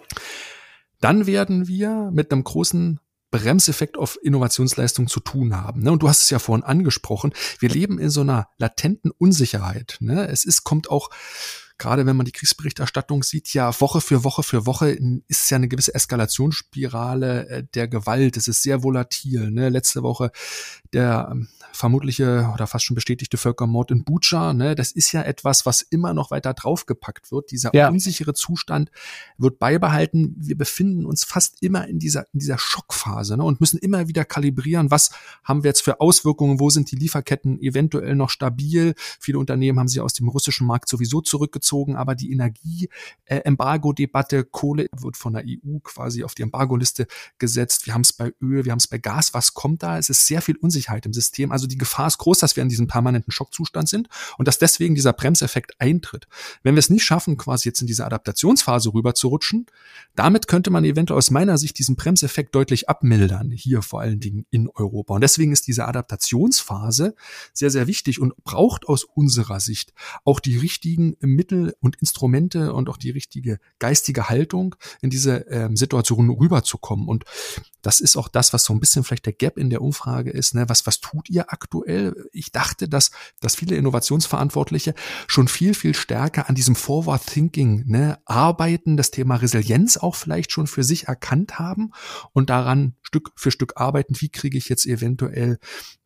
dann 1.00 1.28
werden 1.28 1.68
wir 1.68 2.10
mit 2.12 2.32
einem 2.32 2.44
großen 2.44 3.00
Bremseffekt 3.32 3.98
auf 3.98 4.18
Innovationsleistung 4.22 5.08
zu 5.08 5.20
tun 5.20 5.56
haben. 5.56 5.82
Ne? 5.84 5.92
Und 5.92 6.02
du 6.02 6.10
hast 6.10 6.24
es 6.24 6.30
ja 6.30 6.40
vorhin 6.40 6.64
angesprochen, 6.64 7.34
wir 7.60 7.70
leben 7.70 8.00
in 8.00 8.10
so 8.10 8.22
einer 8.22 8.50
latenten 8.58 9.12
Unsicherheit. 9.12 9.98
Ne? 10.00 10.28
Es 10.28 10.46
ist, 10.46 10.64
kommt 10.64 10.90
auch 10.90 11.10
gerade 11.80 12.06
wenn 12.06 12.16
man 12.16 12.26
die 12.26 12.32
Kriegsberichterstattung 12.32 13.24
sieht, 13.24 13.54
ja 13.54 13.74
Woche 13.82 14.02
für 14.02 14.24
Woche 14.24 14.44
für 14.44 14.66
Woche 14.66 14.98
ist 15.28 15.50
ja 15.50 15.58
eine 15.58 15.68
gewisse 15.68 15.96
Eskalationsspirale 15.96 17.48
äh, 17.48 17.64
der 17.74 17.88
Gewalt. 17.88 18.38
Es 18.38 18.48
ist 18.48 18.62
sehr 18.62 18.84
volatil. 18.84 19.50
Ne? 19.50 19.70
Letzte 19.70 20.04
Woche 20.04 20.32
der 20.94 21.30
ähm, 21.32 21.48
vermutliche 21.72 22.50
oder 22.54 22.68
fast 22.68 22.86
schon 22.86 22.96
bestätigte 22.96 23.38
Völkermord 23.38 23.92
in 23.92 24.04
Bucha, 24.04 24.54
ne, 24.54 24.76
das 24.76 24.92
ist 24.92 25.12
ja 25.12 25.22
etwas, 25.22 25.66
was 25.66 25.82
immer 25.82 26.14
noch 26.14 26.32
weiter 26.32 26.54
draufgepackt 26.54 27.32
wird. 27.32 27.52
Dieser 27.52 27.74
ja. 27.74 27.90
unsichere 27.90 28.34
Zustand 28.34 28.92
wird 29.38 29.60
beibehalten. 29.60 30.36
Wir 30.38 30.58
befinden 30.58 31.06
uns 31.06 31.24
fast 31.24 31.62
immer 31.62 31.88
in 31.88 32.00
dieser, 32.00 32.26
in 32.34 32.40
dieser 32.40 32.58
Schockphase 32.58 33.38
ne, 33.38 33.44
und 33.44 33.62
müssen 33.62 33.78
immer 33.78 34.08
wieder 34.08 34.26
kalibrieren, 34.26 34.92
was 34.92 35.12
haben 35.44 35.64
wir 35.64 35.70
jetzt 35.70 35.84
für 35.84 36.02
Auswirkungen, 36.02 36.60
wo 36.60 36.70
sind 36.70 36.92
die 36.92 36.96
Lieferketten 36.96 37.62
eventuell 37.62 38.16
noch 38.16 38.30
stabil. 38.30 38.94
Viele 39.20 39.40
Unternehmen 39.40 39.80
haben 39.80 39.88
sich 39.88 40.02
aus 40.02 40.14
dem 40.14 40.28
russischen 40.28 40.68
Markt 40.68 40.90
sowieso 40.90 41.22
zurückgezogen, 41.22 41.69
aber 41.96 42.16
die 42.16 42.32
Energie-Embargo-Debatte, 42.32 44.38
äh, 44.38 44.46
Kohle 44.50 44.88
wird 44.98 45.18
von 45.18 45.34
der 45.34 45.44
EU 45.46 45.80
quasi 45.84 46.24
auf 46.24 46.36
die 46.36 46.44
Embargo-Liste 46.44 47.08
gesetzt. 47.38 47.86
Wir 47.86 47.94
haben 47.94 48.02
es 48.02 48.14
bei 48.14 48.34
Öl, 48.42 48.66
wir 48.66 48.72
haben 48.72 48.80
es 48.80 48.88
bei 48.88 48.98
Gas. 48.98 49.34
Was 49.34 49.54
kommt 49.54 49.84
da? 49.84 49.98
Es 49.98 50.10
ist 50.10 50.28
sehr 50.28 50.42
viel 50.42 50.58
Unsicherheit 50.58 51.06
im 51.06 51.14
System. 51.14 51.52
Also 51.52 51.68
die 51.68 51.78
Gefahr 51.78 52.08
ist 52.08 52.18
groß, 52.18 52.40
dass 52.40 52.56
wir 52.56 52.64
in 52.64 52.70
diesem 52.70 52.88
permanenten 52.88 53.32
Schockzustand 53.32 53.90
sind 53.90 54.08
und 54.38 54.48
dass 54.48 54.60
deswegen 54.60 54.96
dieser 54.96 55.14
Bremseffekt 55.14 55.80
eintritt. 55.80 56.28
Wenn 56.64 56.76
wir 56.76 56.80
es 56.80 56.90
nicht 56.90 57.04
schaffen, 57.04 57.38
quasi 57.38 57.70
jetzt 57.70 57.82
in 57.82 57.88
diese 57.88 58.06
Adaptationsphase 58.06 58.94
rüber 58.94 59.14
zu 59.14 59.28
rutschen, 59.28 59.66
damit 60.16 60.48
könnte 60.48 60.70
man 60.70 60.84
eventuell 60.84 61.18
aus 61.18 61.32
meiner 61.32 61.58
Sicht 61.58 61.80
diesen 61.80 61.96
Bremseffekt 61.96 62.56
deutlich 62.56 62.90
abmildern, 62.90 63.52
hier 63.52 63.82
vor 63.82 64.02
allen 64.02 64.20
Dingen 64.20 64.46
in 64.50 64.70
Europa. 64.70 65.16
Und 65.16 65.22
deswegen 65.22 65.52
ist 65.52 65.68
diese 65.68 65.88
Adaptationsphase 65.88 67.16
sehr, 67.54 67.70
sehr 67.70 67.88
wichtig 67.88 68.20
und 68.20 68.36
braucht 68.44 68.88
aus 68.88 69.04
unserer 69.04 69.60
Sicht 69.60 69.94
auch 70.26 70.40
die 70.40 70.58
richtigen 70.58 71.16
Mittel 71.20 71.59
und 71.80 71.98
Instrumente 71.98 72.74
und 72.74 72.90
auch 72.90 72.98
die 72.98 73.12
richtige 73.12 73.60
geistige 73.80 74.30
Haltung, 74.30 74.76
in 75.02 75.10
diese 75.10 75.46
ähm, 75.50 75.76
Situation 75.76 76.30
rüberzukommen. 76.30 77.08
Und 77.08 77.26
das 77.82 78.00
ist 78.00 78.18
auch 78.18 78.28
das, 78.28 78.54
was 78.54 78.64
so 78.64 78.74
ein 78.74 78.80
bisschen 78.80 79.04
vielleicht 79.04 79.26
der 79.26 79.34
Gap 79.34 79.58
in 79.58 79.70
der 79.70 79.82
Umfrage 79.82 80.32
ist. 80.32 80.54
Ne? 80.54 80.68
Was, 80.68 80.86
was 80.86 81.00
tut 81.00 81.30
ihr 81.30 81.52
aktuell? 81.52 82.28
Ich 82.34 82.52
dachte, 82.52 82.90
dass, 82.90 83.12
dass 83.40 83.56
viele 83.56 83.76
Innovationsverantwortliche 83.76 84.94
schon 85.28 85.48
viel, 85.48 85.74
viel 85.74 85.94
stärker 85.94 86.50
an 86.50 86.56
diesem 86.56 86.76
Forward 86.76 87.26
Thinking 87.26 87.86
ne, 87.88 88.20
arbeiten, 88.26 88.98
das 88.98 89.12
Thema 89.12 89.36
Resilienz 89.36 89.98
auch 89.98 90.16
vielleicht 90.16 90.52
schon 90.52 90.68
für 90.68 90.84
sich 90.84 91.08
erkannt 91.08 91.60
haben 91.60 91.92
und 92.34 92.50
daran 92.50 92.96
Stück 93.02 93.32
für 93.36 93.52
Stück 93.52 93.74
arbeiten. 93.78 94.16
Wie 94.20 94.30
kriege 94.30 94.58
ich 94.58 94.70
jetzt 94.70 94.86
eventuell 94.86 95.58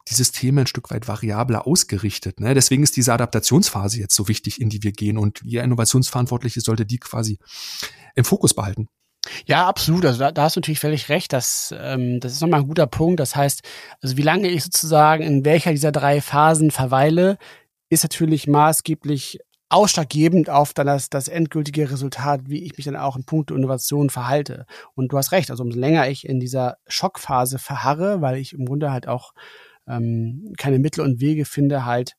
die 0.10 0.16
Systeme 0.16 0.62
ein 0.62 0.68
Stück 0.68 0.91
weit 0.91 1.08
variabler 1.08 1.66
ausgerichtet. 1.66 2.39
Ne? 2.39 2.54
Deswegen 2.54 2.84
ist 2.84 2.95
diese 2.95 3.14
Adaptationsphase 3.14 3.99
jetzt 3.99 4.16
so 4.16 4.28
wichtig, 4.28 4.60
in 4.60 4.70
die 4.70 4.84
wir 4.84 4.91
gehen. 4.91 5.18
Und 5.18 5.41
ihr 5.43 5.64
Innovationsverantwortliche 5.64 6.62
sollte 6.62 6.86
die 6.86 6.99
quasi 6.99 7.39
im 8.16 8.26
Fokus 8.26 8.54
behalten. 8.54 8.88
Ja, 9.45 9.68
absolut. 9.68 10.06
Also 10.06 10.20
da, 10.20 10.32
da 10.32 10.43
hast 10.43 10.56
du 10.56 10.60
natürlich 10.60 10.80
völlig 10.80 11.10
recht. 11.10 11.32
Das, 11.32 11.74
ähm, 11.78 12.20
das 12.20 12.34
ist 12.34 12.41
nochmal 12.41 12.62
ein 12.62 12.68
guter 12.68 12.88
Punkt. 12.88 13.20
Das 13.20 13.36
heißt, 13.36 13.62
also 14.01 14.18
wie 14.18 14.22
lange 14.22 14.49
ich 14.49 14.64
sozusagen 14.64 15.24
in 15.24 15.45
welcher 15.45 15.72
dieser 15.72 15.91
drei 15.91 16.22
Phasen 16.22 16.72
verweile, 16.72 17.38
ist 17.89 18.04
natürlich 18.04 18.47
maßgeblich 18.47 19.39
ausschlaggebend 19.70 20.49
auf 20.49 20.74
dann 20.74 20.88
das, 20.88 21.10
das 21.10 21.28
endgültige 21.28 21.89
Resultat, 21.89 22.41
wie 22.45 22.64
ich 22.64 22.78
mich 22.78 22.86
dann 22.86 22.95
auch 22.95 23.16
in 23.16 23.24
puncto 23.24 23.56
Innovation 23.56 24.10
verhalte. 24.10 24.66
Und 24.93 25.12
du 25.12 25.18
hast 25.18 25.32
recht, 25.32 25.49
also 25.49 25.64
umso 25.64 25.80
länger 25.80 26.08
ich 26.10 26.28
in 26.28 26.39
dieser 26.39 26.78
Schockphase 26.88 27.58
verharre, 27.58 28.22
weil 28.22 28.38
ich 28.38 28.54
im 28.54 28.66
Grunde 28.66 28.91
halt 28.91 29.08
auch 29.08 29.34
ähm, 29.88 30.53
keine 30.57 30.79
Mittel 30.79 31.01
und 31.01 31.19
Wege 31.19 31.45
finde, 31.45 31.86
halt 31.86 32.13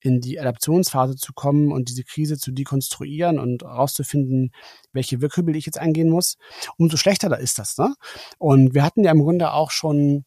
in 0.00 0.20
die 0.20 0.40
Adaptionsphase 0.40 1.16
zu 1.16 1.32
kommen 1.34 1.72
und 1.72 1.88
diese 1.88 2.04
Krise 2.04 2.38
zu 2.38 2.52
dekonstruieren 2.52 3.38
und 3.38 3.62
rauszufinden, 3.62 4.50
welche 4.92 5.20
Wirkhügel 5.20 5.56
ich 5.56 5.66
jetzt 5.66 5.78
eingehen 5.78 6.08
muss, 6.08 6.36
umso 6.78 6.96
schlechter 6.96 7.28
da 7.28 7.36
ist 7.36 7.58
das. 7.58 7.76
Ne? 7.76 7.94
Und 8.38 8.74
wir 8.74 8.82
hatten 8.82 9.04
ja 9.04 9.12
im 9.12 9.20
Grunde 9.20 9.52
auch 9.52 9.70
schon 9.70 10.24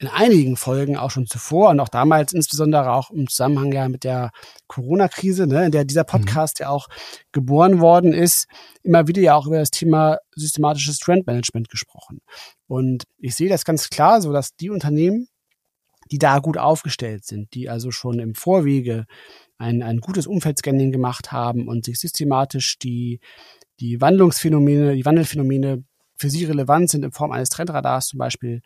in 0.00 0.08
einigen 0.08 0.56
Folgen 0.56 0.96
auch 0.96 1.10
schon 1.10 1.26
zuvor 1.26 1.68
und 1.70 1.78
auch 1.78 1.90
damals 1.90 2.32
insbesondere 2.32 2.90
auch 2.92 3.10
im 3.10 3.28
Zusammenhang 3.28 3.70
ja 3.70 3.86
mit 3.86 4.02
der 4.02 4.30
Corona-Krise, 4.66 5.46
ne, 5.46 5.66
in 5.66 5.72
der 5.72 5.84
dieser 5.84 6.04
mhm. 6.04 6.06
Podcast 6.06 6.58
mhm. 6.58 6.64
ja 6.64 6.68
auch 6.70 6.88
geboren 7.32 7.80
worden 7.80 8.14
ist, 8.14 8.46
immer 8.82 9.08
wieder 9.08 9.20
ja 9.20 9.34
auch 9.34 9.46
über 9.46 9.58
das 9.58 9.70
Thema 9.70 10.16
systematisches 10.34 11.00
Trendmanagement 11.00 11.68
gesprochen. 11.68 12.22
Und 12.66 13.04
ich 13.18 13.34
sehe 13.34 13.50
das 13.50 13.66
ganz 13.66 13.90
klar 13.90 14.22
so, 14.22 14.32
dass 14.32 14.56
die 14.56 14.70
Unternehmen, 14.70 15.28
die 16.10 16.18
da 16.18 16.38
gut 16.38 16.58
aufgestellt 16.58 17.24
sind, 17.24 17.54
die 17.54 17.68
also 17.68 17.90
schon 17.90 18.18
im 18.18 18.34
Vorwege 18.34 19.06
ein, 19.58 19.82
ein 19.82 20.00
gutes 20.00 20.26
Umfeldscanning 20.26 20.90
gemacht 20.90 21.32
haben 21.32 21.68
und 21.68 21.84
sich 21.84 21.98
systematisch 21.98 22.78
die, 22.78 23.20
die 23.78 24.00
Wandlungsphänomene, 24.00 24.94
die 24.96 25.04
Wandelphänomene 25.04 25.84
für 26.16 26.30
sie 26.30 26.44
relevant 26.44 26.90
sind 26.90 27.04
in 27.04 27.12
Form 27.12 27.32
eines 27.32 27.48
Trendradars 27.48 28.08
zum 28.08 28.18
Beispiel 28.18 28.60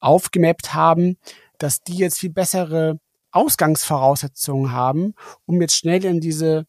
aufgemappt 0.00 0.74
haben, 0.74 1.18
dass 1.58 1.82
die 1.82 1.96
jetzt 1.96 2.18
viel 2.18 2.30
bessere 2.30 2.98
Ausgangsvoraussetzungen 3.32 4.72
haben, 4.72 5.14
um 5.46 5.60
jetzt 5.60 5.76
schnell 5.76 6.04
in 6.04 6.20
diese 6.20 6.66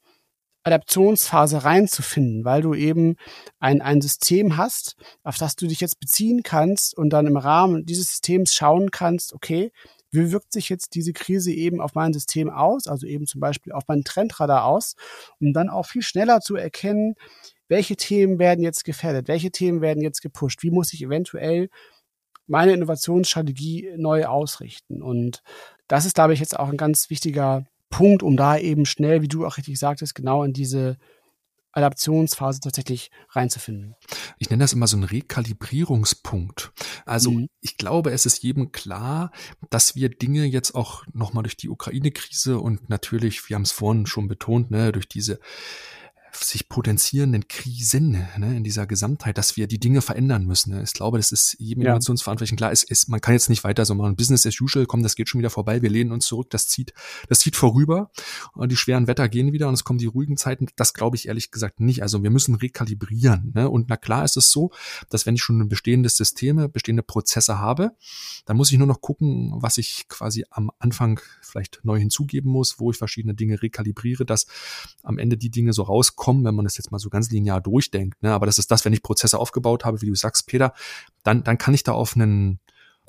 Adaptionsphase 0.64 1.64
reinzufinden, 1.64 2.46
weil 2.46 2.62
du 2.62 2.74
eben 2.74 3.16
ein, 3.60 3.82
ein 3.82 4.02
System 4.02 4.58
hast, 4.58 4.96
auf 5.24 5.38
das 5.38 5.56
du 5.56 5.68
dich 5.68 5.82
jetzt 5.82 6.00
beziehen 6.00 6.44
kannst 6.44 6.96
und 6.96 7.10
dann 7.12 7.28
im 7.28 7.38
Rahmen 7.38 7.86
dieses 7.86 8.10
Systems 8.10 8.54
schauen 8.54 8.92
kannst, 8.92 9.34
okay, 9.34 9.72
wie 10.12 10.32
wirkt 10.32 10.52
sich 10.52 10.70
jetzt 10.70 10.94
diese 10.94 11.14
Krise 11.14 11.52
eben 11.52 11.82
auf 11.82 11.96
mein 11.96 12.14
System 12.14 12.50
aus, 12.50 12.88
also 12.88 13.08
eben 13.08 13.26
zum 13.26 13.40
Beispiel 13.42 13.74
auf 13.74 13.84
mein 13.88 14.04
Trendradar 14.04 14.66
aus, 14.66 14.96
um 15.40 15.54
dann 15.54 15.70
auch 15.70 15.86
viel 15.86 16.02
schneller 16.02 16.42
zu 16.42 16.56
erkennen, 16.56 17.16
welche 17.70 17.96
Themen 17.96 18.38
werden 18.38 18.64
jetzt 18.64 18.84
gefährdet, 18.84 19.30
welche 19.30 19.52
Themen 19.52 19.82
werden 19.82 20.04
jetzt 20.04 20.22
gepusht, 20.22 20.62
wie 20.62 20.72
muss 20.72 20.92
ich 20.94 21.02
eventuell 21.02 21.70
meine 22.46 22.74
Innovationsstrategie 22.74 23.94
neu 23.96 24.26
ausrichten. 24.26 25.02
Und 25.02 25.42
das 25.88 26.06
ist, 26.06 26.16
glaube 26.16 26.34
ich, 26.34 26.42
jetzt 26.42 26.60
auch 26.60 26.68
ein 26.68 26.78
ganz 26.78 27.10
wichtiger 27.10 27.66
Punkt, 27.92 28.24
um 28.24 28.36
da 28.36 28.58
eben 28.58 28.88
schnell, 28.88 29.22
wie 29.22 29.28
du 29.28 29.46
auch 29.46 29.58
richtig 29.58 29.78
sagtest, 29.78 30.16
genau 30.16 30.44
in 30.44 30.54
diese 30.54 30.98
Adaptionsphase 31.74 32.60
tatsächlich 32.60 33.12
reinzufinden. 33.30 33.96
Ich 34.40 34.50
nenne 34.50 34.64
das 34.64 34.74
immer 34.74 34.88
so 34.88 34.98
einen 34.98 35.06
Rekalibrierungspunkt. 35.06 36.74
Also 37.06 37.32
mhm. 37.32 37.48
ich 37.62 37.78
glaube, 37.78 38.12
es 38.12 38.26
ist 38.26 38.44
jedem 38.44 38.72
klar, 38.72 39.32
dass 39.70 39.96
wir 39.96 40.10
Dinge 40.10 40.46
jetzt 40.46 40.76
auch 40.76 41.06
nochmal 41.14 41.44
durch 41.44 41.58
die 41.58 41.70
Ukraine-Krise 41.70 42.60
und 42.60 42.90
natürlich, 42.90 43.48
wir 43.48 43.56
haben 43.56 43.64
es 43.64 43.72
vorhin 43.72 44.06
schon 44.06 44.28
betont, 44.28 44.72
ne, 44.72 44.92
durch 44.92 45.08
diese 45.08 45.40
sich 46.44 46.70
potenzierenden 46.70 47.48
Krisen 47.48 48.12
ne, 48.38 48.56
in 48.58 48.64
dieser 48.64 48.88
Gesamtheit, 48.88 49.38
dass 49.38 49.58
wir 49.58 49.68
die 49.68 49.80
Dinge 49.80 50.02
verändern 50.02 50.46
müssen. 50.46 50.74
Ne. 50.74 50.84
Ich 50.84 50.94
glaube, 50.94 51.18
das 51.18 51.32
ist 51.32 51.56
jedem 51.60 51.84
ja. 51.84 51.90
Innovationsverantwortlichen 51.90 52.58
klar. 52.58 52.72
Es 52.72 52.84
ist, 52.84 53.10
man 53.10 53.22
kann 53.22 53.34
jetzt 53.34 53.50
nicht 53.50 53.64
weiter 53.64 53.86
so 53.86 53.96
machen. 53.96 54.16
Business 54.16 54.46
as 54.46 54.60
usual, 54.60 54.86
komm, 54.86 55.04
das 55.04 55.16
geht 55.16 55.30
schon 55.30 55.40
wieder 55.40 55.50
vorbei. 55.50 55.82
Wir 55.82 55.90
lehnen 55.90 56.12
uns 56.12 56.26
zurück. 56.26 56.50
Das 56.50 56.68
zieht, 56.68 56.94
das 57.30 57.40
zieht 57.40 57.56
vorüber. 57.56 58.12
Und 58.54 58.72
die 58.72 58.76
schweren 58.76 59.08
Wetter 59.08 59.30
gehen 59.30 59.54
wieder 59.54 59.68
und 59.68 59.74
es 59.76 59.84
kommen 59.84 60.00
die 60.00 60.08
ruhigen 60.08 60.38
Zeiten. 60.38 60.68
Das 60.76 60.94
glaube 60.94 61.16
ich 61.16 61.28
ehrlich 61.28 61.52
gesagt 61.52 61.80
nicht. 61.80 62.02
Also 62.02 62.24
wir 62.24 62.32
müssen 62.32 62.56
rekalibrieren. 62.56 63.52
Ne. 63.54 63.70
Und 63.70 63.90
na 63.90 63.98
klar 63.98 64.26
ist 64.26 64.38
es 64.38 64.52
so, 64.52 64.72
dass 65.10 65.26
wenn 65.26 65.36
ich 65.36 65.44
schon 65.44 65.68
bestehende 65.70 66.10
Systeme, 66.10 66.68
bestehende 66.68 67.04
Prozesse 67.04 67.60
habe, 67.60 67.92
dann 68.46 68.58
muss 68.58 68.72
ich 68.72 68.78
nur 68.78 68.88
noch 68.88 69.02
gucken, 69.02 69.54
was 69.56 69.78
ich 69.78 70.08
quasi 70.10 70.46
am 70.50 70.72
Anfang 70.80 71.20
vielleicht 71.42 71.82
neu 71.84 72.00
hinzugeben 72.00 72.52
muss, 72.52 72.80
wo 72.80 72.92
ich 72.92 72.98
verschiedene 72.98 73.36
Dinge 73.36 73.62
rekalibriere, 73.62 74.26
dass 74.26 74.48
am 75.04 75.18
Ende 75.18 75.38
die 75.38 75.50
Dinge 75.50 75.74
so 75.74 75.84
rauskommen 75.84 76.31
kommen, 76.32 76.46
wenn 76.46 76.56
man 76.56 76.64
das 76.64 76.78
jetzt 76.78 76.92
mal 76.92 77.00
so 77.00 77.10
ganz 77.10 77.30
linear 77.30 77.60
durchdenkt. 77.60 78.24
Ne? 78.24 78.32
Aber 78.32 78.46
das 78.46 78.58
ist 78.58 78.72
das, 78.72 78.86
wenn 78.86 78.94
ich 78.94 79.04
Prozesse 79.04 79.38
aufgebaut 79.38 79.84
habe, 79.84 80.02
wie 80.02 80.08
du 80.08 80.16
sagst, 80.16 80.48
Peter, 80.48 80.74
dann, 81.24 81.44
dann 81.44 81.58
kann 81.58 81.74
ich 81.74 81.84
da 81.84 81.92
auf 81.92 82.16
einen 82.16 82.60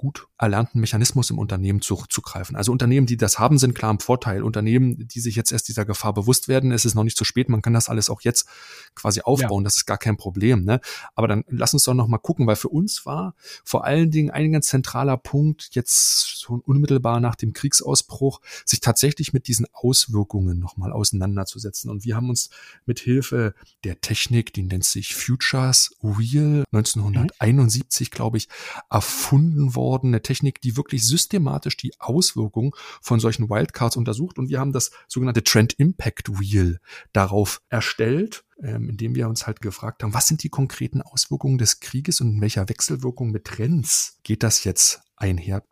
gut 0.02 0.26
erlernten 0.36 0.80
Mechanismus 0.80 1.30
im 1.30 1.38
Unternehmen 1.38 1.80
zurückzugreifen. 1.80 2.56
Also 2.56 2.72
Unternehmen, 2.72 3.06
die 3.06 3.16
das 3.16 3.38
haben, 3.38 3.56
sind 3.56 3.72
klar 3.72 3.92
im 3.92 4.00
Vorteil. 4.00 4.42
Unternehmen, 4.42 5.06
die 5.06 5.20
sich 5.20 5.36
jetzt 5.36 5.52
erst 5.52 5.68
dieser 5.68 5.84
Gefahr 5.84 6.12
bewusst 6.12 6.48
werden, 6.48 6.72
ist 6.72 6.84
es 6.84 6.96
noch 6.96 7.04
nicht 7.04 7.16
zu 7.16 7.24
spät. 7.24 7.48
Man 7.48 7.62
kann 7.62 7.72
das 7.72 7.88
alles 7.88 8.10
auch 8.10 8.22
jetzt 8.22 8.48
quasi 8.96 9.20
aufbauen. 9.20 9.62
Ja. 9.62 9.64
Das 9.66 9.76
ist 9.76 9.86
gar 9.86 9.98
kein 9.98 10.16
Problem. 10.16 10.64
Ne? 10.64 10.80
Aber 11.14 11.28
dann 11.28 11.44
lass 11.46 11.72
uns 11.72 11.84
doch 11.84 11.94
noch 11.94 12.08
mal 12.08 12.18
gucken, 12.18 12.48
weil 12.48 12.56
für 12.56 12.68
uns 12.68 13.06
war 13.06 13.36
vor 13.64 13.84
allen 13.84 14.10
Dingen 14.10 14.30
ein 14.30 14.50
ganz 14.50 14.66
zentraler 14.66 15.16
Punkt 15.16 15.68
jetzt 15.76 16.40
so 16.40 16.60
unmittelbar 16.66 17.20
nach 17.20 17.36
dem 17.36 17.52
Kriegsausbruch, 17.52 18.40
sich 18.64 18.80
tatsächlich 18.80 19.32
mit 19.32 19.46
diesen 19.46 19.66
Auswirkungen 19.72 20.58
noch 20.58 20.76
mal 20.76 20.90
auseinanderzusetzen. 20.90 21.88
Und 21.92 22.04
wir 22.04 22.16
haben 22.16 22.28
uns 22.28 22.50
mit 22.86 22.98
Hilfe 22.98 23.54
der 23.84 24.00
Technik, 24.00 24.52
die 24.52 24.64
nennt 24.64 24.84
sich 24.84 25.14
Futures 25.14 25.94
Wheel, 26.02 26.64
1971, 26.72 28.10
mhm. 28.10 28.14
glaube 28.14 28.38
ich, 28.38 28.48
erfunden 28.90 29.76
worden 29.76 29.91
eine 30.00 30.22
Technik, 30.22 30.60
die 30.60 30.76
wirklich 30.76 31.06
systematisch 31.06 31.76
die 31.76 31.92
Auswirkungen 31.98 32.72
von 33.00 33.20
solchen 33.20 33.48
Wildcards 33.48 33.96
untersucht. 33.96 34.38
Und 34.38 34.48
wir 34.48 34.60
haben 34.60 34.72
das 34.72 34.90
sogenannte 35.08 35.44
Trend 35.44 35.74
Impact 35.74 36.40
Wheel 36.40 36.80
darauf 37.12 37.60
erstellt, 37.68 38.44
ähm, 38.62 38.88
indem 38.88 39.14
wir 39.14 39.28
uns 39.28 39.46
halt 39.46 39.60
gefragt 39.60 40.02
haben, 40.02 40.14
was 40.14 40.26
sind 40.26 40.42
die 40.42 40.48
konkreten 40.48 41.02
Auswirkungen 41.02 41.58
des 41.58 41.80
Krieges 41.80 42.20
und 42.20 42.34
in 42.34 42.40
welcher 42.40 42.68
Wechselwirkung 42.68 43.30
mit 43.30 43.44
Trends 43.44 44.18
geht 44.22 44.42
das 44.42 44.64
jetzt 44.64 45.02
einher? 45.16 45.62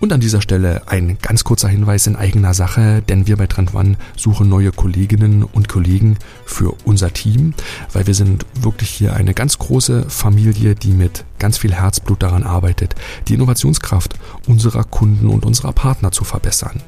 Und 0.00 0.14
an 0.14 0.20
dieser 0.20 0.40
Stelle 0.40 0.88
ein 0.88 1.18
ganz 1.20 1.44
kurzer 1.44 1.68
Hinweis 1.68 2.06
in 2.06 2.16
eigener 2.16 2.54
Sache, 2.54 3.02
denn 3.06 3.26
wir 3.26 3.36
bei 3.36 3.46
Trend 3.46 3.74
One 3.74 3.96
suchen 4.16 4.48
neue 4.48 4.72
Kolleginnen 4.72 5.44
und 5.44 5.68
Kollegen 5.68 6.16
für 6.46 6.74
unser 6.86 7.12
Team, 7.12 7.52
weil 7.92 8.06
wir 8.06 8.14
sind 8.14 8.46
wirklich 8.62 8.88
hier 8.88 9.12
eine 9.12 9.34
ganz 9.34 9.58
große 9.58 10.08
Familie, 10.08 10.74
die 10.74 10.92
mit 10.92 11.26
ganz 11.38 11.58
viel 11.58 11.74
Herzblut 11.74 12.22
daran 12.22 12.44
arbeitet, 12.44 12.94
die 13.28 13.34
Innovationskraft 13.34 14.14
unserer 14.48 14.84
Kunden 14.84 15.28
und 15.28 15.44
unserer 15.44 15.74
Partner 15.74 16.12
zu 16.12 16.24
verbessern. 16.24 16.80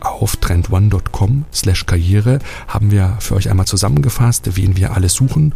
Auf 0.00 0.36
trendone.com 0.36 1.44
slash 1.52 1.86
Karriere 1.86 2.38
haben 2.68 2.92
wir 2.92 3.16
für 3.18 3.34
euch 3.34 3.50
einmal 3.50 3.66
zusammengefasst, 3.66 4.56
wen 4.56 4.76
wir 4.76 4.94
alles 4.94 5.14
suchen 5.14 5.54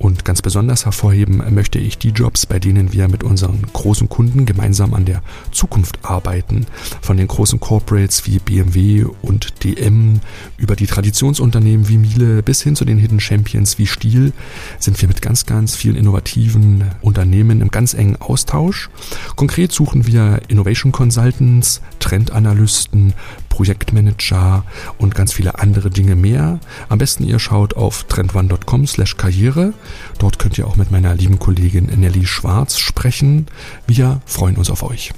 und 0.00 0.24
ganz 0.24 0.40
besonders 0.40 0.86
hervorheben 0.86 1.42
möchte 1.54 1.78
ich 1.78 1.98
die 1.98 2.08
Jobs, 2.08 2.46
bei 2.46 2.58
denen 2.58 2.94
wir 2.94 3.06
mit 3.08 3.22
unseren 3.22 3.60
großen 3.70 4.08
Kunden 4.08 4.46
gemeinsam 4.46 4.94
an 4.94 5.04
der 5.04 5.22
Zukunft 5.52 5.98
arbeiten. 6.02 6.64
Von 7.02 7.18
den 7.18 7.28
großen 7.28 7.60
Corporates 7.60 8.26
wie 8.26 8.38
BMW 8.38 9.04
und 9.20 9.62
DM 9.62 10.20
über 10.56 10.74
die 10.74 10.86
Traditionsunternehmen 10.86 11.86
wie 11.88 11.98
Miele 11.98 12.42
bis 12.42 12.62
hin 12.62 12.76
zu 12.76 12.86
den 12.86 12.96
Hidden 12.96 13.20
Champions 13.20 13.76
wie 13.76 13.86
Stiel 13.86 14.32
sind 14.78 14.98
wir 15.02 15.06
mit 15.06 15.20
ganz, 15.20 15.44
ganz 15.44 15.76
vielen 15.76 15.96
innovativen 15.96 16.84
Unternehmen 17.02 17.60
im 17.60 17.70
ganz 17.70 17.92
engen 17.92 18.16
Austausch. 18.16 18.88
Konkret 19.36 19.70
suchen 19.70 20.06
wir 20.06 20.40
Innovation 20.48 20.92
Consultants, 20.92 21.82
Trendanalysten, 21.98 23.12
Projektmanager 23.50 24.64
und 24.96 25.14
ganz 25.14 25.34
viele 25.34 25.58
andere 25.58 25.90
Dinge 25.90 26.16
mehr. 26.16 26.58
Am 26.88 26.96
besten 26.96 27.24
ihr 27.24 27.38
schaut 27.38 27.74
auf 27.74 28.04
trendone.com 28.04 28.86
slash 28.86 29.18
karriere. 29.18 29.74
Dort 30.18 30.38
könnt 30.38 30.58
ihr 30.58 30.66
auch 30.66 30.76
mit 30.76 30.90
meiner 30.90 31.14
lieben 31.14 31.38
Kollegin 31.38 31.86
Nelly 31.86 32.26
Schwarz 32.26 32.78
sprechen. 32.78 33.46
Wir 33.86 34.20
freuen 34.26 34.56
uns 34.56 34.70
auf 34.70 34.82
euch. 34.82 35.12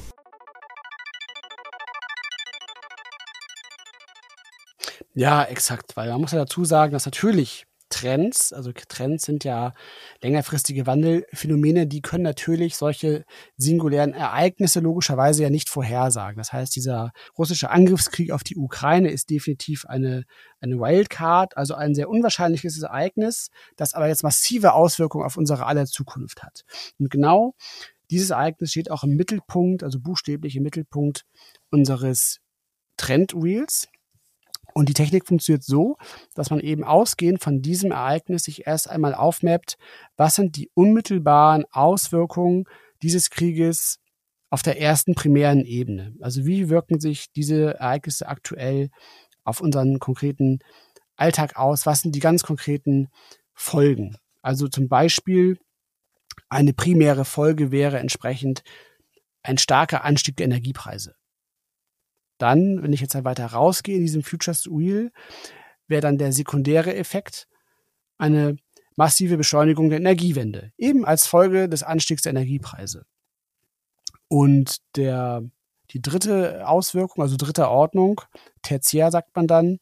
Ja, 5.14 5.42
exakt, 5.44 5.96
weil 5.96 6.10
man 6.10 6.22
muss 6.22 6.32
ja 6.32 6.38
dazu 6.38 6.64
sagen, 6.64 6.92
dass 6.92 7.04
natürlich 7.04 7.66
Trends, 7.92 8.52
also 8.52 8.72
Trends 8.72 9.24
sind 9.24 9.44
ja 9.44 9.72
längerfristige 10.22 10.86
Wandelphänomene, 10.86 11.86
die 11.86 12.00
können 12.00 12.24
natürlich 12.24 12.76
solche 12.76 13.24
singulären 13.56 14.14
Ereignisse 14.14 14.80
logischerweise 14.80 15.42
ja 15.42 15.50
nicht 15.50 15.68
vorhersagen. 15.68 16.38
Das 16.38 16.52
heißt, 16.52 16.74
dieser 16.74 17.12
russische 17.36 17.70
Angriffskrieg 17.70 18.32
auf 18.32 18.42
die 18.42 18.56
Ukraine 18.56 19.10
ist 19.10 19.30
definitiv 19.30 19.84
eine, 19.86 20.24
eine 20.60 20.78
Wildcard, 20.78 21.56
also 21.56 21.74
ein 21.74 21.94
sehr 21.94 22.08
unwahrscheinliches 22.08 22.80
Ereignis, 22.82 23.50
das 23.76 23.94
aber 23.94 24.08
jetzt 24.08 24.22
massive 24.22 24.72
Auswirkungen 24.72 25.26
auf 25.26 25.36
unsere 25.36 25.66
aller 25.66 25.86
Zukunft 25.86 26.42
hat. 26.42 26.62
Und 26.98 27.10
genau 27.10 27.54
dieses 28.10 28.30
Ereignis 28.30 28.70
steht 28.70 28.90
auch 28.90 29.04
im 29.04 29.16
Mittelpunkt, 29.16 29.82
also 29.82 30.00
buchstäblich 30.00 30.56
im 30.56 30.62
Mittelpunkt 30.62 31.24
unseres 31.70 32.40
Trend 32.96 33.34
Wheels. 33.34 33.88
Und 34.74 34.88
die 34.88 34.94
Technik 34.94 35.26
funktioniert 35.26 35.64
so, 35.64 35.96
dass 36.34 36.50
man 36.50 36.60
eben 36.60 36.84
ausgehend 36.84 37.42
von 37.42 37.62
diesem 37.62 37.92
Ereignis 37.92 38.44
sich 38.44 38.66
erst 38.66 38.88
einmal 38.88 39.14
aufmappt, 39.14 39.76
was 40.16 40.34
sind 40.34 40.56
die 40.56 40.70
unmittelbaren 40.74 41.64
Auswirkungen 41.70 42.64
dieses 43.02 43.30
Krieges 43.30 43.98
auf 44.50 44.62
der 44.62 44.80
ersten 44.80 45.14
primären 45.14 45.64
Ebene. 45.64 46.14
Also 46.20 46.44
wie 46.44 46.68
wirken 46.68 47.00
sich 47.00 47.32
diese 47.32 47.74
Ereignisse 47.74 48.28
aktuell 48.28 48.90
auf 49.44 49.60
unseren 49.60 49.98
konkreten 49.98 50.58
Alltag 51.16 51.56
aus? 51.56 51.86
Was 51.86 52.00
sind 52.00 52.14
die 52.14 52.20
ganz 52.20 52.42
konkreten 52.42 53.08
Folgen? 53.54 54.16
Also 54.42 54.68
zum 54.68 54.88
Beispiel 54.88 55.58
eine 56.48 56.72
primäre 56.72 57.24
Folge 57.24 57.70
wäre 57.70 57.98
entsprechend 57.98 58.62
ein 59.42 59.58
starker 59.58 60.04
Anstieg 60.04 60.36
der 60.36 60.46
Energiepreise. 60.46 61.14
Dann, 62.42 62.82
wenn 62.82 62.92
ich 62.92 63.00
jetzt 63.00 63.14
weiter 63.22 63.46
rausgehe 63.46 63.96
in 63.96 64.02
diesem 64.02 64.24
Futures 64.24 64.66
Wheel, 64.66 65.12
wäre 65.86 66.00
dann 66.00 66.18
der 66.18 66.32
sekundäre 66.32 66.92
Effekt 66.96 67.46
eine 68.18 68.56
massive 68.96 69.36
Beschleunigung 69.36 69.90
der 69.90 70.00
Energiewende, 70.00 70.72
eben 70.76 71.04
als 71.04 71.28
Folge 71.28 71.68
des 71.68 71.84
Anstiegs 71.84 72.22
der 72.22 72.30
Energiepreise. 72.30 73.04
Und 74.26 74.78
der, 74.96 75.42
die 75.92 76.02
dritte 76.02 76.66
Auswirkung, 76.66 77.22
also 77.22 77.36
dritte 77.36 77.68
Ordnung, 77.68 78.20
tertiär 78.62 79.12
sagt 79.12 79.36
man 79.36 79.46
dann, 79.46 79.78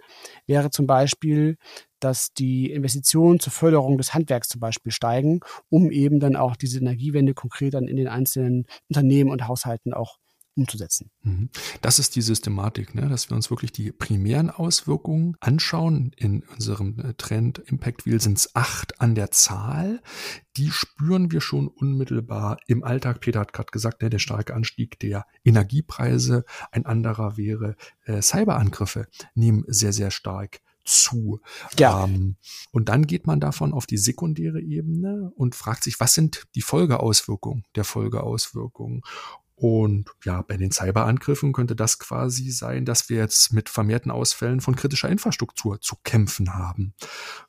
wäre 0.46 0.68
zum 0.68 0.86
Beispiel, 0.86 1.56
dass 1.98 2.34
die 2.34 2.70
Investitionen 2.70 3.40
zur 3.40 3.54
Förderung 3.54 3.96
des 3.96 4.12
Handwerks 4.12 4.48
zum 4.48 4.61
Beispiel 4.61 4.92
steigen, 4.92 5.40
um 5.70 5.90
eben 5.90 6.20
dann 6.20 6.36
auch 6.36 6.56
diese 6.56 6.78
Energiewende 6.78 7.32
konkret 7.32 7.72
dann 7.72 7.88
in 7.88 7.96
den 7.96 8.08
einzelnen 8.08 8.66
Unternehmen 8.90 9.30
und 9.30 9.48
Haushalten 9.48 9.94
auch 9.94 10.18
umzusetzen. 10.61 11.11
Mhm. 11.22 11.48
Das 11.80 11.98
ist 11.98 12.14
die 12.16 12.22
Systematik, 12.22 12.94
ne? 12.94 13.08
dass 13.08 13.30
wir 13.30 13.36
uns 13.36 13.50
wirklich 13.50 13.72
die 13.72 13.92
primären 13.92 14.50
Auswirkungen 14.50 15.36
anschauen. 15.40 16.12
In 16.16 16.42
unserem 16.54 16.98
äh, 17.00 17.14
Trend 17.14 17.58
Impact 17.58 18.06
Wheel 18.06 18.20
sind 18.20 18.38
es 18.38 18.54
acht 18.54 19.00
an 19.00 19.14
der 19.14 19.30
Zahl. 19.30 20.02
Die 20.56 20.70
spüren 20.70 21.32
wir 21.32 21.40
schon 21.40 21.68
unmittelbar 21.68 22.58
im 22.66 22.84
Alltag. 22.84 23.20
Peter 23.20 23.40
hat 23.40 23.52
gerade 23.52 23.70
gesagt, 23.70 24.02
ne, 24.02 24.11
der 24.11 24.18
starke 24.18 24.54
Anstieg 24.54 24.98
der 25.00 25.26
Energiepreise. 25.44 26.44
Ein 26.70 26.86
anderer 26.86 27.36
wäre 27.36 27.76
äh, 28.04 28.22
Cyberangriffe 28.22 29.08
nehmen 29.34 29.64
sehr, 29.66 29.92
sehr 29.92 30.11
stark 30.11 30.61
zu. 30.84 31.40
Ja. 31.78 32.04
Ähm, 32.04 32.36
und 32.72 32.88
dann 32.88 33.06
geht 33.06 33.26
man 33.26 33.40
davon 33.40 33.72
auf 33.72 33.86
die 33.86 33.98
sekundäre 33.98 34.61
Ebene 34.61 35.32
und 35.36 35.54
fragt 35.54 35.84
sich, 35.84 36.00
was 36.00 36.14
sind 36.14 36.46
die 36.54 36.62
Folgeauswirkungen 36.62 37.64
der 37.76 37.84
Folgeauswirkungen? 37.84 39.02
Und 39.61 40.06
ja, 40.24 40.40
bei 40.40 40.56
den 40.56 40.72
Cyberangriffen 40.72 41.52
könnte 41.52 41.76
das 41.76 41.98
quasi 41.98 42.50
sein, 42.50 42.86
dass 42.86 43.11
wir 43.11 43.18
jetzt 43.18 43.52
mit 43.52 43.68
vermehrten 43.68 44.11
Ausfällen 44.11 44.62
von 44.62 44.74
kritischer 44.74 45.11
Infrastruktur 45.11 45.82
zu 45.82 45.96
kämpfen 46.02 46.54
haben. 46.54 46.94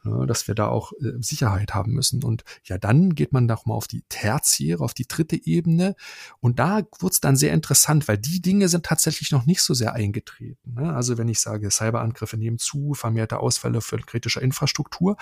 Dass 0.04 0.46
wir 0.46 0.54
da 0.54 0.68
auch 0.68 0.92
äh, 1.00 1.14
Sicherheit 1.22 1.74
haben 1.74 1.94
müssen. 1.94 2.22
Und 2.22 2.44
ja, 2.66 2.78
dann 2.78 3.16
geht 3.16 3.32
man 3.32 3.48
doch 3.48 3.66
mal 3.66 3.76
auf 3.76 3.88
die 3.88 4.04
tertiäre, 4.10 4.84
auf 4.84 4.94
die 4.94 5.08
dritte 5.08 5.38
Ebene. 5.42 5.96
Und 6.42 6.60
da 6.60 6.82
wird's 7.00 7.22
dann 7.22 7.38
sehr 7.38 7.54
interessant, 7.54 8.10
weil 8.10 8.18
die 8.18 8.42
Dinge 8.42 8.68
sind 8.68 8.86
tatsächlich 8.86 9.32
noch 9.32 9.46
nicht 9.46 9.62
so 9.62 9.74
sehr 9.74 9.94
eingetreten. 9.94 10.74
Ne? 10.74 10.94
Also 10.94 11.18
wenn 11.18 11.30
ich 11.30 11.40
sage, 11.40 11.72
Cyberangriffe 11.72 12.36
nehmen 12.36 12.58
zu, 12.58 12.94
vermehrte 12.94 13.40
Ausfälle 13.40 13.80
für 13.80 13.98
kritische 14.00 14.42
Infrastruktur, 14.42 15.16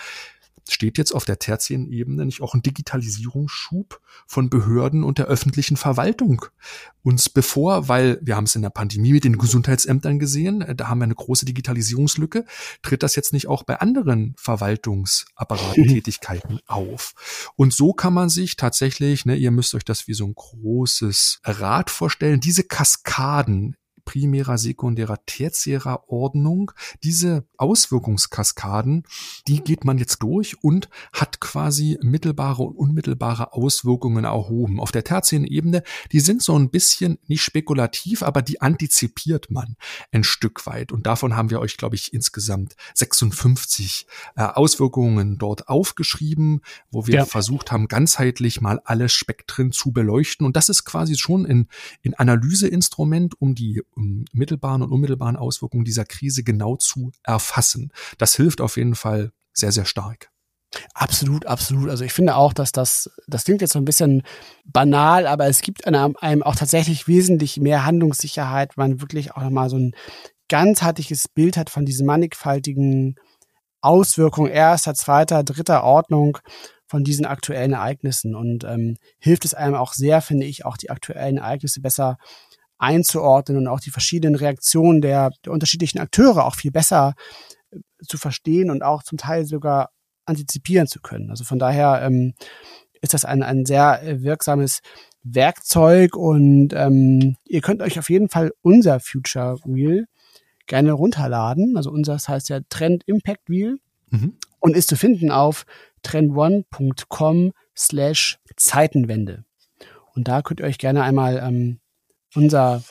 steht 0.68 0.98
jetzt 0.98 1.14
auf 1.14 1.26
der 1.26 1.40
tertiären 1.40 1.92
Ebene 1.92 2.26
nicht 2.26 2.42
auch 2.42 2.54
ein 2.54 2.62
Digitalisierungsschub 2.62 4.00
von 4.28 4.50
Behörden 4.50 5.04
und 5.04 5.18
der 5.18 5.28
öffentlichen 5.28 5.78
Verwaltung 5.78 6.46
uns 7.02 7.30
bevor, 7.30 7.88
weil 7.88 8.20
wir 8.22 8.36
haben 8.36 8.44
es 8.44 8.56
in 8.56 8.62
der 8.62 8.70
Pandemie 8.70 9.14
mit 9.14 9.24
den 9.24 9.38
Gesundheitsämtern 9.38 10.20
gesehen, 10.20 10.62
äh, 10.62 10.76
da 10.76 10.90
haben 10.90 11.00
wir 11.00 11.06
eine 11.06 11.16
große 11.16 11.46
Digitalisierungslücke, 11.46 12.44
tritt 12.82 13.04
das 13.04 13.16
jetzt 13.16 13.32
nicht 13.34 13.48
auch 13.48 13.64
bei 13.64 13.80
anderen 13.80 14.36
Verwaltungsapparatentätigkeiten 14.38 16.60
auf. 16.68 17.52
Und 17.56 17.74
so 17.74 17.94
kann 17.94 18.14
man 18.14 18.28
sich 18.30 18.58
tatsächlich, 18.58 19.26
ne, 19.26 19.36
ihr 19.36 19.52
müsst 19.52 19.74
euch 19.76 19.86
das 19.86 20.08
wie 20.08 20.14
so 20.14 20.26
ein 20.26 20.36
großes 20.36 21.40
Rad 21.44 21.90
vorstellen, 21.90 22.42
diese 22.42 22.64
Kaskaden 22.64 23.76
primärer, 24.10 24.58
sekundärer, 24.58 25.24
tertiärer 25.28 26.10
Ordnung. 26.10 26.72
Diese 27.04 27.46
Auswirkungskaskaden, 27.58 29.04
die 29.48 29.64
geht 29.64 29.86
man 29.86 30.00
jetzt 30.00 30.24
durch 30.24 30.64
und 30.64 30.90
hat 31.14 31.40
quasi 31.40 32.00
mittelbare 32.02 32.64
und 32.64 32.76
unmittelbare 32.76 33.54
Auswirkungen 33.54 34.24
erhoben. 34.26 34.80
Auf 34.80 34.92
der 34.92 35.04
tertiären 35.04 35.46
Ebene, 35.46 35.84
die 36.12 36.22
sind 36.22 36.42
so 36.42 36.58
ein 36.58 36.72
bisschen 36.72 37.20
nicht 37.28 37.44
spekulativ, 37.44 38.24
aber 38.24 38.42
die 38.42 38.62
antizipiert 38.62 39.52
man 39.52 39.76
ein 40.12 40.24
Stück 40.24 40.66
weit. 40.66 40.92
Und 40.92 41.06
davon 41.06 41.36
haben 41.36 41.52
wir 41.52 41.60
euch, 41.60 41.78
glaube 41.78 41.96
ich, 41.96 42.12
insgesamt 42.12 42.76
56 42.96 44.08
äh, 44.36 44.42
Auswirkungen 44.42 45.38
dort 45.38 45.70
aufgeschrieben, 45.70 46.62
wo 46.90 47.06
wir 47.06 47.14
ja. 47.14 47.26
versucht 47.26 47.72
haben, 47.72 47.88
ganzheitlich 47.88 48.60
mal 48.60 48.82
alle 48.86 49.08
Spektren 49.08 49.72
zu 49.72 49.92
beleuchten. 49.92 50.48
Und 50.48 50.56
das 50.56 50.68
ist 50.68 50.84
quasi 50.84 51.16
schon 51.16 51.46
ein, 51.46 51.68
ein 52.04 52.16
Analyseinstrument, 52.16 53.40
um 53.40 53.54
die 53.54 53.84
mittelbaren 54.32 54.82
und 54.82 54.92
unmittelbaren 54.92 55.36
Auswirkungen 55.36 55.86
dieser 55.86 56.06
Krise 56.06 56.44
genau 56.44 56.76
zu 56.76 57.12
erfassen. 57.24 57.92
Das 58.18 58.36
hilft 58.36 58.62
auf 58.62 58.78
jeden 58.78 58.96
Fall 58.96 59.32
sehr, 59.54 59.72
sehr 59.72 59.86
stark. 59.86 60.32
Absolut, 60.94 61.48
absolut. 61.48 61.90
Also 61.90 62.04
ich 62.04 62.14
finde 62.14 62.36
auch, 62.36 62.54
dass 62.54 62.72
das, 62.72 63.10
das 63.28 63.46
klingt 63.46 63.62
jetzt 63.62 63.74
so 63.74 63.80
ein 63.80 63.86
bisschen 63.86 64.22
banal, 64.66 65.26
aber 65.26 65.48
es 65.48 65.62
gibt 65.62 65.88
einem, 65.88 66.16
einem 66.20 66.44
auch 66.44 66.56
tatsächlich 66.56 67.08
wesentlich 67.08 67.58
mehr 67.58 67.86
Handlungssicherheit, 67.86 68.78
wenn 68.78 68.92
man 68.92 69.02
wirklich 69.02 69.32
auch 69.32 69.42
nochmal 69.42 69.70
so 69.70 69.78
ein 69.78 69.96
ganzheitliches 70.48 71.28
Bild 71.28 71.58
hat 71.58 71.70
von 71.70 71.86
diesen 71.86 72.06
mannigfaltigen 72.06 73.16
Auswirkungen 73.82 74.52
erster, 74.52 74.94
zweiter, 74.94 75.44
dritter 75.44 75.84
Ordnung 75.84 76.38
von 76.86 77.04
diesen 77.04 77.26
aktuellen 77.26 77.74
Ereignissen 77.74 78.36
und 78.36 78.64
ähm, 78.64 78.98
hilft 79.20 79.46
es 79.46 79.54
einem 79.54 79.76
auch 79.76 79.94
sehr, 79.94 80.22
finde 80.22 80.48
ich, 80.48 80.66
auch 80.66 80.76
die 80.76 80.90
aktuellen 80.90 81.38
Ereignisse 81.38 81.82
besser 81.82 82.18
einzuordnen 82.80 83.58
und 83.58 83.68
auch 83.68 83.80
die 83.80 83.92
verschiedenen 83.92 84.36
Reaktionen 84.36 85.02
der, 85.02 85.32
der 85.46 85.54
unterschiedlichen 85.54 86.00
Akteure 86.00 86.46
auch 86.46 86.56
viel 86.56 86.72
besser 86.72 87.14
äh, 87.72 87.78
zu 88.08 88.18
verstehen 88.18 88.72
und 88.72 88.82
auch 88.82 89.04
zum 89.04 89.18
Teil 89.18 89.46
sogar 89.46 89.92
antizipieren 90.26 90.88
zu 90.88 91.02
können. 91.02 91.30
Also 91.30 91.44
von 91.44 91.60
daher 91.60 92.02
ähm, 92.02 92.34
ist 93.02 93.14
das 93.14 93.26
ein, 93.26 93.44
ein 93.44 93.66
sehr 93.66 94.02
äh, 94.04 94.22
wirksames 94.24 94.80
Werkzeug 95.24 96.16
und 96.16 96.74
ähm, 96.74 97.36
ihr 97.46 97.62
könnt 97.62 97.82
euch 97.82 98.00
auf 98.00 98.10
jeden 98.10 98.30
Fall 98.30 98.52
unser 98.62 99.00
Future 99.00 99.58
Wheel 99.66 100.06
gerne 100.66 100.94
runterladen. 100.94 101.76
Also 101.76 101.92
unser 101.92 102.14
das 102.14 102.30
heißt 102.30 102.50
ja 102.50 102.62
Trend 102.70 103.04
Impact 103.06 103.50
Wheel 103.50 103.78
mhm. 104.10 104.38
und 104.60 104.78
ist 104.78 104.90
zu 104.90 104.96
finden 104.96 105.32
auf 105.32 105.66
trendone.com 106.04 107.52
slash 107.76 108.40
Zeitenwende. 108.56 109.44
Und 110.16 110.28
da 110.28 110.42
könnt 110.42 110.62
ihr 110.62 110.66
euch 110.66 110.78
gerne 110.78 111.04
einmal 111.04 111.42
ähm, 111.44 111.80
unser 112.36 112.84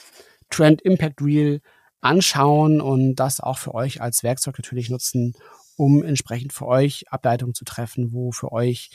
Trend 0.51 0.82
Impact 0.82 1.24
Wheel 1.24 1.61
anschauen 2.01 2.80
und 2.80 3.16
das 3.16 3.41
auch 3.41 3.59
für 3.59 3.74
euch 3.74 4.01
als 4.01 4.22
Werkzeug 4.22 4.59
natürlich 4.59 4.91
nutzen, 4.91 5.34
um 5.76 6.03
entsprechend 6.03 6.53
für 6.53 6.66
euch 6.66 7.11
Ableitungen 7.11 7.55
zu 7.55 7.64
treffen, 7.64 8.12
wo 8.12 8.32
für 8.32 8.53
euch 8.53 8.91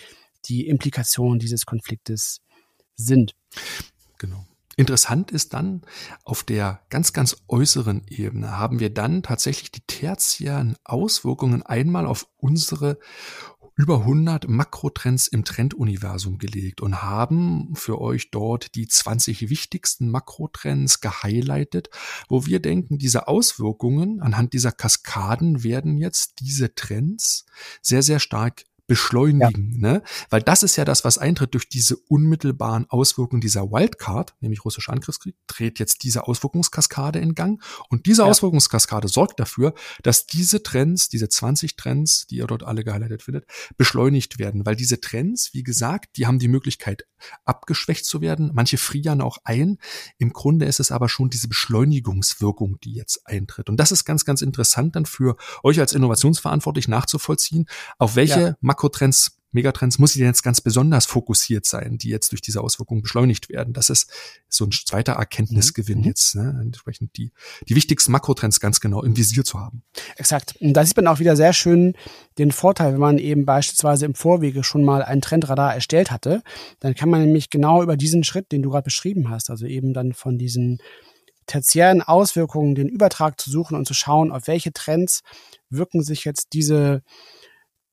die 0.46 0.68
Implikationen 0.68 1.40
dieses 1.40 1.66
Konfliktes 1.66 2.42
sind. 2.96 3.36
Genau. 4.18 4.46
Interessant 4.76 5.30
ist 5.30 5.54
dann, 5.54 5.84
auf 6.24 6.44
der 6.44 6.82
ganz, 6.90 7.14
ganz 7.14 7.38
äußeren 7.48 8.02
Ebene 8.08 8.58
haben 8.58 8.80
wir 8.80 8.92
dann 8.92 9.22
tatsächlich 9.22 9.72
die 9.72 9.86
tertiären 9.86 10.78
Auswirkungen 10.84 11.62
einmal 11.62 12.08
auf 12.08 12.28
unsere 12.38 12.98
über 13.76 14.00
100 14.00 14.48
Makrotrends 14.48 15.28
im 15.28 15.44
Trenduniversum 15.44 16.38
gelegt 16.38 16.82
und 16.82 17.02
haben 17.02 17.74
für 17.76 18.00
euch 18.00 18.30
dort 18.30 18.76
die 18.76 18.88
20 18.88 19.50
wichtigsten 19.50 20.10
Makrotrends 20.10 21.02
gehighlightet, 21.02 21.90
wo 22.30 22.46
wir 22.46 22.60
denken, 22.60 22.98
diese 22.98 23.28
Auswirkungen 23.28 24.22
anhand 24.22 24.54
dieser 24.54 24.72
Kaskaden 24.72 25.64
werden 25.64 25.98
jetzt 25.98 26.40
diese 26.40 26.76
Trends 26.76 27.46
sehr, 27.82 28.04
sehr 28.04 28.20
stark 28.20 28.64
beschleunigen, 28.88 29.80
ja. 29.82 29.94
ne? 29.94 30.04
Weil 30.30 30.42
das 30.42 30.64
ist 30.64 30.76
ja 30.76 30.84
das, 30.86 31.06
was 31.06 31.18
eintritt 31.18 31.54
durch 31.54 31.70
diese 31.70 31.96
unmittelbaren 31.96 32.90
Auswirkungen 32.90 33.42
dieser 33.42 33.72
Wildcard, 33.72 34.36
nämlich 34.42 34.66
russischer 34.66 34.92
Angriffskrieg, 34.92 35.36
dreht 35.48 35.80
jetzt 35.80 36.04
diese 36.04 36.28
Auswirkungskaskade 36.28 37.20
in 37.20 37.34
Gang. 37.34 37.64
Und 37.90 38.06
diese 38.06 38.24
ja. 38.24 38.28
Auswirkungskaskade 38.28 39.08
sorgt 39.08 39.40
dafür, 39.40 39.74
dass 40.04 40.26
diese 40.26 40.64
Trends, 40.64 41.08
diese 41.08 41.30
20 41.30 41.76
Trends, 41.76 42.28
die 42.28 42.38
ihr 42.38 42.48
dort 42.48 42.64
alle 42.64 42.84
gehighlightet 42.84 43.24
findet, 43.24 43.46
beschleunigt 43.78 44.38
werden. 44.38 44.66
Weil 44.66 44.76
diese 44.76 45.00
Trends, 45.00 45.54
wie 45.54 45.64
gesagt, 45.64 46.18
die 46.18 46.28
haben 46.28 46.40
die 46.40 46.50
Möglichkeit, 46.50 47.06
abgeschwächt 47.46 48.06
zu 48.06 48.20
werden. 48.20 48.52
Manche 48.54 48.78
frieren 48.78 49.22
auch 49.22 49.38
ein. 49.46 49.78
Im 50.18 50.34
Grunde 50.34 50.66
ist 50.66 50.80
es 50.80 50.92
aber 50.92 51.08
schon 51.08 51.30
diese 51.30 51.48
Beschleunigungswirkung, 51.48 52.80
die 52.84 52.94
jetzt 52.94 53.26
eintritt. 53.26 53.70
Und 53.70 53.78
das 53.78 53.92
ist 53.94 54.04
ganz, 54.04 54.26
ganz 54.26 54.42
interessant 54.42 54.96
dann 54.96 55.06
für 55.06 55.38
euch 55.64 55.80
als 55.80 55.94
Innovationsverantwortlich 55.94 56.90
nachzuvollziehen, 56.90 57.68
auf 57.98 58.16
welche 58.16 58.42
ja. 58.42 58.56
Makrotrends, 58.74 59.38
Megatrends 59.52 60.00
muss 60.00 60.16
ich 60.16 60.18
denn 60.18 60.26
jetzt 60.26 60.42
ganz 60.42 60.60
besonders 60.60 61.06
fokussiert 61.06 61.68
sein, 61.68 62.00
die 62.00 62.10
jetzt 62.10 62.32
durch 62.32 62.42
diese 62.42 62.62
Auswirkungen 62.62 63.04
beschleunigt 63.04 63.50
werden. 63.50 63.72
Das 63.72 63.92
ist 63.92 64.12
so 64.50 64.66
ein 64.66 64.72
zweiter 64.72 65.14
Erkenntnisgewinn 65.14 66.00
mhm. 66.00 66.06
jetzt, 66.06 66.34
ne? 66.34 66.60
entsprechend 66.60 67.16
die, 67.18 67.32
die 67.70 67.76
wichtigsten 67.76 68.12
Makrotrends 68.12 68.60
ganz 68.60 68.80
genau 68.80 69.04
im 69.04 69.16
Visier 69.16 69.44
zu 69.44 69.60
haben. 69.60 69.84
Exakt. 70.16 70.56
Und 70.60 70.74
da 70.74 70.84
sieht 70.84 70.98
man 70.98 71.06
auch 71.06 71.20
wieder 71.20 71.36
sehr 71.36 71.54
schön 71.54 71.94
den 72.40 72.52
Vorteil, 72.52 72.94
wenn 72.94 73.00
man 73.00 73.20
eben 73.20 73.46
beispielsweise 73.46 74.08
im 74.08 74.16
Vorwege 74.16 74.64
schon 74.64 74.84
mal 74.84 75.04
ein 75.04 75.22
Trendradar 75.22 75.76
erstellt 75.76 76.10
hatte, 76.10 76.42
dann 76.80 76.96
kann 76.96 77.10
man 77.10 77.22
nämlich 77.22 77.52
genau 77.52 77.84
über 77.84 77.96
diesen 77.96 78.24
Schritt, 78.24 78.52
den 78.52 78.64
du 78.64 78.72
gerade 78.72 78.86
beschrieben 78.86 79.30
hast, 79.30 79.52
also 79.52 79.68
eben 79.68 79.94
dann 79.94 80.14
von 80.14 80.40
diesen 80.40 80.80
tertiären 81.46 82.02
Auswirkungen 82.02 82.74
den 82.74 82.88
Übertrag 82.88 83.40
zu 83.40 83.52
suchen 83.52 83.76
und 83.76 83.86
zu 83.86 83.94
schauen, 83.94 84.32
auf 84.32 84.48
welche 84.48 84.74
Trends 84.74 85.22
wirken 85.70 86.02
sich 86.02 86.26
jetzt 86.26 86.54
diese 86.54 87.04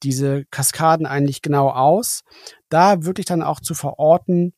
diese 0.02 0.44
Kaskaden 0.50 1.06
eigentlich 1.06 1.42
genau 1.42 1.70
aus, 1.70 2.22
da 2.68 3.04
wirklich 3.04 3.26
dann 3.26 3.42
auch 3.42 3.60
zu 3.60 3.74
verorten, 3.74 4.52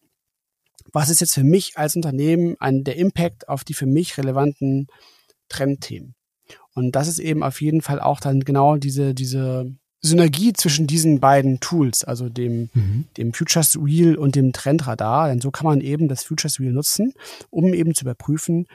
was 0.92 1.10
ist 1.10 1.20
jetzt 1.20 1.34
für 1.34 1.44
mich 1.44 1.78
als 1.78 1.96
Unternehmen 1.96 2.56
ein, 2.60 2.84
der 2.84 2.96
Impact 2.96 3.48
auf 3.48 3.64
die 3.64 3.74
für 3.74 3.86
mich 3.86 4.18
relevanten 4.18 4.86
Trendthemen. 5.48 6.14
Und 6.74 6.92
das 6.92 7.08
ist 7.08 7.18
eben 7.18 7.42
auf 7.42 7.60
jeden 7.60 7.82
Fall 7.82 8.00
auch 8.00 8.20
dann 8.20 8.40
genau 8.40 8.76
diese, 8.76 9.14
diese 9.14 9.72
Synergie 10.00 10.52
zwischen 10.52 10.86
diesen 10.86 11.20
beiden 11.20 11.60
Tools, 11.60 12.02
also 12.04 12.28
dem, 12.28 12.70
mhm. 12.74 13.04
dem 13.16 13.32
Futures 13.32 13.76
Wheel 13.76 14.16
und 14.16 14.34
dem 14.34 14.52
Trendradar. 14.52 15.28
Denn 15.28 15.40
so 15.40 15.50
kann 15.50 15.66
man 15.66 15.80
eben 15.80 16.08
das 16.08 16.24
Futures 16.24 16.58
Wheel 16.58 16.72
nutzen, 16.72 17.14
um 17.50 17.72
eben 17.72 17.94
zu 17.94 18.04
überprüfen, 18.04 18.66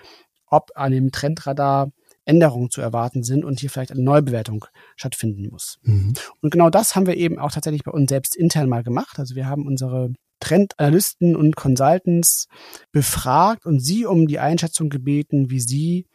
ob 0.47 0.71
an 0.75 0.91
dem 0.91 1.11
Trendradar 1.11 1.91
Änderungen 2.27 2.69
zu 2.69 2.81
erwarten 2.81 3.23
sind 3.23 3.45
und 3.45 3.59
hier 3.59 3.69
vielleicht 3.69 3.91
eine 3.91 4.03
Neubewertung 4.03 4.65
stattfinden 4.95 5.49
muss. 5.49 5.79
Mhm. 5.83 6.13
Und 6.41 6.51
genau 6.51 6.69
das 6.69 6.95
haben 6.95 7.07
wir 7.07 7.15
eben 7.15 7.39
auch 7.39 7.51
tatsächlich 7.51 7.83
bei 7.83 7.91
uns 7.91 8.09
selbst 8.09 8.35
intern 8.35 8.69
mal 8.69 8.83
gemacht. 8.83 9.19
Also 9.19 9.35
wir 9.35 9.47
haben 9.47 9.65
unsere 9.65 10.13
Trendanalysten 10.39 11.35
und 11.35 11.55
Consultants 11.55 12.47
befragt 12.91 13.65
und 13.65 13.79
sie 13.79 14.05
um 14.05 14.27
die 14.27 14.39
Einschätzung 14.39 14.89
gebeten, 14.89 15.49
wie 15.49 15.59
sie 15.59 16.05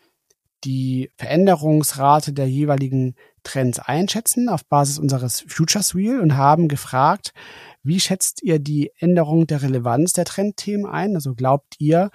die 0.65 1.11
Veränderungsrate 1.17 2.33
der 2.33 2.49
jeweiligen 2.49 3.17
Trends 3.43 3.81
einschätzen 3.81 4.49
auf 4.49 4.65
Basis 4.67 4.99
unseres 4.99 5.45
Futures 5.49 5.97
Wheel 5.97 6.21
und 6.21 6.37
haben 6.37 6.69
gefragt, 6.69 7.33
wie 7.83 7.99
schätzt 7.99 8.43
ihr 8.43 8.61
die 8.61 8.93
Änderung 8.99 9.49
der 9.49 9.63
Relevanz 9.63 10.13
der 10.13 10.25
Trendthemen 10.25 10.87
ein? 10.87 11.17
Also 11.17 11.35
glaubt 11.35 11.75
ihr, 11.79 12.11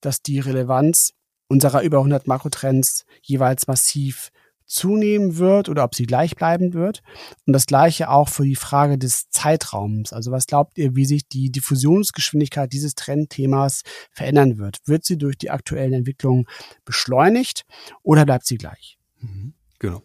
dass 0.00 0.22
die 0.22 0.38
Relevanz 0.38 1.12
unserer 1.50 1.82
über 1.82 1.98
100 1.98 2.26
Makrotrends 2.28 3.04
jeweils 3.22 3.66
massiv 3.66 4.30
zunehmen 4.66 5.36
wird 5.36 5.68
oder 5.68 5.82
ob 5.82 5.96
sie 5.96 6.06
gleichbleibend 6.06 6.74
wird. 6.74 7.02
Und 7.44 7.52
das 7.52 7.66
gleiche 7.66 8.08
auch 8.08 8.28
für 8.28 8.44
die 8.44 8.54
Frage 8.54 8.98
des 8.98 9.28
Zeitraums. 9.30 10.12
Also 10.12 10.30
was 10.30 10.46
glaubt 10.46 10.78
ihr, 10.78 10.94
wie 10.94 11.04
sich 11.04 11.26
die 11.26 11.50
Diffusionsgeschwindigkeit 11.50 12.72
dieses 12.72 12.94
Trendthemas 12.94 13.82
verändern 14.12 14.58
wird? 14.58 14.78
Wird 14.84 15.04
sie 15.04 15.18
durch 15.18 15.36
die 15.36 15.50
aktuellen 15.50 15.92
Entwicklungen 15.92 16.46
beschleunigt 16.84 17.64
oder 18.04 18.24
bleibt 18.24 18.46
sie 18.46 18.56
gleich? 18.56 18.96
Mhm. 19.18 19.54
Genau. 19.80 20.02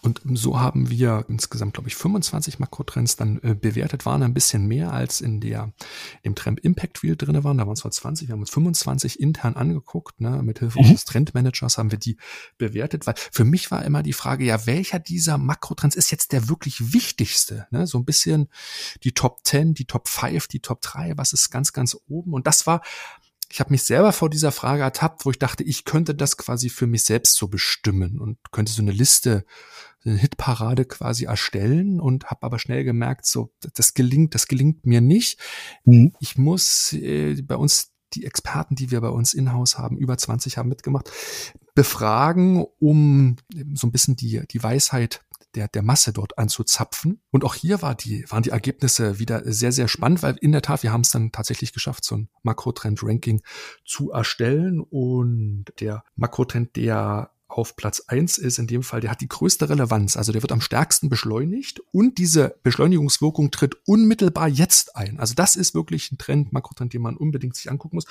Und 0.00 0.22
so 0.24 0.58
haben 0.58 0.88
wir 0.88 1.26
insgesamt, 1.28 1.74
glaube 1.74 1.90
ich, 1.90 1.96
25 1.96 2.60
Makrotrends 2.60 3.16
dann 3.16 3.38
äh, 3.42 3.54
bewertet, 3.54 4.06
waren 4.06 4.22
ein 4.22 4.32
bisschen 4.32 4.66
mehr 4.66 4.90
als 4.90 5.20
in 5.20 5.42
der 5.42 5.74
im 6.22 6.34
Trend 6.34 6.60
Impact 6.60 7.02
Wheel 7.02 7.14
drinne 7.14 7.44
waren. 7.44 7.58
Da 7.58 7.66
waren 7.66 7.74
es 7.74 7.80
zwar 7.80 7.90
20, 7.90 8.28
wir 8.28 8.32
haben 8.32 8.40
uns 8.40 8.48
25 8.48 9.20
intern 9.20 9.54
angeguckt. 9.54 10.18
Ne? 10.22 10.42
Mit 10.42 10.60
Hilfe 10.60 10.78
mhm. 10.78 10.84
unseres 10.84 11.04
Trendmanagers 11.04 11.76
haben 11.76 11.90
wir 11.90 11.98
die 11.98 12.16
bewertet, 12.56 13.06
weil 13.06 13.16
für 13.30 13.44
mich 13.44 13.70
war 13.70 13.84
immer 13.84 14.02
die 14.02 14.14
Frage, 14.14 14.46
ja, 14.46 14.64
welcher 14.66 14.98
dieser 14.98 15.36
Makrotrends 15.36 15.94
ist 15.94 16.10
jetzt 16.10 16.32
der 16.32 16.48
wirklich 16.48 16.94
wichtigste? 16.94 17.66
Ne? 17.70 17.86
So 17.86 17.98
ein 17.98 18.06
bisschen 18.06 18.48
die 19.04 19.12
Top 19.12 19.40
10, 19.44 19.74
die 19.74 19.84
Top 19.84 20.08
5, 20.08 20.48
die 20.48 20.60
Top 20.60 20.80
3, 20.80 21.18
was 21.18 21.34
ist 21.34 21.50
ganz, 21.50 21.74
ganz 21.74 21.98
oben? 22.08 22.32
Und 22.32 22.46
das 22.46 22.66
war 22.66 22.80
ich 23.50 23.60
habe 23.60 23.70
mich 23.70 23.82
selber 23.82 24.12
vor 24.12 24.28
dieser 24.28 24.52
Frage 24.52 24.82
ertappt, 24.82 25.24
wo 25.24 25.30
ich 25.30 25.38
dachte, 25.38 25.64
ich 25.64 25.84
könnte 25.84 26.14
das 26.14 26.36
quasi 26.36 26.68
für 26.68 26.86
mich 26.86 27.04
selbst 27.04 27.36
so 27.36 27.48
bestimmen 27.48 28.18
und 28.20 28.38
könnte 28.52 28.72
so 28.72 28.82
eine 28.82 28.92
Liste, 28.92 29.44
eine 30.04 30.16
Hitparade 30.16 30.84
quasi 30.84 31.24
erstellen 31.24 32.00
und 32.00 32.26
habe 32.26 32.42
aber 32.42 32.58
schnell 32.58 32.84
gemerkt, 32.84 33.26
so 33.26 33.52
das 33.74 33.94
gelingt, 33.94 34.34
das 34.34 34.48
gelingt 34.48 34.84
mir 34.86 35.00
nicht. 35.00 35.40
Mhm. 35.84 36.12
Ich 36.20 36.36
muss 36.36 36.92
äh, 36.92 37.40
bei 37.42 37.56
uns 37.56 37.92
die 38.14 38.24
Experten, 38.24 38.74
die 38.74 38.90
wir 38.90 39.00
bei 39.00 39.10
uns 39.10 39.34
in-house 39.34 39.78
haben, 39.78 39.96
über 39.96 40.16
20 40.16 40.56
haben 40.56 40.68
mitgemacht, 40.68 41.10
befragen, 41.74 42.64
um 42.78 43.36
so 43.74 43.86
ein 43.86 43.92
bisschen 43.92 44.16
die, 44.16 44.42
die 44.50 44.62
Weisheit 44.62 45.22
der, 45.54 45.68
der 45.68 45.82
Masse 45.82 46.12
dort 46.12 46.38
anzuzapfen. 46.38 47.20
Und 47.30 47.44
auch 47.44 47.54
hier 47.54 47.82
war 47.82 47.94
die, 47.94 48.24
waren 48.28 48.42
die 48.42 48.50
Ergebnisse 48.50 49.18
wieder 49.18 49.42
sehr, 49.44 49.72
sehr 49.72 49.88
spannend, 49.88 50.22
weil 50.22 50.36
in 50.40 50.52
der 50.52 50.62
Tat, 50.62 50.82
wir 50.82 50.92
haben 50.92 51.02
es 51.02 51.10
dann 51.10 51.32
tatsächlich 51.32 51.72
geschafft, 51.72 52.04
so 52.04 52.16
ein 52.16 52.28
Makrotrend-Ranking 52.42 53.42
zu 53.84 54.10
erstellen. 54.10 54.80
Und 54.80 55.66
der 55.80 56.04
Makrotrend, 56.16 56.76
der 56.76 57.30
auf 57.48 57.76
Platz 57.76 58.04
eins 58.06 58.36
ist 58.36 58.58
in 58.58 58.66
dem 58.66 58.82
Fall, 58.82 59.00
der 59.00 59.10
hat 59.10 59.22
die 59.22 59.28
größte 59.28 59.68
Relevanz, 59.68 60.16
also 60.16 60.32
der 60.32 60.42
wird 60.42 60.52
am 60.52 60.60
stärksten 60.60 61.08
beschleunigt 61.08 61.80
und 61.92 62.18
diese 62.18 62.56
Beschleunigungswirkung 62.62 63.50
tritt 63.50 63.76
unmittelbar 63.86 64.48
jetzt 64.48 64.96
ein. 64.96 65.18
Also 65.18 65.34
das 65.34 65.56
ist 65.56 65.74
wirklich 65.74 66.12
ein 66.12 66.18
Trend, 66.18 66.52
Makrotrend, 66.52 66.92
den 66.92 67.02
man 67.02 67.16
unbedingt 67.16 67.56
sich 67.56 67.70
angucken 67.70 67.96
muss. 67.96 68.06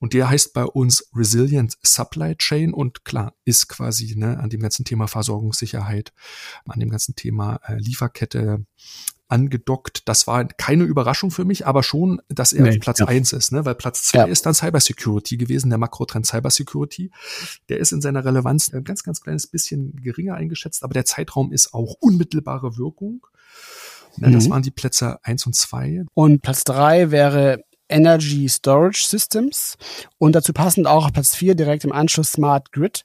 Und 0.00 0.14
der 0.14 0.30
heißt 0.30 0.54
bei 0.54 0.64
uns 0.64 1.08
Resilient 1.14 1.76
Supply 1.82 2.34
Chain 2.36 2.72
und 2.72 3.04
klar, 3.04 3.34
ist 3.44 3.68
quasi 3.68 4.14
ne, 4.16 4.38
an 4.40 4.50
dem 4.50 4.60
ganzen 4.60 4.84
Thema 4.84 5.06
Versorgungssicherheit, 5.06 6.12
an 6.66 6.80
dem 6.80 6.88
ganzen 6.88 7.14
Thema 7.14 7.60
äh, 7.66 7.76
Lieferkette 7.76 8.64
angedockt. 9.28 10.08
Das 10.08 10.26
war 10.26 10.44
keine 10.44 10.84
Überraschung 10.84 11.30
für 11.30 11.44
mich, 11.44 11.66
aber 11.66 11.82
schon, 11.82 12.20
dass 12.28 12.52
er 12.52 12.64
nee, 12.64 12.78
Platz 12.78 12.98
ja. 12.98 13.06
eins 13.06 13.32
ist, 13.32 13.52
ne? 13.52 13.64
weil 13.64 13.74
Platz 13.74 14.02
zwei 14.04 14.20
ja. 14.20 14.24
ist 14.24 14.44
dann 14.44 14.54
Cybersecurity 14.54 15.36
gewesen, 15.36 15.68
der 15.68 15.78
Makrotrend 15.78 16.26
Cybersecurity. 16.26 17.10
Der 17.68 17.78
ist 17.78 17.92
in 17.92 18.00
seiner 18.00 18.24
Relevanz 18.24 18.72
ein 18.72 18.84
ganz, 18.84 19.04
ganz 19.04 19.20
kleines 19.20 19.46
bisschen 19.46 19.96
geringer 20.02 20.34
eingeschätzt, 20.34 20.82
aber 20.82 20.94
der 20.94 21.04
Zeitraum 21.04 21.52
ist 21.52 21.74
auch 21.74 21.94
unmittelbare 22.00 22.76
Wirkung. 22.76 23.26
Ne, 24.16 24.28
mhm. 24.28 24.32
Das 24.32 24.50
waren 24.50 24.62
die 24.62 24.72
Plätze 24.72 25.22
eins 25.24 25.46
und 25.46 25.54
zwei. 25.54 26.04
Und 26.14 26.42
Platz 26.42 26.64
drei 26.64 27.10
wäre 27.10 27.64
Energy 27.90 28.48
Storage 28.48 29.04
Systems 29.06 29.76
und 30.18 30.34
dazu 30.34 30.52
passend 30.52 30.86
auch 30.86 31.06
auf 31.06 31.12
Platz 31.12 31.34
4 31.34 31.54
direkt 31.54 31.84
im 31.84 31.92
Anschluss 31.92 32.32
Smart 32.32 32.72
Grid. 32.72 33.02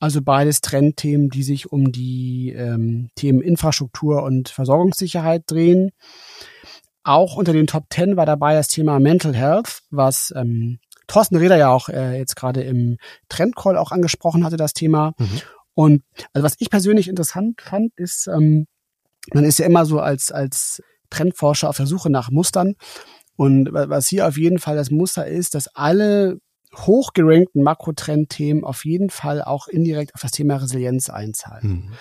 Also 0.00 0.20
beides 0.22 0.60
Trendthemen, 0.60 1.30
die 1.30 1.42
sich 1.42 1.72
um 1.72 1.92
die 1.92 2.52
ähm, 2.56 3.10
Themen 3.14 3.40
Infrastruktur 3.40 4.22
und 4.22 4.48
Versorgungssicherheit 4.48 5.44
drehen. 5.46 5.90
Auch 7.02 7.36
unter 7.36 7.52
den 7.52 7.66
Top 7.66 7.86
10 7.92 8.16
war 8.16 8.26
dabei 8.26 8.54
das 8.54 8.68
Thema 8.68 8.98
Mental 8.98 9.34
Health, 9.34 9.82
was 9.90 10.32
ähm, 10.36 10.78
Thorsten 11.06 11.36
Reder 11.36 11.56
ja 11.56 11.70
auch 11.70 11.88
äh, 11.88 12.18
jetzt 12.18 12.34
gerade 12.36 12.62
im 12.62 12.96
Trendcall 13.28 13.76
auch 13.76 13.92
angesprochen 13.92 14.44
hatte, 14.44 14.56
das 14.56 14.72
Thema. 14.72 15.12
Mhm. 15.18 15.40
Und 15.74 16.02
also 16.32 16.44
was 16.44 16.54
ich 16.58 16.70
persönlich 16.70 17.08
interessant 17.08 17.60
fand, 17.60 17.92
ist, 17.96 18.26
ähm, 18.26 18.66
man 19.32 19.44
ist 19.44 19.58
ja 19.58 19.66
immer 19.66 19.84
so 19.86 20.00
als, 20.00 20.32
als 20.32 20.82
Trendforscher 21.10 21.68
auf 21.68 21.76
der 21.76 21.86
Suche 21.86 22.10
nach 22.10 22.30
Mustern. 22.30 22.74
Und 23.36 23.72
was 23.72 24.08
hier 24.08 24.28
auf 24.28 24.36
jeden 24.36 24.58
Fall 24.58 24.76
das 24.76 24.90
Muster 24.90 25.26
ist, 25.26 25.54
dass 25.54 25.68
alle 25.74 26.38
hochgerankten 26.76 27.62
Makrotrendthemen 27.62 28.64
auf 28.64 28.84
jeden 28.84 29.10
Fall 29.10 29.42
auch 29.42 29.68
indirekt 29.68 30.14
auf 30.14 30.22
das 30.22 30.32
Thema 30.32 30.56
Resilienz 30.56 31.10
einzahlen. 31.10 31.68
Mhm. 31.68 31.92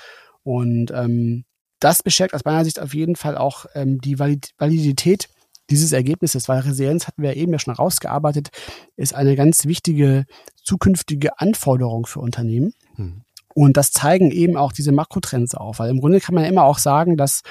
Und 0.43 0.91
ähm, 0.91 1.45
das 1.79 2.03
beschäftigt 2.03 2.35
aus 2.35 2.45
meiner 2.45 2.63
Sicht 2.65 2.79
auf 2.79 2.93
jeden 2.93 3.15
Fall 3.15 3.37
auch 3.37 3.65
ähm, 3.75 3.99
die 3.99 4.19
Validität 4.19 5.29
dieses 5.69 5.91
Ergebnisses, 5.91 6.49
weil 6.49 6.59
Resilienz 6.59 7.07
hatten 7.07 7.21
wir 7.21 7.35
eben 7.35 7.51
ja 7.51 7.59
schon 7.59 7.73
rausgearbeitet, 7.73 8.49
ist 8.95 9.15
eine 9.15 9.35
ganz 9.35 9.65
wichtige 9.65 10.25
zukünftige 10.61 11.39
Anforderung 11.39 12.05
für 12.05 12.19
Unternehmen. 12.19 12.73
Mhm. 12.95 13.23
Und 13.55 13.77
das 13.77 13.91
zeigen 13.91 14.31
eben 14.31 14.57
auch 14.57 14.71
diese 14.71 14.91
Makrotrends 14.91 15.55
auf, 15.55 15.79
weil 15.79 15.89
im 15.89 15.99
Grunde 15.99 16.19
kann 16.19 16.35
man 16.35 16.45
immer 16.45 16.63
auch 16.63 16.79
sagen, 16.79 17.17
dass 17.17 17.41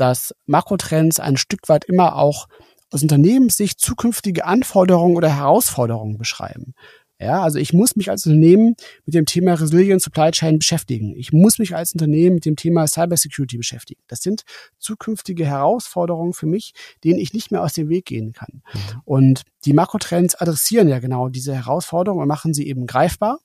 dass 0.00 0.34
Makrotrends 0.46 1.20
ein 1.20 1.36
Stück 1.36 1.68
weit 1.68 1.84
immer 1.84 2.16
auch 2.16 2.48
aus 2.90 3.02
Unternehmenssicht 3.02 3.80
zukünftige 3.80 4.46
Anforderungen 4.46 5.16
oder 5.16 5.34
Herausforderungen 5.34 6.16
beschreiben. 6.16 6.74
Ja, 7.20 7.42
also 7.42 7.58
ich 7.58 7.72
muss 7.72 7.96
mich 7.96 8.10
als 8.10 8.26
Unternehmen 8.26 8.76
mit 9.04 9.14
dem 9.14 9.26
Thema 9.26 9.54
Resilient 9.54 10.00
Supply 10.00 10.30
Chain 10.30 10.60
beschäftigen. 10.60 11.16
Ich 11.16 11.32
muss 11.32 11.58
mich 11.58 11.74
als 11.74 11.92
Unternehmen 11.92 12.36
mit 12.36 12.44
dem 12.44 12.54
Thema 12.54 12.86
Cybersecurity 12.86 13.56
beschäftigen. 13.56 14.00
Das 14.06 14.20
sind 14.20 14.42
zukünftige 14.78 15.44
Herausforderungen 15.44 16.32
für 16.32 16.46
mich, 16.46 16.74
denen 17.02 17.18
ich 17.18 17.32
nicht 17.32 17.50
mehr 17.50 17.64
aus 17.64 17.72
dem 17.72 17.88
Weg 17.88 18.06
gehen 18.06 18.32
kann. 18.32 18.62
Mhm. 18.72 19.00
Und 19.04 19.42
die 19.64 19.72
Makrotrends 19.72 20.36
adressieren 20.36 20.88
ja 20.88 21.00
genau 21.00 21.28
diese 21.28 21.54
Herausforderungen 21.54 22.22
und 22.22 22.28
machen 22.28 22.54
sie 22.54 22.68
eben 22.68 22.86
greifbar 22.86 23.40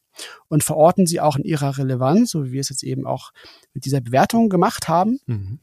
und 0.50 0.64
verorten 0.64 1.08
sie 1.08 1.20
auch 1.20 1.36
in 1.36 1.44
ihrer 1.44 1.76
Relevanz, 1.76 2.30
so 2.30 2.46
wie 2.46 2.52
wir 2.52 2.62
es 2.62 2.70
jetzt 2.70 2.84
eben 2.84 3.08
auch 3.08 3.32
mit 3.74 3.86
dieser 3.86 4.02
Bewertung 4.02 4.50
gemacht 4.50 4.88
haben. 4.88 5.20
Mhm. 5.26 5.60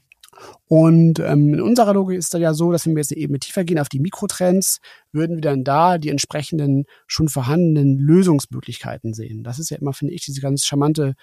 Und 0.67 1.19
ähm, 1.19 1.55
in 1.55 1.61
unserer 1.61 1.95
Logik 1.95 2.19
ist 2.19 2.33
das 2.33 2.41
ja 2.41 2.55
so, 2.55 2.73
dass 2.73 2.87
wenn 2.87 2.95
wir 2.95 3.01
jetzt 3.01 3.13
eine 3.13 3.21
Ebene 3.21 3.39
tiefer 3.39 3.65
gehen 3.65 3.79
auf 3.79 3.89
die 3.89 4.01
Mikrotrends, 4.01 4.79
würden 5.13 5.37
wir 5.37 5.43
dann 5.43 5.65
da 5.65 5.99
die 5.99 6.11
entsprechenden 6.11 6.85
schon 7.07 7.29
vorhandenen 7.29 7.99
Lösungsmöglichkeiten 7.99 9.15
sehen. 9.15 9.43
Das 9.43 9.59
ist 9.59 9.71
ja 9.71 9.79
immer, 9.79 9.93
finde 9.93 10.15
ich, 10.15 10.25
diese 10.25 10.41
ganz 10.41 10.65
charmante 10.65 11.15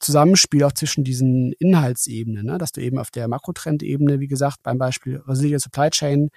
Zusammenspiel 0.00 0.64
auch 0.64 0.72
zwischen 0.72 1.04
diesen 1.04 1.52
Inhaltsebenen, 1.52 2.46
ne? 2.46 2.58
dass 2.58 2.72
du 2.72 2.80
eben 2.80 2.98
auf 2.98 3.10
der 3.10 3.28
Makrotrendebene, 3.28 4.20
wie 4.20 4.26
gesagt, 4.26 4.62
beim 4.62 4.78
Beispiel 4.78 5.22
Resilient 5.26 5.62
Supply 5.62 5.90
Chain 5.90 6.30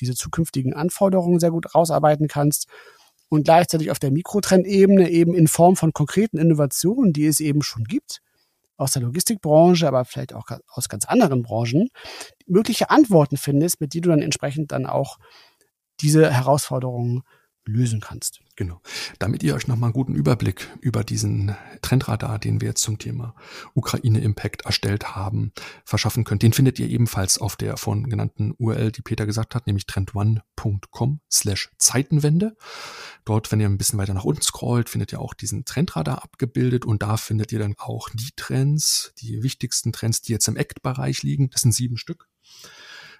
diese 0.00 0.14
zukünftigen 0.14 0.72
Anforderungen 0.72 1.40
sehr 1.40 1.50
gut 1.50 1.74
rausarbeiten 1.74 2.28
kannst 2.28 2.68
und 3.28 3.44
gleichzeitig 3.44 3.90
auf 3.90 3.98
der 3.98 4.12
Mikrotrendebene 4.12 5.10
eben 5.10 5.34
in 5.34 5.48
Form 5.48 5.76
von 5.76 5.92
konkreten 5.92 6.38
Innovationen, 6.38 7.12
die 7.12 7.26
es 7.26 7.40
eben 7.40 7.62
schon 7.62 7.84
gibt, 7.84 8.20
aus 8.78 8.92
der 8.92 9.02
Logistikbranche, 9.02 9.86
aber 9.86 10.04
vielleicht 10.04 10.32
auch 10.32 10.46
aus 10.68 10.88
ganz 10.88 11.04
anderen 11.04 11.42
Branchen, 11.42 11.88
mögliche 12.46 12.90
Antworten 12.90 13.36
findest, 13.36 13.80
mit 13.80 13.92
die 13.92 14.00
du 14.00 14.08
dann 14.08 14.22
entsprechend 14.22 14.72
dann 14.72 14.86
auch 14.86 15.18
diese 16.00 16.30
Herausforderungen 16.32 17.22
lösen 17.68 18.00
kannst. 18.00 18.40
Genau. 18.56 18.80
Damit 19.20 19.44
ihr 19.44 19.54
euch 19.54 19.68
nochmal 19.68 19.88
einen 19.88 19.92
guten 19.92 20.14
Überblick 20.14 20.68
über 20.80 21.04
diesen 21.04 21.54
Trendradar, 21.80 22.40
den 22.40 22.60
wir 22.60 22.68
jetzt 22.68 22.82
zum 22.82 22.98
Thema 22.98 23.36
Ukraine-Impact 23.74 24.62
erstellt 24.62 25.14
haben, 25.14 25.52
verschaffen 25.84 26.24
könnt, 26.24 26.42
den 26.42 26.52
findet 26.52 26.80
ihr 26.80 26.88
ebenfalls 26.88 27.38
auf 27.38 27.54
der 27.54 27.76
von 27.76 28.10
genannten 28.10 28.54
URL, 28.58 28.90
die 28.90 29.02
Peter 29.02 29.26
gesagt 29.26 29.54
hat, 29.54 29.66
nämlich 29.66 29.86
trendone.com 29.86 31.20
slash 31.30 31.70
Zeitenwende. 31.78 32.56
Dort, 33.24 33.52
wenn 33.52 33.60
ihr 33.60 33.68
ein 33.68 33.78
bisschen 33.78 33.98
weiter 33.98 34.14
nach 34.14 34.24
unten 34.24 34.42
scrollt, 34.42 34.88
findet 34.88 35.12
ihr 35.12 35.20
auch 35.20 35.34
diesen 35.34 35.64
Trendradar 35.64 36.24
abgebildet 36.24 36.84
und 36.84 37.02
da 37.02 37.16
findet 37.16 37.52
ihr 37.52 37.58
dann 37.58 37.74
auch 37.78 38.08
die 38.10 38.30
Trends, 38.34 39.12
die 39.18 39.42
wichtigsten 39.42 39.92
Trends, 39.92 40.22
die 40.22 40.32
jetzt 40.32 40.48
im 40.48 40.56
Act-Bereich 40.56 41.22
liegen. 41.22 41.50
Das 41.50 41.60
sind 41.60 41.72
sieben 41.72 41.96
Stück. 41.96 42.28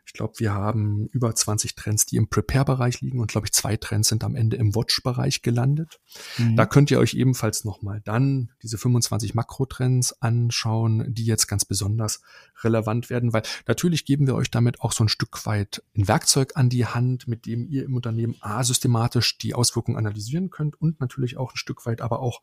Ich 0.09 0.15
glaube, 0.15 0.33
wir 0.39 0.55
haben 0.55 1.07
über 1.09 1.35
20 1.35 1.75
Trends, 1.75 2.07
die 2.07 2.17
im 2.17 2.31
Prepare-Bereich 2.31 3.03
liegen 3.03 3.21
und 3.21 3.31
glaube 3.31 3.47
ich, 3.47 3.53
zwei 3.53 3.77
Trends 3.77 4.09
sind 4.09 4.25
am 4.25 4.37
Ende 4.37 4.57
im 4.57 4.75
Watch-Bereich 4.75 5.43
gelandet. 5.43 6.01
Mhm. 6.39 6.57
Da 6.57 6.65
könnt 6.65 6.91
ihr 6.91 6.99
euch 6.99 7.13
ebenfalls 7.13 7.67
nochmal 7.67 8.01
dann 8.03 8.51
diese 8.63 8.79
25 8.79 9.35
Makrotrends 9.35 10.23
anschauen, 10.23 11.13
die 11.13 11.27
jetzt 11.27 11.47
ganz 11.47 11.67
besonders 11.67 12.23
relevant 12.65 13.11
werden, 13.11 13.35
weil 13.35 13.43
natürlich 13.67 14.07
geben 14.07 14.27
wir 14.27 14.35
euch 14.35 14.51
damit 14.51 14.81
auch 14.81 14.93
so 14.93 15.05
ein 15.05 15.11
Stück 15.11 15.45
weit 15.45 15.83
ein 15.95 16.09
Werkzeug 16.09 16.53
an 16.55 16.71
die 16.71 16.87
Hand, 16.87 17.29
mit 17.29 17.45
dem 17.45 17.69
ihr 17.69 17.85
im 17.85 17.95
Unternehmen 17.95 18.35
A 18.41 18.65
systematisch 18.65 19.37
die 19.37 19.53
Auswirkungen 19.53 19.99
analysieren 19.99 20.49
könnt 20.49 20.81
und 20.81 21.01
natürlich 21.01 21.37
auch 21.37 21.53
ein 21.53 21.59
Stück 21.59 21.85
weit 21.85 22.01
aber 22.01 22.21
auch 22.21 22.41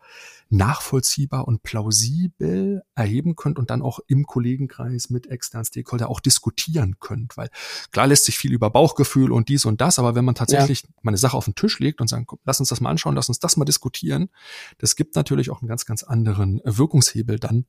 nachvollziehbar 0.50 1.48
und 1.48 1.64
plausibel 1.64 2.84
erheben 2.94 3.36
könnt 3.36 3.58
und 3.58 3.72
dann 3.72 3.82
auch 3.82 4.00
im 4.06 4.28
Kollegenkreis 4.28 5.10
mit 5.10 5.26
externen 5.26 5.66
Stakeholder 5.66 6.12
auch 6.12 6.20
diskutieren 6.20 6.98
könnt, 7.00 7.38
weil 7.38 7.50
Klar 7.92 8.08
lässt 8.08 8.26
sich 8.26 8.38
viel 8.38 8.54
über 8.54 8.70
Bauchgefühl 8.70 9.32
und 9.32 9.50
dies 9.50 9.66
und 9.66 9.82
das, 9.82 10.00
aber 10.00 10.16
wenn 10.16 10.26
man 10.26 10.36
tatsächlich 10.36 10.84
ja. 10.84 10.90
mal 11.02 11.12
eine 11.12 11.18
Sache 11.18 11.38
auf 11.38 11.46
den 11.46 11.56
Tisch 11.56 11.80
legt 11.80 12.02
und 12.02 12.08
sagt, 12.08 12.30
lass 12.46 12.60
uns 12.60 12.70
das 12.70 12.82
mal 12.82 12.90
anschauen, 12.90 13.16
lass 13.16 13.30
uns 13.30 13.40
das 13.40 13.58
mal 13.58 13.66
diskutieren, 13.66 14.30
das 14.78 14.96
gibt 14.96 15.16
natürlich 15.16 15.50
auch 15.50 15.62
einen 15.62 15.70
ganz, 15.70 15.86
ganz 15.86 16.04
anderen 16.04 16.62
Wirkungshebel 16.64 17.40
dann 17.40 17.66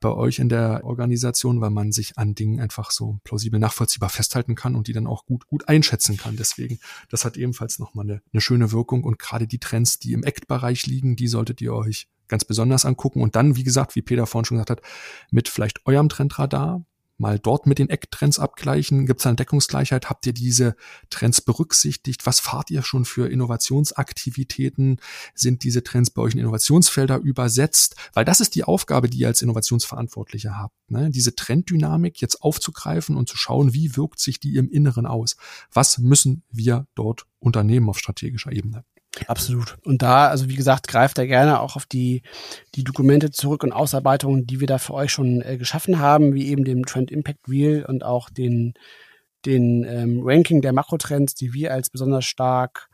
bei 0.00 0.12
euch 0.12 0.38
in 0.38 0.48
der 0.48 0.80
Organisation, 0.84 1.60
weil 1.60 1.70
man 1.70 1.92
sich 1.92 2.18
an 2.18 2.34
Dingen 2.34 2.60
einfach 2.60 2.90
so 2.90 3.20
plausibel 3.22 3.60
nachvollziehbar 3.60 4.08
festhalten 4.08 4.54
kann 4.54 4.74
und 4.74 4.88
die 4.88 4.92
dann 4.92 5.06
auch 5.06 5.26
gut, 5.26 5.46
gut 5.46 5.68
einschätzen 5.68 6.16
kann. 6.16 6.36
Deswegen, 6.36 6.80
das 7.10 7.24
hat 7.24 7.36
ebenfalls 7.36 7.78
nochmal 7.78 8.06
eine, 8.06 8.22
eine 8.32 8.40
schöne 8.40 8.72
Wirkung 8.72 9.04
und 9.04 9.18
gerade 9.18 9.46
die 9.46 9.58
Trends, 9.58 9.98
die 9.98 10.14
im 10.14 10.24
Act-Bereich 10.24 10.86
liegen, 10.86 11.16
die 11.16 11.28
solltet 11.28 11.60
ihr 11.60 11.74
euch 11.74 12.08
ganz 12.28 12.44
besonders 12.44 12.84
angucken 12.84 13.20
und 13.20 13.36
dann, 13.36 13.56
wie 13.56 13.64
gesagt, 13.64 13.94
wie 13.94 14.02
Peter 14.02 14.26
vorhin 14.26 14.46
schon 14.46 14.56
gesagt 14.56 14.70
hat, 14.70 14.82
mit 15.30 15.48
vielleicht 15.48 15.84
eurem 15.86 16.08
Trendradar, 16.08 16.82
mal 17.20 17.38
dort 17.38 17.66
mit 17.66 17.78
den 17.78 17.88
Ecktrends 17.88 18.38
abgleichen? 18.38 19.06
Gibt 19.06 19.20
es 19.20 19.26
eine 19.26 19.36
Deckungsgleichheit? 19.36 20.10
Habt 20.10 20.26
ihr 20.26 20.32
diese 20.32 20.74
Trends 21.10 21.40
berücksichtigt? 21.40 22.26
Was 22.26 22.40
fahrt 22.40 22.70
ihr 22.70 22.82
schon 22.82 23.04
für 23.04 23.28
Innovationsaktivitäten? 23.30 24.98
Sind 25.34 25.62
diese 25.62 25.84
Trends 25.84 26.10
bei 26.10 26.22
euch 26.22 26.32
in 26.32 26.40
Innovationsfelder 26.40 27.18
übersetzt? 27.18 27.96
Weil 28.14 28.24
das 28.24 28.40
ist 28.40 28.54
die 28.54 28.64
Aufgabe, 28.64 29.08
die 29.08 29.18
ihr 29.18 29.28
als 29.28 29.42
Innovationsverantwortliche 29.42 30.56
habt. 30.56 30.74
Ne? 30.90 31.10
Diese 31.10 31.34
Trenddynamik 31.34 32.20
jetzt 32.20 32.42
aufzugreifen 32.42 33.16
und 33.16 33.28
zu 33.28 33.36
schauen, 33.36 33.74
wie 33.74 33.96
wirkt 33.96 34.18
sich 34.18 34.40
die 34.40 34.56
im 34.56 34.70
Inneren 34.70 35.06
aus? 35.06 35.36
Was 35.72 35.98
müssen 35.98 36.42
wir 36.50 36.86
dort 36.94 37.26
unternehmen 37.38 37.88
auf 37.88 37.98
strategischer 37.98 38.52
Ebene? 38.52 38.84
Absolut. 39.26 39.76
Und 39.84 40.02
da, 40.02 40.28
also 40.28 40.48
wie 40.48 40.54
gesagt, 40.54 40.86
greift 40.86 41.18
er 41.18 41.26
gerne 41.26 41.60
auch 41.60 41.74
auf 41.76 41.84
die, 41.84 42.22
die 42.74 42.84
Dokumente 42.84 43.30
zurück 43.30 43.64
und 43.64 43.72
Ausarbeitungen, 43.72 44.46
die 44.46 44.60
wir 44.60 44.68
da 44.68 44.78
für 44.78 44.94
euch 44.94 45.10
schon 45.10 45.42
äh, 45.42 45.56
geschaffen 45.56 45.98
haben, 45.98 46.34
wie 46.34 46.48
eben 46.48 46.64
dem 46.64 46.86
Trend 46.86 47.10
Impact 47.10 47.48
Wheel 47.48 47.84
und 47.86 48.04
auch 48.04 48.30
den, 48.30 48.74
den 49.46 49.84
ähm, 49.84 50.20
Ranking 50.22 50.62
der 50.62 50.72
Makrotrends, 50.72 51.34
die 51.34 51.52
wir 51.52 51.72
als 51.72 51.90
besonders 51.90 52.24
stark 52.24 52.88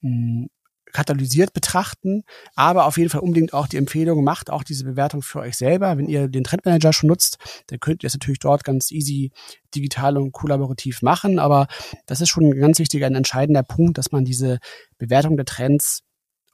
mh, 0.00 0.10
hm, 0.10 0.50
katalysiert 0.94 1.52
betrachten, 1.52 2.22
aber 2.54 2.86
auf 2.86 2.96
jeden 2.96 3.10
Fall 3.10 3.20
unbedingt 3.20 3.52
auch 3.52 3.66
die 3.66 3.76
Empfehlung, 3.76 4.24
macht 4.24 4.48
auch 4.48 4.62
diese 4.62 4.84
Bewertung 4.84 5.20
für 5.20 5.40
euch 5.40 5.56
selber. 5.56 5.98
Wenn 5.98 6.08
ihr 6.08 6.28
den 6.28 6.44
Trendmanager 6.44 6.92
schon 6.92 7.08
nutzt, 7.08 7.36
dann 7.66 7.80
könnt 7.80 8.02
ihr 8.02 8.06
es 8.06 8.14
natürlich 8.14 8.38
dort 8.38 8.64
ganz 8.64 8.90
easy 8.90 9.32
digital 9.74 10.16
und 10.16 10.32
kollaborativ 10.32 11.02
machen, 11.02 11.38
aber 11.38 11.66
das 12.06 12.20
ist 12.20 12.28
schon 12.28 12.44
ein 12.44 12.58
ganz 12.58 12.78
wichtiger, 12.78 13.06
ein 13.06 13.16
entscheidender 13.16 13.64
Punkt, 13.64 13.98
dass 13.98 14.12
man 14.12 14.24
diese 14.24 14.58
Bewertung 14.96 15.36
der 15.36 15.46
Trends 15.46 16.02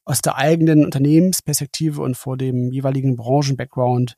aus 0.04 0.22
der 0.22 0.36
eigenen 0.36 0.84
Unternehmensperspektive 0.86 2.00
und 2.00 2.16
vor 2.16 2.38
dem 2.38 2.72
jeweiligen 2.72 3.16
Branchen-Background 3.16 4.14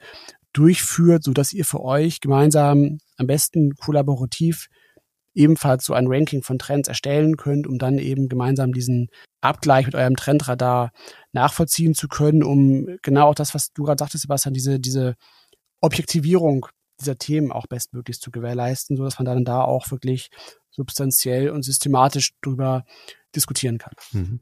durchführt, 0.53 1.25
so 1.25 1.33
dass 1.33 1.53
ihr 1.53 1.65
für 1.65 1.83
euch 1.83 2.21
gemeinsam 2.21 2.99
am 3.17 3.27
besten 3.27 3.75
kollaborativ 3.75 4.69
ebenfalls 5.35 5.85
so 5.85 5.95
ein 5.95 6.07
Ranking 6.07 6.43
von 6.43 6.59
Trends 6.59 6.89
erstellen 6.89 7.37
könnt, 7.37 7.67
um 7.67 7.79
dann 7.79 7.99
eben 7.99 8.29
gemeinsam 8.29 8.73
diesen 8.73 9.09
Abgleich 9.41 9.87
mit 9.87 9.95
eurem 9.95 10.17
Trendradar 10.17 10.91
nachvollziehen 11.33 11.95
zu 11.95 12.09
können, 12.09 12.43
um 12.43 12.97
genau 13.03 13.29
auch 13.29 13.35
das, 13.35 13.55
was 13.55 13.73
du 13.73 13.85
gerade 13.85 13.99
sagtest, 14.03 14.23
Sebastian, 14.23 14.55
diese, 14.55 14.79
diese 14.79 15.15
Objektivierung 15.81 16.67
dieser 17.01 17.17
Themen 17.17 17.51
auch 17.51 17.67
bestmöglichst 17.67 18.23
zu 18.23 18.31
gewährleisten, 18.31 18.97
so 18.97 19.05
dass 19.05 19.19
man 19.19 19.27
dann 19.27 19.45
da 19.45 19.63
auch 19.63 19.91
wirklich 19.91 20.31
substanziell 20.73 21.51
und 21.51 21.63
systematisch 21.63 22.33
drüber 22.41 22.85
diskutieren 23.35 23.79
kann. 23.79 23.95
Mhm. 24.13 24.41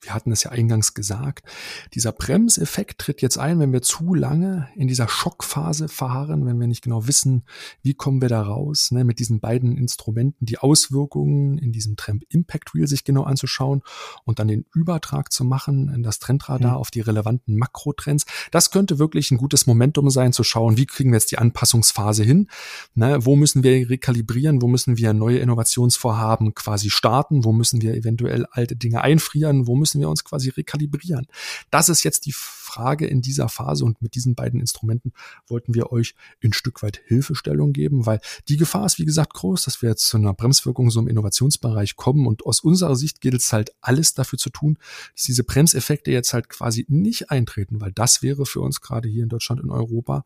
Wir 0.00 0.14
hatten 0.14 0.32
es 0.32 0.42
ja 0.42 0.50
eingangs 0.50 0.94
gesagt, 0.94 1.46
dieser 1.94 2.12
Bremseffekt 2.12 3.00
tritt 3.00 3.22
jetzt 3.22 3.38
ein, 3.38 3.60
wenn 3.60 3.72
wir 3.72 3.82
zu 3.82 4.14
lange 4.14 4.68
in 4.74 4.88
dieser 4.88 5.08
Schockphase 5.08 5.88
fahren, 5.88 6.44
wenn 6.46 6.58
wir 6.58 6.66
nicht 6.66 6.82
genau 6.82 7.06
wissen, 7.06 7.44
wie 7.82 7.94
kommen 7.94 8.20
wir 8.20 8.28
da 8.28 8.42
raus, 8.42 8.90
ne, 8.90 9.04
mit 9.04 9.18
diesen 9.18 9.40
beiden 9.40 9.76
Instrumenten 9.76 10.46
die 10.46 10.58
Auswirkungen 10.58 11.58
in 11.58 11.72
diesem 11.72 11.96
Trend 11.96 12.24
Impact 12.30 12.74
Wheel 12.74 12.86
sich 12.86 13.04
genau 13.04 13.22
anzuschauen 13.22 13.82
und 14.24 14.38
dann 14.38 14.48
den 14.48 14.66
Übertrag 14.74 15.32
zu 15.32 15.44
machen 15.44 15.92
in 15.94 16.02
das 16.02 16.18
Trendradar 16.18 16.72
mhm. 16.72 16.78
auf 16.78 16.90
die 16.90 17.00
relevanten 17.00 17.56
Makrotrends. 17.56 18.26
Das 18.50 18.70
könnte 18.70 18.98
wirklich 18.98 19.30
ein 19.30 19.38
gutes 19.38 19.66
Momentum 19.66 20.10
sein, 20.10 20.32
zu 20.32 20.42
schauen, 20.42 20.76
wie 20.76 20.86
kriegen 20.86 21.10
wir 21.12 21.16
jetzt 21.16 21.30
die 21.30 21.38
Anpassungsphase 21.38 22.24
hin, 22.24 22.48
ne, 22.94 23.24
wo 23.24 23.36
müssen 23.36 23.62
wir 23.62 23.88
rekalibrieren, 23.88 24.60
wo 24.62 24.66
müssen 24.66 24.96
wir 24.96 25.12
neue 25.12 25.38
Innovationsvorhaben 25.72 26.54
quasi 26.54 26.90
starten, 26.90 27.44
wo 27.44 27.52
müssen 27.52 27.82
wir 27.82 27.94
eventuell 27.94 28.12
eventuell 28.12 28.46
alte 28.50 28.76
Dinge 28.76 29.02
einfrieren? 29.02 29.66
Wo 29.66 29.74
müssen 29.76 30.00
wir 30.00 30.08
uns 30.08 30.24
quasi 30.24 30.50
rekalibrieren? 30.50 31.26
Das 31.70 31.88
ist 31.88 32.04
jetzt 32.04 32.26
die 32.26 32.32
Frage 32.32 33.06
in 33.06 33.22
dieser 33.22 33.48
Phase 33.48 33.84
und 33.84 34.00
mit 34.02 34.14
diesen 34.14 34.34
beiden 34.34 34.60
Instrumenten 34.60 35.12
wollten 35.46 35.74
wir 35.74 35.92
euch 35.92 36.14
ein 36.42 36.52
Stück 36.52 36.82
weit 36.82 37.00
Hilfestellung 37.06 37.72
geben, 37.72 38.06
weil 38.06 38.20
die 38.48 38.56
Gefahr 38.56 38.86
ist, 38.86 38.98
wie 38.98 39.04
gesagt, 39.04 39.34
groß, 39.34 39.64
dass 39.64 39.82
wir 39.82 39.90
jetzt 39.90 40.06
zu 40.06 40.16
einer 40.16 40.34
Bremswirkung 40.34 40.90
so 40.90 41.00
im 41.00 41.08
Innovationsbereich 41.08 41.96
kommen 41.96 42.26
und 42.26 42.44
aus 42.46 42.60
unserer 42.60 42.96
Sicht 42.96 43.20
gilt 43.20 43.34
es 43.34 43.52
halt 43.52 43.72
alles 43.80 44.14
dafür 44.14 44.38
zu 44.38 44.50
tun, 44.50 44.78
dass 45.14 45.24
diese 45.24 45.44
Bremseffekte 45.44 46.10
jetzt 46.10 46.32
halt 46.32 46.48
quasi 46.48 46.86
nicht 46.88 47.30
eintreten, 47.30 47.80
weil 47.80 47.92
das 47.92 48.22
wäre 48.22 48.46
für 48.46 48.60
uns 48.60 48.80
gerade 48.80 49.08
hier 49.08 49.22
in 49.22 49.28
Deutschland, 49.28 49.62
in 49.62 49.70
Europa 49.70 50.24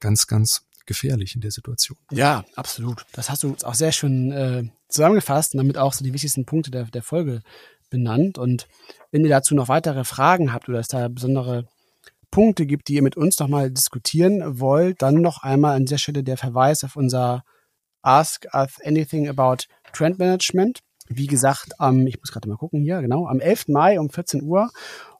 ganz, 0.00 0.26
ganz 0.26 0.66
gefährlich 0.86 1.34
in 1.34 1.40
der 1.40 1.50
Situation. 1.50 1.98
Ja, 2.10 2.44
absolut. 2.56 3.04
Das 3.12 3.30
hast 3.30 3.42
du 3.42 3.56
auch 3.62 3.74
sehr 3.74 3.92
schön 3.92 4.32
äh, 4.32 4.64
zusammengefasst 4.88 5.54
und 5.54 5.58
damit 5.58 5.78
auch 5.78 5.92
so 5.92 6.04
die 6.04 6.12
wichtigsten 6.12 6.44
Punkte 6.44 6.70
der, 6.70 6.84
der 6.84 7.02
Folge 7.02 7.42
benannt. 7.90 8.38
Und 8.38 8.68
wenn 9.10 9.22
ihr 9.22 9.30
dazu 9.30 9.54
noch 9.54 9.68
weitere 9.68 10.04
Fragen 10.04 10.52
habt 10.52 10.68
oder 10.68 10.80
es 10.80 10.88
da 10.88 11.08
besondere 11.08 11.66
Punkte 12.30 12.66
gibt, 12.66 12.88
die 12.88 12.94
ihr 12.94 13.02
mit 13.02 13.16
uns 13.16 13.38
nochmal 13.38 13.70
diskutieren 13.70 14.58
wollt, 14.58 15.02
dann 15.02 15.16
noch 15.16 15.42
einmal 15.42 15.76
an 15.76 15.84
dieser 15.84 15.98
Stelle 15.98 16.24
der 16.24 16.38
Verweis 16.38 16.82
auf 16.82 16.96
unser 16.96 17.44
Ask 18.00 18.46
Us 18.52 18.80
Anything 18.84 19.28
About 19.28 19.64
Trend 19.92 20.18
Management. 20.18 20.80
Wie 21.08 21.26
gesagt, 21.26 21.78
am, 21.78 22.06
ich 22.06 22.18
muss 22.18 22.32
gerade 22.32 22.48
mal 22.48 22.56
gucken 22.56 22.80
hier, 22.80 23.02
genau, 23.02 23.26
am 23.26 23.38
11. 23.40 23.68
Mai 23.68 24.00
um 24.00 24.08
14 24.08 24.42
Uhr. 24.42 24.70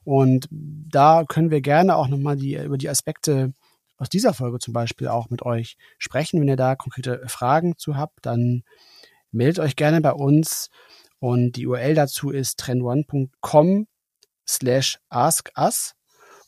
Und 0.03 0.47
da 0.49 1.23
können 1.27 1.51
wir 1.51 1.61
gerne 1.61 1.95
auch 1.95 2.07
nochmal 2.07 2.35
die, 2.35 2.55
über 2.55 2.77
die 2.77 2.89
Aspekte 2.89 3.53
aus 3.97 4.09
dieser 4.09 4.33
Folge 4.33 4.59
zum 4.59 4.73
Beispiel 4.73 5.07
auch 5.07 5.29
mit 5.29 5.43
euch 5.43 5.77
sprechen. 5.97 6.39
Wenn 6.39 6.47
ihr 6.47 6.55
da 6.55 6.75
konkrete 6.75 7.21
Fragen 7.27 7.77
zu 7.77 7.95
habt, 7.95 8.25
dann 8.25 8.63
meldet 9.31 9.59
euch 9.59 9.75
gerne 9.75 10.01
bei 10.01 10.13
uns. 10.13 10.69
Und 11.19 11.53
die 11.53 11.67
URL 11.67 11.95
dazu 11.95 12.31
ist 12.31 12.59
trendone.com 12.59 13.87
slash 14.47 14.99
askus. 15.09 15.93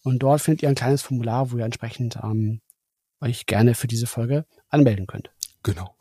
Und 0.03 0.19
dort 0.19 0.41
findet 0.41 0.63
ihr 0.63 0.69
ein 0.69 0.75
kleines 0.75 1.01
Formular, 1.01 1.51
wo 1.51 1.57
ihr 1.57 1.65
entsprechend 1.65 2.17
ähm, 2.21 2.61
euch 3.21 3.45
gerne 3.45 3.73
für 3.73 3.87
diese 3.87 4.07
Folge 4.07 4.45
anmelden 4.69 5.07
könnt. 5.07 5.31
Genau. 5.63 5.95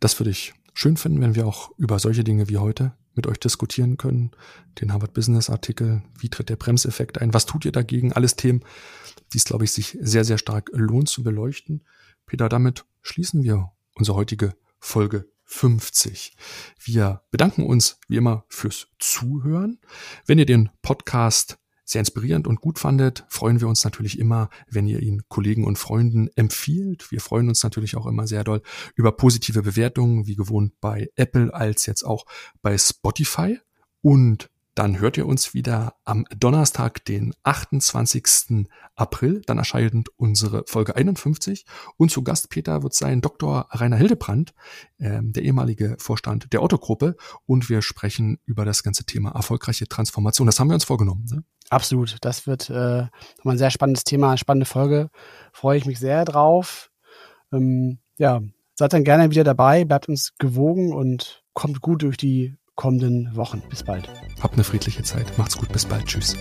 Das 0.00 0.18
würde 0.20 0.30
ich 0.30 0.52
schön 0.74 0.96
finden, 0.96 1.22
wenn 1.22 1.34
wir 1.34 1.46
auch 1.46 1.70
über 1.78 1.98
solche 1.98 2.24
Dinge 2.24 2.48
wie 2.48 2.58
heute 2.58 2.92
mit 3.16 3.26
euch 3.26 3.40
diskutieren 3.40 3.96
können. 3.96 4.30
Den 4.80 4.92
Harvard 4.92 5.14
Business 5.14 5.50
Artikel, 5.50 6.02
wie 6.18 6.28
tritt 6.28 6.48
der 6.48 6.56
Bremseffekt 6.56 7.20
ein, 7.20 7.34
was 7.34 7.46
tut 7.46 7.64
ihr 7.64 7.72
dagegen? 7.72 8.12
Alles 8.12 8.36
Themen, 8.36 8.62
die 9.32 9.38
es, 9.38 9.44
glaube 9.44 9.64
ich, 9.64 9.72
sich 9.72 9.98
sehr, 10.00 10.24
sehr 10.24 10.38
stark 10.38 10.70
lohnt 10.72 11.08
zu 11.08 11.22
beleuchten. 11.22 11.82
Peter, 12.26 12.48
damit 12.48 12.84
schließen 13.02 13.42
wir 13.42 13.72
unsere 13.94 14.16
heutige 14.16 14.54
Folge 14.78 15.26
50. 15.44 16.36
Wir 16.78 17.22
bedanken 17.30 17.64
uns 17.64 17.98
wie 18.08 18.16
immer 18.16 18.44
fürs 18.48 18.88
Zuhören. 18.98 19.78
Wenn 20.26 20.38
ihr 20.38 20.46
den 20.46 20.70
Podcast 20.82 21.58
sehr 21.86 22.00
inspirierend 22.00 22.46
und 22.48 22.60
gut 22.60 22.78
fandet, 22.78 23.24
freuen 23.28 23.60
wir 23.60 23.68
uns 23.68 23.84
natürlich 23.84 24.18
immer, 24.18 24.50
wenn 24.68 24.88
ihr 24.88 25.00
ihn 25.00 25.22
Kollegen 25.28 25.64
und 25.64 25.78
Freunden 25.78 26.28
empfiehlt. 26.34 27.10
Wir 27.12 27.20
freuen 27.20 27.48
uns 27.48 27.62
natürlich 27.62 27.96
auch 27.96 28.06
immer 28.06 28.26
sehr 28.26 28.42
doll 28.44 28.60
über 28.96 29.12
positive 29.12 29.62
Bewertungen, 29.62 30.26
wie 30.26 30.34
gewohnt 30.34 30.74
bei 30.80 31.08
Apple 31.14 31.54
als 31.54 31.86
jetzt 31.86 32.02
auch 32.02 32.26
bei 32.60 32.76
Spotify. 32.76 33.60
Und 34.02 34.50
dann 34.76 35.00
hört 35.00 35.16
ihr 35.16 35.26
uns 35.26 35.54
wieder 35.54 35.94
am 36.04 36.26
Donnerstag, 36.36 37.02
den 37.06 37.34
28. 37.44 38.66
April. 38.94 39.40
Dann 39.46 39.56
erscheint 39.56 40.10
unsere 40.16 40.64
Folge 40.66 40.94
51. 40.94 41.64
Und 41.96 42.10
zu 42.10 42.22
Gast, 42.22 42.50
Peter, 42.50 42.82
wird 42.82 42.92
sein 42.92 43.22
Dr. 43.22 43.66
Rainer 43.70 43.96
Hildebrand, 43.96 44.52
äh, 44.98 45.20
der 45.22 45.42
ehemalige 45.42 45.96
Vorstand 45.98 46.52
der 46.52 46.62
Otto-Gruppe. 46.62 47.16
Und 47.46 47.70
wir 47.70 47.80
sprechen 47.80 48.38
über 48.44 48.66
das 48.66 48.82
ganze 48.82 49.04
Thema 49.04 49.30
erfolgreiche 49.30 49.88
Transformation. 49.88 50.46
Das 50.46 50.60
haben 50.60 50.68
wir 50.68 50.74
uns 50.74 50.84
vorgenommen. 50.84 51.24
Ne? 51.30 51.42
Absolut. 51.70 52.18
Das 52.20 52.46
wird 52.46 52.68
äh, 52.68 53.06
ein 53.44 53.58
sehr 53.58 53.70
spannendes 53.70 54.04
Thema, 54.04 54.36
spannende 54.36 54.66
Folge. 54.66 55.08
Freue 55.54 55.78
ich 55.78 55.86
mich 55.86 55.98
sehr 55.98 56.26
drauf. 56.26 56.90
Ähm, 57.50 57.98
ja, 58.18 58.42
seid 58.74 58.92
dann 58.92 59.04
gerne 59.04 59.30
wieder 59.30 59.44
dabei, 59.44 59.86
bleibt 59.86 60.06
uns 60.10 60.34
gewogen 60.38 60.92
und 60.92 61.44
kommt 61.54 61.80
gut 61.80 62.02
durch 62.02 62.18
die 62.18 62.56
kommenden 62.76 63.34
Wochen. 63.34 63.62
Bis 63.68 63.82
bald. 63.82 64.08
Habt 64.40 64.54
eine 64.54 64.64
friedliche 64.64 65.02
Zeit. 65.02 65.36
Macht's 65.38 65.56
gut. 65.56 65.72
Bis 65.72 65.84
bald. 65.84 66.06
Tschüss. 66.06 66.36